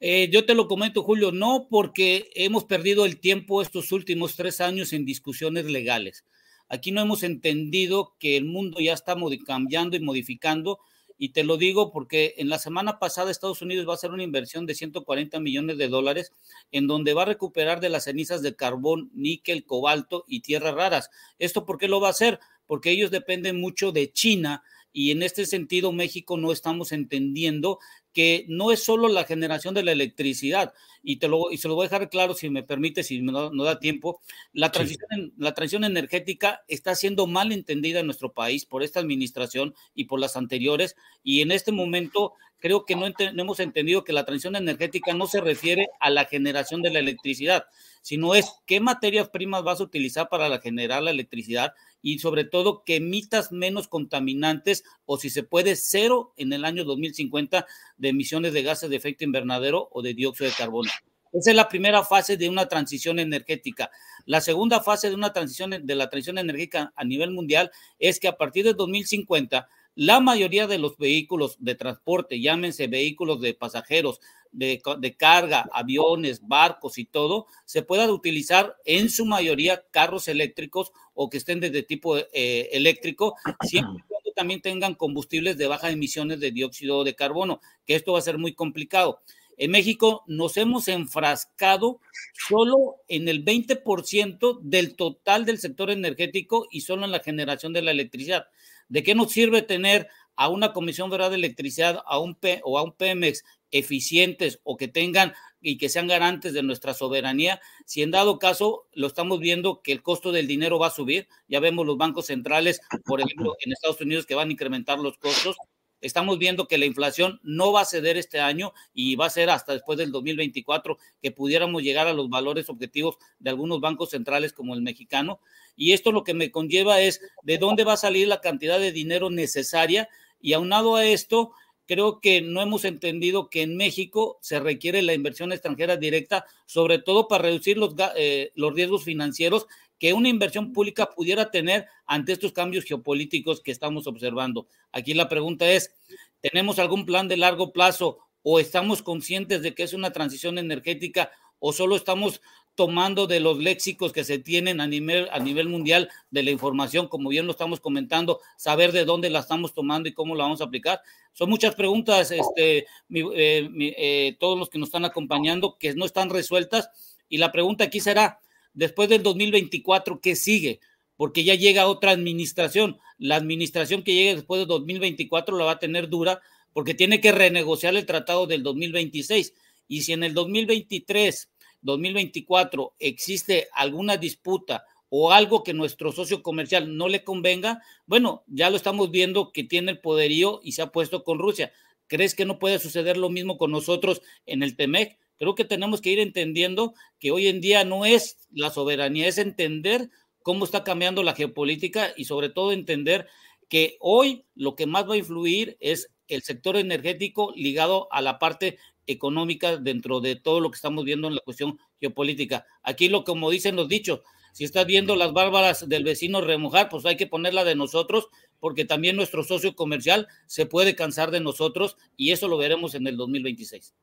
Eh, 0.00 0.28
yo 0.30 0.44
te 0.44 0.54
lo 0.54 0.68
comento, 0.68 1.02
Julio, 1.02 1.32
no 1.32 1.68
porque 1.70 2.30
hemos 2.34 2.64
perdido 2.64 3.06
el 3.06 3.20
tiempo 3.20 3.62
estos 3.62 3.92
últimos 3.92 4.36
tres 4.36 4.60
años 4.60 4.92
en 4.92 5.04
discusiones 5.04 5.64
legales. 5.66 6.24
Aquí 6.68 6.92
no 6.92 7.00
hemos 7.00 7.22
entendido 7.22 8.14
que 8.18 8.36
el 8.36 8.44
mundo 8.44 8.80
ya 8.80 8.92
está 8.92 9.16
cambiando 9.46 9.96
y 9.96 10.00
modificando. 10.00 10.80
Y 11.16 11.28
te 11.28 11.44
lo 11.44 11.56
digo 11.56 11.92
porque 11.92 12.34
en 12.38 12.48
la 12.48 12.58
semana 12.58 12.98
pasada 12.98 13.30
Estados 13.30 13.62
Unidos 13.62 13.86
va 13.86 13.92
a 13.92 13.94
hacer 13.94 14.10
una 14.10 14.24
inversión 14.24 14.66
de 14.66 14.74
140 14.74 15.38
millones 15.38 15.78
de 15.78 15.88
dólares 15.88 16.32
en 16.72 16.88
donde 16.88 17.14
va 17.14 17.22
a 17.22 17.26
recuperar 17.26 17.80
de 17.80 17.88
las 17.88 18.04
cenizas 18.04 18.42
de 18.42 18.56
carbón, 18.56 19.10
níquel, 19.14 19.64
cobalto 19.64 20.24
y 20.26 20.40
tierras 20.40 20.74
raras. 20.74 21.10
¿Esto 21.38 21.64
por 21.64 21.78
qué 21.78 21.86
lo 21.86 22.00
va 22.00 22.08
a 22.08 22.10
hacer? 22.10 22.40
Porque 22.66 22.90
ellos 22.90 23.12
dependen 23.12 23.60
mucho 23.60 23.92
de 23.92 24.12
China 24.12 24.64
y 24.92 25.12
en 25.12 25.22
este 25.22 25.46
sentido 25.46 25.92
México 25.92 26.36
no 26.36 26.50
estamos 26.50 26.90
entendiendo 26.90 27.78
que 28.14 28.46
no 28.48 28.70
es 28.70 28.82
solo 28.82 29.08
la 29.08 29.24
generación 29.24 29.74
de 29.74 29.82
la 29.82 29.92
electricidad, 29.92 30.72
y, 31.02 31.16
te 31.16 31.28
lo, 31.28 31.50
y 31.50 31.58
se 31.58 31.68
lo 31.68 31.74
voy 31.74 31.84
a 31.84 31.88
dejar 31.90 32.08
claro 32.08 32.32
si 32.32 32.48
me 32.48 32.62
permite, 32.62 33.02
si 33.02 33.20
no, 33.20 33.50
no 33.50 33.64
da 33.64 33.78
tiempo, 33.78 34.20
la 34.52 34.70
transición, 34.70 35.34
la 35.36 35.52
transición 35.52 35.84
energética 35.84 36.62
está 36.68 36.94
siendo 36.94 37.26
mal 37.26 37.52
entendida 37.52 38.00
en 38.00 38.06
nuestro 38.06 38.32
país 38.32 38.64
por 38.64 38.82
esta 38.82 39.00
administración 39.00 39.74
y 39.94 40.04
por 40.04 40.20
las 40.20 40.36
anteriores, 40.36 40.96
y 41.22 41.42
en 41.42 41.50
este 41.50 41.72
momento 41.72 42.32
creo 42.60 42.86
que 42.86 42.96
no, 42.96 43.06
no 43.08 43.42
hemos 43.42 43.60
entendido 43.60 44.04
que 44.04 44.14
la 44.14 44.24
transición 44.24 44.56
energética 44.56 45.12
no 45.12 45.26
se 45.26 45.42
refiere 45.42 45.88
a 46.00 46.08
la 46.08 46.24
generación 46.24 46.80
de 46.80 46.90
la 46.90 47.00
electricidad, 47.00 47.66
sino 48.00 48.34
es 48.34 48.54
qué 48.64 48.80
materias 48.80 49.28
primas 49.28 49.64
vas 49.64 49.80
a 49.80 49.84
utilizar 49.84 50.28
para 50.30 50.58
generar 50.60 51.02
la 51.02 51.10
electricidad 51.10 51.74
y 52.04 52.18
sobre 52.18 52.44
todo 52.44 52.84
que 52.84 52.96
emitas 52.96 53.50
menos 53.50 53.88
contaminantes 53.88 54.84
o 55.06 55.16
si 55.16 55.30
se 55.30 55.42
puede 55.42 55.74
cero 55.74 56.34
en 56.36 56.52
el 56.52 56.66
año 56.66 56.84
2050 56.84 57.66
de 57.96 58.08
emisiones 58.10 58.52
de 58.52 58.62
gases 58.62 58.90
de 58.90 58.96
efecto 58.96 59.24
invernadero 59.24 59.88
o 59.90 60.02
de 60.02 60.12
dióxido 60.12 60.50
de 60.50 60.56
carbono. 60.56 60.90
Esa 61.32 61.50
es 61.50 61.56
la 61.56 61.66
primera 61.66 62.04
fase 62.04 62.36
de 62.36 62.50
una 62.50 62.68
transición 62.68 63.18
energética. 63.18 63.90
La 64.26 64.42
segunda 64.42 64.82
fase 64.82 65.08
de 65.08 65.14
una 65.14 65.32
transición 65.32 65.70
de 65.82 65.94
la 65.94 66.10
transición 66.10 66.36
energética 66.36 66.92
a 66.94 67.04
nivel 67.04 67.30
mundial 67.30 67.70
es 67.98 68.20
que 68.20 68.28
a 68.28 68.36
partir 68.36 68.66
de 68.66 68.74
2050 68.74 69.66
la 69.96 70.20
mayoría 70.20 70.66
de 70.66 70.78
los 70.78 70.98
vehículos 70.98 71.56
de 71.60 71.76
transporte, 71.76 72.40
llámense 72.40 72.88
vehículos 72.88 73.40
de 73.40 73.54
pasajeros, 73.54 74.20
de, 74.54 75.16
carga, 75.16 75.68
aviones, 75.72 76.46
barcos 76.46 76.98
y 76.98 77.04
todo, 77.04 77.46
se 77.64 77.82
puedan 77.82 78.10
utilizar 78.10 78.76
en 78.84 79.10
su 79.10 79.26
mayoría 79.26 79.84
carros 79.90 80.28
eléctricos 80.28 80.92
o 81.12 81.28
que 81.28 81.38
estén 81.38 81.60
de 81.60 81.82
tipo 81.82 82.16
eh, 82.16 82.68
eléctrico, 82.72 83.36
siempre 83.62 84.02
y 84.04 84.08
cuando 84.08 84.32
también 84.34 84.60
tengan 84.60 84.94
combustibles 84.94 85.58
de 85.58 85.66
baja 85.66 85.90
emisiones 85.90 86.40
de 86.40 86.52
dióxido 86.52 87.04
de 87.04 87.14
carbono, 87.14 87.60
que 87.86 87.94
esto 87.94 88.12
va 88.12 88.20
a 88.20 88.22
ser 88.22 88.38
muy 88.38 88.54
complicado. 88.54 89.20
En 89.56 89.70
México 89.70 90.24
nos 90.26 90.56
hemos 90.56 90.88
enfrascado 90.88 92.00
solo 92.32 92.96
en 93.08 93.28
el 93.28 93.44
20% 93.44 94.60
del 94.62 94.96
total 94.96 95.44
del 95.44 95.58
sector 95.58 95.90
energético 95.90 96.66
y 96.70 96.80
solo 96.80 97.04
en 97.04 97.12
la 97.12 97.20
generación 97.20 97.72
de 97.72 97.82
la 97.82 97.92
electricidad. 97.92 98.46
¿De 98.88 99.02
qué 99.02 99.14
nos 99.14 99.32
sirve 99.32 99.62
tener 99.62 100.08
a 100.36 100.48
una 100.48 100.72
Comisión 100.72 101.10
Federal 101.10 101.30
de 101.30 101.36
Electricidad 101.36 102.02
a 102.06 102.18
un 102.18 102.34
P, 102.34 102.60
o 102.64 102.78
a 102.78 102.82
un 102.82 102.92
Pemex 102.92 103.44
eficientes 103.70 104.60
o 104.62 104.76
que 104.76 104.88
tengan 104.88 105.32
y 105.60 105.78
que 105.78 105.88
sean 105.88 106.06
garantes 106.06 106.52
de 106.52 106.62
nuestra 106.62 106.94
soberanía, 106.94 107.60
si 107.86 108.02
en 108.02 108.10
dado 108.10 108.38
caso 108.38 108.86
lo 108.92 109.06
estamos 109.06 109.40
viendo 109.40 109.82
que 109.82 109.92
el 109.92 110.02
costo 110.02 110.30
del 110.30 110.46
dinero 110.46 110.78
va 110.78 110.88
a 110.88 110.90
subir, 110.90 111.26
ya 111.48 111.58
vemos 111.58 111.86
los 111.86 111.96
bancos 111.96 112.26
centrales, 112.26 112.80
por 113.04 113.20
ejemplo, 113.20 113.56
en 113.64 113.72
Estados 113.72 114.00
Unidos 114.00 114.26
que 114.26 114.34
van 114.34 114.48
a 114.48 114.52
incrementar 114.52 114.98
los 114.98 115.16
costos, 115.18 115.56
estamos 116.02 116.38
viendo 116.38 116.68
que 116.68 116.76
la 116.76 116.84
inflación 116.84 117.40
no 117.42 117.72
va 117.72 117.80
a 117.80 117.86
ceder 117.86 118.18
este 118.18 118.38
año 118.38 118.74
y 118.92 119.16
va 119.16 119.26
a 119.26 119.30
ser 119.30 119.48
hasta 119.48 119.72
después 119.72 119.96
del 119.96 120.12
2024 120.12 120.98
que 121.22 121.30
pudiéramos 121.30 121.82
llegar 121.82 122.06
a 122.06 122.12
los 122.12 122.28
valores 122.28 122.68
objetivos 122.68 123.16
de 123.38 123.50
algunos 123.50 123.80
bancos 123.80 124.10
centrales 124.10 124.52
como 124.52 124.74
el 124.74 124.82
mexicano. 124.82 125.40
Y 125.76 125.92
esto 125.92 126.12
lo 126.12 126.22
que 126.22 126.34
me 126.34 126.50
conlleva 126.50 127.00
es 127.00 127.22
de 127.42 127.56
dónde 127.56 127.84
va 127.84 127.94
a 127.94 127.96
salir 127.96 128.28
la 128.28 128.42
cantidad 128.42 128.78
de 128.78 128.92
dinero 128.92 129.30
necesaria 129.30 130.10
y 130.44 130.52
aunado 130.52 130.96
a 130.96 131.06
esto, 131.06 131.52
creo 131.86 132.20
que 132.20 132.42
no 132.42 132.60
hemos 132.60 132.84
entendido 132.84 133.48
que 133.48 133.62
en 133.62 133.78
México 133.78 134.38
se 134.42 134.60
requiere 134.60 135.00
la 135.00 135.14
inversión 135.14 135.52
extranjera 135.52 135.96
directa, 135.96 136.44
sobre 136.66 136.98
todo 136.98 137.28
para 137.28 137.44
reducir 137.44 137.78
los, 137.78 137.94
eh, 138.14 138.52
los 138.54 138.74
riesgos 138.74 139.04
financieros 139.04 139.66
que 139.98 140.12
una 140.12 140.28
inversión 140.28 140.74
pública 140.74 141.08
pudiera 141.16 141.50
tener 141.50 141.86
ante 142.04 142.32
estos 142.32 142.52
cambios 142.52 142.84
geopolíticos 142.84 143.62
que 143.62 143.72
estamos 143.72 144.06
observando. 144.06 144.66
Aquí 144.92 145.14
la 145.14 145.30
pregunta 145.30 145.66
es, 145.72 145.94
¿tenemos 146.42 146.78
algún 146.78 147.06
plan 147.06 147.26
de 147.26 147.38
largo 147.38 147.72
plazo 147.72 148.18
o 148.42 148.60
estamos 148.60 149.00
conscientes 149.00 149.62
de 149.62 149.74
que 149.74 149.84
es 149.84 149.94
una 149.94 150.12
transición 150.12 150.58
energética 150.58 151.30
o 151.58 151.72
solo 151.72 151.96
estamos 151.96 152.42
tomando 152.74 153.26
de 153.26 153.40
los 153.40 153.58
léxicos 153.58 154.12
que 154.12 154.24
se 154.24 154.38
tienen 154.38 154.80
a 154.80 154.86
nivel, 154.86 155.28
a 155.30 155.38
nivel 155.38 155.68
mundial 155.68 156.08
de 156.30 156.42
la 156.42 156.50
información, 156.50 157.08
como 157.08 157.28
bien 157.28 157.46
lo 157.46 157.52
estamos 157.52 157.80
comentando, 157.80 158.40
saber 158.56 158.92
de 158.92 159.04
dónde 159.04 159.30
la 159.30 159.40
estamos 159.40 159.74
tomando 159.74 160.08
y 160.08 160.12
cómo 160.12 160.34
la 160.34 160.44
vamos 160.44 160.60
a 160.60 160.64
aplicar. 160.64 161.00
Son 161.32 161.48
muchas 161.48 161.74
preguntas, 161.74 162.30
este, 162.30 162.78
eh, 162.78 162.86
eh, 163.10 164.36
todos 164.38 164.58
los 164.58 164.70
que 164.70 164.78
nos 164.78 164.88
están 164.88 165.04
acompañando, 165.04 165.76
que 165.78 165.94
no 165.94 166.04
están 166.04 166.30
resueltas. 166.30 166.90
Y 167.28 167.38
la 167.38 167.52
pregunta 167.52 167.84
aquí 167.84 168.00
será, 168.00 168.40
después 168.72 169.08
del 169.08 169.22
2024, 169.22 170.20
¿qué 170.20 170.36
sigue? 170.36 170.80
Porque 171.16 171.44
ya 171.44 171.54
llega 171.54 171.86
otra 171.86 172.10
administración. 172.10 172.98
La 173.18 173.36
administración 173.36 174.02
que 174.02 174.14
llegue 174.14 174.34
después 174.34 174.60
del 174.60 174.68
2024 174.68 175.56
la 175.56 175.64
va 175.64 175.72
a 175.72 175.78
tener 175.78 176.08
dura 176.08 176.40
porque 176.72 176.94
tiene 176.94 177.20
que 177.20 177.30
renegociar 177.30 177.94
el 177.94 178.04
tratado 178.04 178.46
del 178.46 178.64
2026. 178.64 179.54
Y 179.86 180.02
si 180.02 180.12
en 180.12 180.24
el 180.24 180.34
2023 180.34 181.48
2024 181.84 182.94
existe 182.98 183.68
alguna 183.72 184.16
disputa 184.16 184.84
o 185.08 185.30
algo 185.30 185.62
que 185.62 185.74
nuestro 185.74 186.10
socio 186.10 186.42
comercial 186.42 186.96
no 186.96 187.06
le 187.08 187.22
convenga, 187.22 187.82
bueno, 188.06 188.42
ya 188.48 188.68
lo 188.68 188.76
estamos 188.76 189.12
viendo 189.12 189.52
que 189.52 189.62
tiene 189.62 189.92
el 189.92 190.00
poderío 190.00 190.60
y 190.64 190.72
se 190.72 190.82
ha 190.82 190.90
puesto 190.90 191.22
con 191.22 191.38
Rusia. 191.38 191.72
¿Crees 192.08 192.34
que 192.34 192.44
no 192.44 192.58
puede 192.58 192.80
suceder 192.80 193.16
lo 193.16 193.30
mismo 193.30 193.56
con 193.56 193.70
nosotros 193.70 194.22
en 194.44 194.64
el 194.64 194.76
TEMEC? 194.76 195.16
Creo 195.38 195.54
que 195.54 195.64
tenemos 195.64 196.00
que 196.00 196.10
ir 196.10 196.18
entendiendo 196.18 196.94
que 197.20 197.30
hoy 197.30 197.46
en 197.46 197.60
día 197.60 197.84
no 197.84 198.04
es 198.04 198.38
la 198.50 198.70
soberanía, 198.70 199.28
es 199.28 199.38
entender 199.38 200.10
cómo 200.42 200.64
está 200.64 200.84
cambiando 200.84 201.22
la 201.22 201.34
geopolítica 201.34 202.12
y 202.16 202.24
sobre 202.24 202.48
todo 202.48 202.72
entender 202.72 203.28
que 203.68 203.96
hoy 204.00 204.44
lo 204.54 204.74
que 204.74 204.86
más 204.86 205.08
va 205.08 205.14
a 205.14 205.18
influir 205.18 205.76
es 205.80 206.10
el 206.28 206.42
sector 206.42 206.76
energético 206.76 207.52
ligado 207.54 208.08
a 208.10 208.20
la 208.20 208.38
parte 208.38 208.78
económica 209.06 209.76
dentro 209.76 210.20
de 210.20 210.36
todo 210.36 210.60
lo 210.60 210.70
que 210.70 210.76
estamos 210.76 211.04
viendo 211.04 211.28
en 211.28 211.34
la 211.34 211.40
cuestión 211.40 211.78
geopolítica. 212.00 212.66
Aquí 212.82 213.08
lo 213.08 213.24
como 213.24 213.50
dicen 213.50 213.76
los 213.76 213.88
dichos, 213.88 214.20
si 214.52 214.64
estás 214.64 214.86
viendo 214.86 215.16
las 215.16 215.32
bárbaras 215.32 215.88
del 215.88 216.04
vecino 216.04 216.40
remojar, 216.40 216.88
pues 216.88 217.04
hay 217.06 217.16
que 217.16 217.26
ponerla 217.26 217.64
de 217.64 217.74
nosotros, 217.74 218.28
porque 218.60 218.84
también 218.84 219.16
nuestro 219.16 219.42
socio 219.42 219.74
comercial 219.74 220.28
se 220.46 220.64
puede 220.64 220.94
cansar 220.94 221.32
de 221.32 221.40
nosotros 221.40 221.96
y 222.16 222.30
eso 222.30 222.46
lo 222.46 222.56
veremos 222.56 222.94
en 222.94 223.06
el 223.06 223.16
2026. 223.16 223.94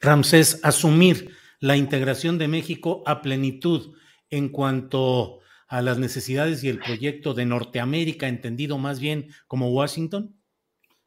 Ramsés, 0.00 0.60
asumir 0.62 1.30
la 1.60 1.76
integración 1.76 2.38
de 2.38 2.48
México 2.48 3.02
a 3.06 3.20
plenitud 3.20 3.94
en 4.30 4.48
cuanto 4.48 5.40
a 5.68 5.80
las 5.80 5.98
necesidades 5.98 6.64
y 6.64 6.68
el 6.68 6.78
proyecto 6.78 7.34
de 7.34 7.46
Norteamérica, 7.46 8.28
entendido 8.28 8.78
más 8.78 8.98
bien 8.98 9.28
como 9.46 9.70
Washington? 9.70 10.34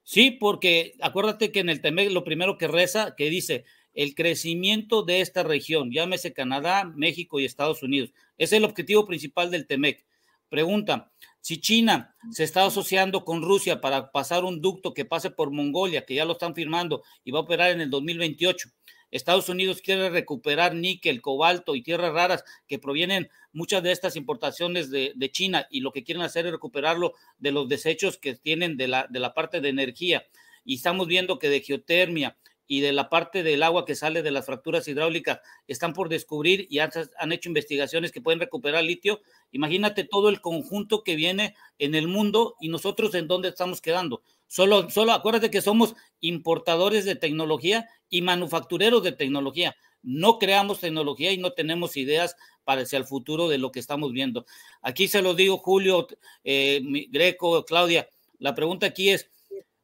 Sí, 0.06 0.30
porque 0.30 0.96
acuérdate 1.02 1.52
que 1.52 1.60
en 1.60 1.70
el 1.70 1.82
TEMEC 1.82 2.12
lo 2.12 2.24
primero 2.24 2.60
que 2.60 2.68
reza, 2.68 3.16
que 3.16 3.32
dice, 3.32 3.66
el 3.96 4.14
crecimiento 4.14 5.02
de 5.02 5.22
esta 5.22 5.42
región, 5.42 5.92
llámese 5.92 6.32
Canadá, 6.32 6.84
México 6.96 7.40
y 7.40 7.46
Estados 7.46 7.82
Unidos. 7.82 8.14
Es 8.38 8.54
el 8.54 8.66
objetivo 8.66 9.08
principal 9.08 9.50
del 9.50 9.66
TEMEC. 9.66 10.06
Pregunta, 10.48 11.12
si 11.42 11.60
China 11.60 12.16
se 12.32 12.44
está 12.44 12.66
asociando 12.66 13.26
con 13.26 13.42
Rusia 13.42 13.82
para 13.82 14.12
pasar 14.12 14.44
un 14.44 14.62
ducto 14.62 14.94
que 14.94 15.06
pase 15.06 15.32
por 15.32 15.50
Mongolia, 15.50 16.06
que 16.06 16.14
ya 16.14 16.26
lo 16.26 16.34
están 16.34 16.54
firmando 16.54 17.02
y 17.24 17.32
va 17.32 17.40
a 17.40 17.44
operar 17.44 17.72
en 17.72 17.82
el 17.82 17.90
2028, 17.90 18.70
Estados 19.16 19.48
Unidos 19.50 19.82
quiere 19.82 20.10
recuperar 20.10 20.76
níquel, 20.76 21.22
cobalto 21.22 21.76
y 21.76 21.82
tierras 21.82 22.14
raras 22.14 22.44
que 22.68 22.80
provienen 22.80 23.30
muchas 23.54 23.82
de 23.82 23.92
estas 23.92 24.16
importaciones 24.18 24.92
de, 24.92 25.32
China 25.32 25.68
y 25.72 25.80
lo 25.80 25.92
que 25.92 26.04
quieren 26.04 26.24
hacer 26.24 26.46
es 26.46 26.52
recuperarlo 26.52 27.14
de 27.38 27.52
los 27.52 27.68
desechos 27.68 28.18
que 28.18 28.36
tienen 28.36 28.78
de 28.78 28.88
la, 28.88 29.08
de 29.10 29.20
la 29.20 29.34
parte 29.34 29.62
de 29.62 29.70
energía. 29.70 30.26
Y 30.64 30.76
estamos 30.76 31.08
viendo 31.08 31.40
que 31.40 31.50
de 31.50 31.62
geotermia 31.62 32.38
y 32.68 32.82
de 32.82 32.92
la 32.92 33.10
parte 33.10 33.44
del 33.44 33.64
agua 33.64 33.86
que 33.86 33.96
sale 33.96 34.22
de 34.24 34.32
las 34.32 34.46
fracturas 34.46 34.88
hidráulicas 34.88 35.40
están 35.68 35.94
por 35.94 36.10
descubrir 36.10 36.68
y 36.70 36.80
han, 36.80 36.90
han, 37.18 37.32
hecho 37.32 37.50
investigaciones 37.50 38.12
que 38.12 38.22
pueden 38.22 38.40
recuperar 38.40 38.84
litio. 38.84 39.22
Imagínate 39.52 40.04
todo 40.04 40.30
el 40.30 40.42
conjunto 40.42 41.04
que 41.04 41.16
viene 41.16 41.56
en 41.80 41.96
el 41.96 42.08
mundo 42.08 42.56
y 42.60 42.70
nosotros 42.70 43.14
en 43.16 43.28
dónde 43.28 43.50
estamos 43.50 43.82
quedando. 43.82 44.24
Solo, 44.48 44.90
solo 44.90 45.12
acuérdate 45.12 45.50
que 45.52 45.62
somos 45.62 45.96
importadores 46.20 47.06
de 47.06 47.16
tecnología 47.16 47.90
y 48.10 48.22
manufactureros 48.22 49.04
de 49.04 49.12
tecnología. 49.12 49.76
No 50.02 50.38
creamos 50.38 50.80
tecnología 50.80 51.32
y 51.32 51.38
no 51.38 51.54
tenemos 51.54 51.98
ideas 51.98 52.36
para 52.64 52.82
hacia 52.82 52.98
el 52.98 53.06
futuro 53.06 53.48
de 53.48 53.58
lo 53.58 53.72
que 53.72 53.80
estamos 53.80 54.12
viendo. 54.12 54.46
Aquí 54.82 55.08
se 55.08 55.22
lo 55.22 55.34
digo, 55.34 55.58
Julio, 55.58 56.08
eh, 56.44 56.82
Greco, 57.10 57.64
Claudia. 57.66 58.10
La 58.40 58.54
pregunta 58.54 58.88
aquí 58.88 59.10
es, 59.10 59.30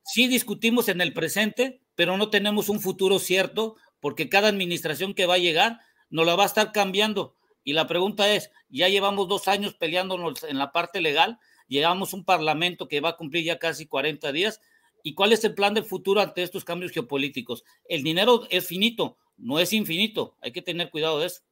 si 0.03 0.27
discutimos 0.27 0.89
en 0.89 1.01
el 1.01 1.13
presente, 1.13 1.81
pero 1.95 2.17
no 2.17 2.29
tenemos 2.29 2.69
un 2.69 2.79
futuro 2.79 3.19
cierto, 3.19 3.75
porque 3.99 4.29
cada 4.29 4.49
administración 4.49 5.13
que 5.13 5.25
va 5.25 5.35
a 5.35 5.39
llegar 5.39 5.79
nos 6.09 6.25
la 6.25 6.35
va 6.35 6.43
a 6.43 6.47
estar 6.47 6.71
cambiando. 6.71 7.35
Y 7.63 7.73
la 7.73 7.87
pregunta 7.87 8.33
es, 8.33 8.51
ya 8.69 8.89
llevamos 8.89 9.27
dos 9.27 9.47
años 9.47 9.75
peleándonos 9.75 10.43
en 10.43 10.57
la 10.57 10.71
parte 10.71 11.01
legal, 11.01 11.39
Llegamos 11.71 12.11
un 12.11 12.25
parlamento 12.25 12.89
que 12.89 12.99
va 12.99 13.11
a 13.11 13.15
cumplir 13.15 13.45
ya 13.45 13.57
casi 13.57 13.85
40 13.85 14.33
días. 14.33 14.59
¿Y 15.03 15.13
cuál 15.13 15.31
es 15.31 15.41
el 15.45 15.55
plan 15.55 15.73
del 15.73 15.85
futuro 15.85 16.19
ante 16.19 16.43
estos 16.43 16.65
cambios 16.65 16.91
geopolíticos? 16.91 17.63
El 17.87 18.03
dinero 18.03 18.45
es 18.49 18.67
finito, 18.67 19.17
no 19.37 19.57
es 19.57 19.71
infinito. 19.71 20.35
Hay 20.41 20.51
que 20.51 20.61
tener 20.61 20.89
cuidado 20.89 21.21
de 21.21 21.27
eso. 21.27 21.43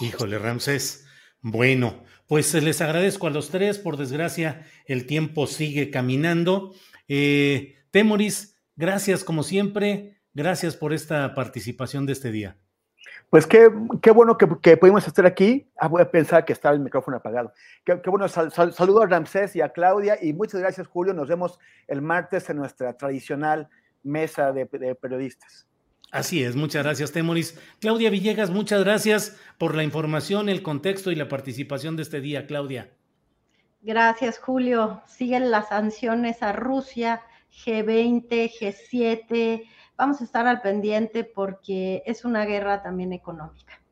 Híjole, 0.00 0.40
Ramsés. 0.40 1.06
Bueno, 1.40 2.02
pues 2.26 2.52
les 2.52 2.80
agradezco 2.80 3.28
a 3.28 3.30
los 3.30 3.50
tres. 3.50 3.78
Por 3.78 3.96
desgracia, 3.96 4.66
el 4.86 5.06
tiempo 5.06 5.46
sigue 5.46 5.92
caminando. 5.92 6.74
Eh, 7.06 7.76
Temoris, 7.92 8.56
gracias 8.74 9.22
como 9.22 9.44
siempre. 9.44 10.20
Gracias 10.34 10.74
por 10.74 10.92
esta 10.92 11.36
participación 11.36 12.06
de 12.06 12.12
este 12.14 12.32
día. 12.32 12.59
Pues 13.30 13.46
qué, 13.46 13.68
bueno 14.12 14.36
que, 14.36 14.76
pudimos 14.76 15.06
estar 15.06 15.24
aquí. 15.24 15.68
Ah, 15.78 15.86
voy 15.86 16.02
a 16.02 16.10
pensar 16.10 16.44
que 16.44 16.52
estaba 16.52 16.74
el 16.74 16.80
micrófono 16.80 17.18
apagado. 17.18 17.52
Qué, 17.84 17.94
bueno, 18.06 18.28
saludo 18.28 19.02
a 19.02 19.06
Ramsés 19.06 19.54
y 19.54 19.60
a 19.60 19.68
Claudia 19.68 20.18
y 20.20 20.32
muchas 20.32 20.60
gracias 20.60 20.88
Julio. 20.88 21.14
Nos 21.14 21.28
vemos 21.28 21.58
el 21.86 22.02
martes 22.02 22.50
en 22.50 22.56
nuestra 22.56 22.92
tradicional 22.94 23.68
mesa 24.02 24.52
de, 24.52 24.66
periodistas. 24.66 25.68
Así 26.10 26.42
es, 26.42 26.56
muchas 26.56 26.82
gracias 26.82 27.12
Temoris. 27.12 27.56
Claudia 27.78 28.10
Villegas, 28.10 28.50
muchas 28.50 28.82
gracias 28.82 29.38
por 29.58 29.76
la 29.76 29.84
información, 29.84 30.48
el 30.48 30.62
contexto 30.62 31.12
y 31.12 31.14
la 31.14 31.28
participación 31.28 31.94
de 31.94 32.02
este 32.02 32.20
día, 32.20 32.46
Claudia. 32.46 32.90
Gracias 33.82 34.40
Julio. 34.40 35.02
Siguen 35.06 35.52
las 35.52 35.68
sanciones 35.68 36.42
a 36.42 36.52
Rusia, 36.52 37.22
G20, 37.64 38.50
G7 38.50 39.68
vamos 40.00 40.22
a 40.22 40.24
estar 40.24 40.46
al 40.46 40.62
pendiente 40.62 41.24
porque 41.24 42.02
es 42.06 42.24
una 42.24 42.46
guerra 42.46 42.82
también 42.82 43.12
económica. 43.12 43.82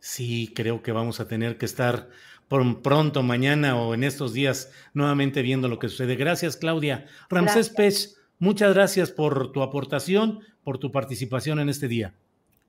Sí, 0.00 0.52
creo 0.52 0.82
que 0.82 0.90
vamos 0.90 1.20
a 1.20 1.28
tener 1.28 1.58
que 1.58 1.64
estar 1.64 2.08
pronto, 2.48 3.22
mañana 3.22 3.80
o 3.80 3.94
en 3.94 4.02
estos 4.02 4.32
días 4.32 4.72
nuevamente 4.94 5.42
viendo 5.42 5.68
lo 5.68 5.78
que 5.78 5.88
sucede. 5.88 6.16
Gracias, 6.16 6.56
Claudia. 6.56 7.06
Ramsés 7.30 7.68
Pech, 7.68 8.16
muchas 8.40 8.74
gracias 8.74 9.12
por 9.12 9.52
tu 9.52 9.62
aportación, 9.62 10.40
por 10.64 10.78
tu 10.78 10.90
participación 10.90 11.60
en 11.60 11.68
este 11.68 11.86
día. 11.86 12.14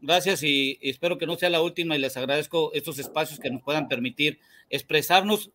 Gracias 0.02 0.44
y 0.44 0.78
espero 0.82 1.18
que 1.18 1.26
no 1.26 1.38
sea 1.38 1.50
la 1.50 1.62
última 1.62 1.96
y 1.96 2.00
les 2.00 2.18
agradezco 2.18 2.72
estos 2.74 3.00
espacios 3.00 3.40
que 3.40 3.50
nos 3.50 3.64
puedan 3.64 3.88
permitir 3.88 4.40
expresarnos 4.70 5.52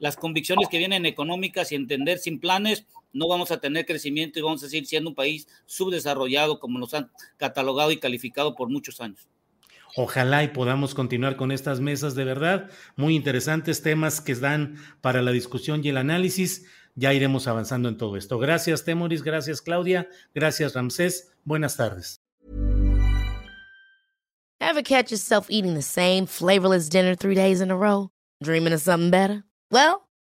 las 0.00 0.16
convicciones 0.16 0.68
que 0.68 0.78
vienen 0.78 1.06
económicas 1.06 1.70
y 1.70 1.76
entender 1.76 2.18
sin 2.18 2.40
planes 2.40 2.86
no 3.16 3.28
vamos 3.28 3.50
a 3.50 3.58
tener 3.58 3.86
crecimiento 3.86 4.38
y 4.38 4.42
vamos 4.42 4.62
a 4.62 4.68
seguir 4.68 4.86
siendo 4.86 5.10
un 5.10 5.16
país 5.16 5.48
subdesarrollado 5.64 6.60
como 6.60 6.78
nos 6.78 6.94
han 6.94 7.10
catalogado 7.36 7.90
y 7.90 7.98
calificado 7.98 8.54
por 8.54 8.68
muchos 8.68 9.00
años. 9.00 9.28
Ojalá 9.96 10.44
y 10.44 10.48
podamos 10.48 10.94
continuar 10.94 11.36
con 11.36 11.50
estas 11.50 11.80
mesas 11.80 12.14
de 12.14 12.24
verdad, 12.24 12.70
muy 12.96 13.16
interesantes 13.16 13.82
temas 13.82 14.20
que 14.20 14.34
dan 14.34 14.76
para 15.00 15.22
la 15.22 15.30
discusión 15.30 15.80
y 15.82 15.88
el 15.88 15.96
análisis. 15.96 16.66
Ya 16.94 17.14
iremos 17.14 17.46
avanzando 17.46 17.88
en 17.88 17.96
todo 17.96 18.16
esto. 18.16 18.38
Gracias, 18.38 18.84
Temoris, 18.84 19.22
gracias, 19.22 19.62
Claudia, 19.62 20.08
gracias, 20.34 20.74
Ramsés. 20.74 21.32
Buenas 21.44 21.76
tardes. 21.76 22.20
Ever 24.60 24.82
catch 24.82 25.10
yourself 25.10 25.46
eating 25.48 25.74
the 25.74 25.82
same 25.82 26.26
flavorless 26.26 26.88
dinner 26.88 27.14
three 27.14 27.34
days 27.34 27.60
in 27.60 27.70
a 27.70 27.76
row? 27.76 28.10
Dreaming 28.42 28.72
of 28.72 28.80
something 28.80 29.10
better? 29.10 29.44
Well, 29.70 30.05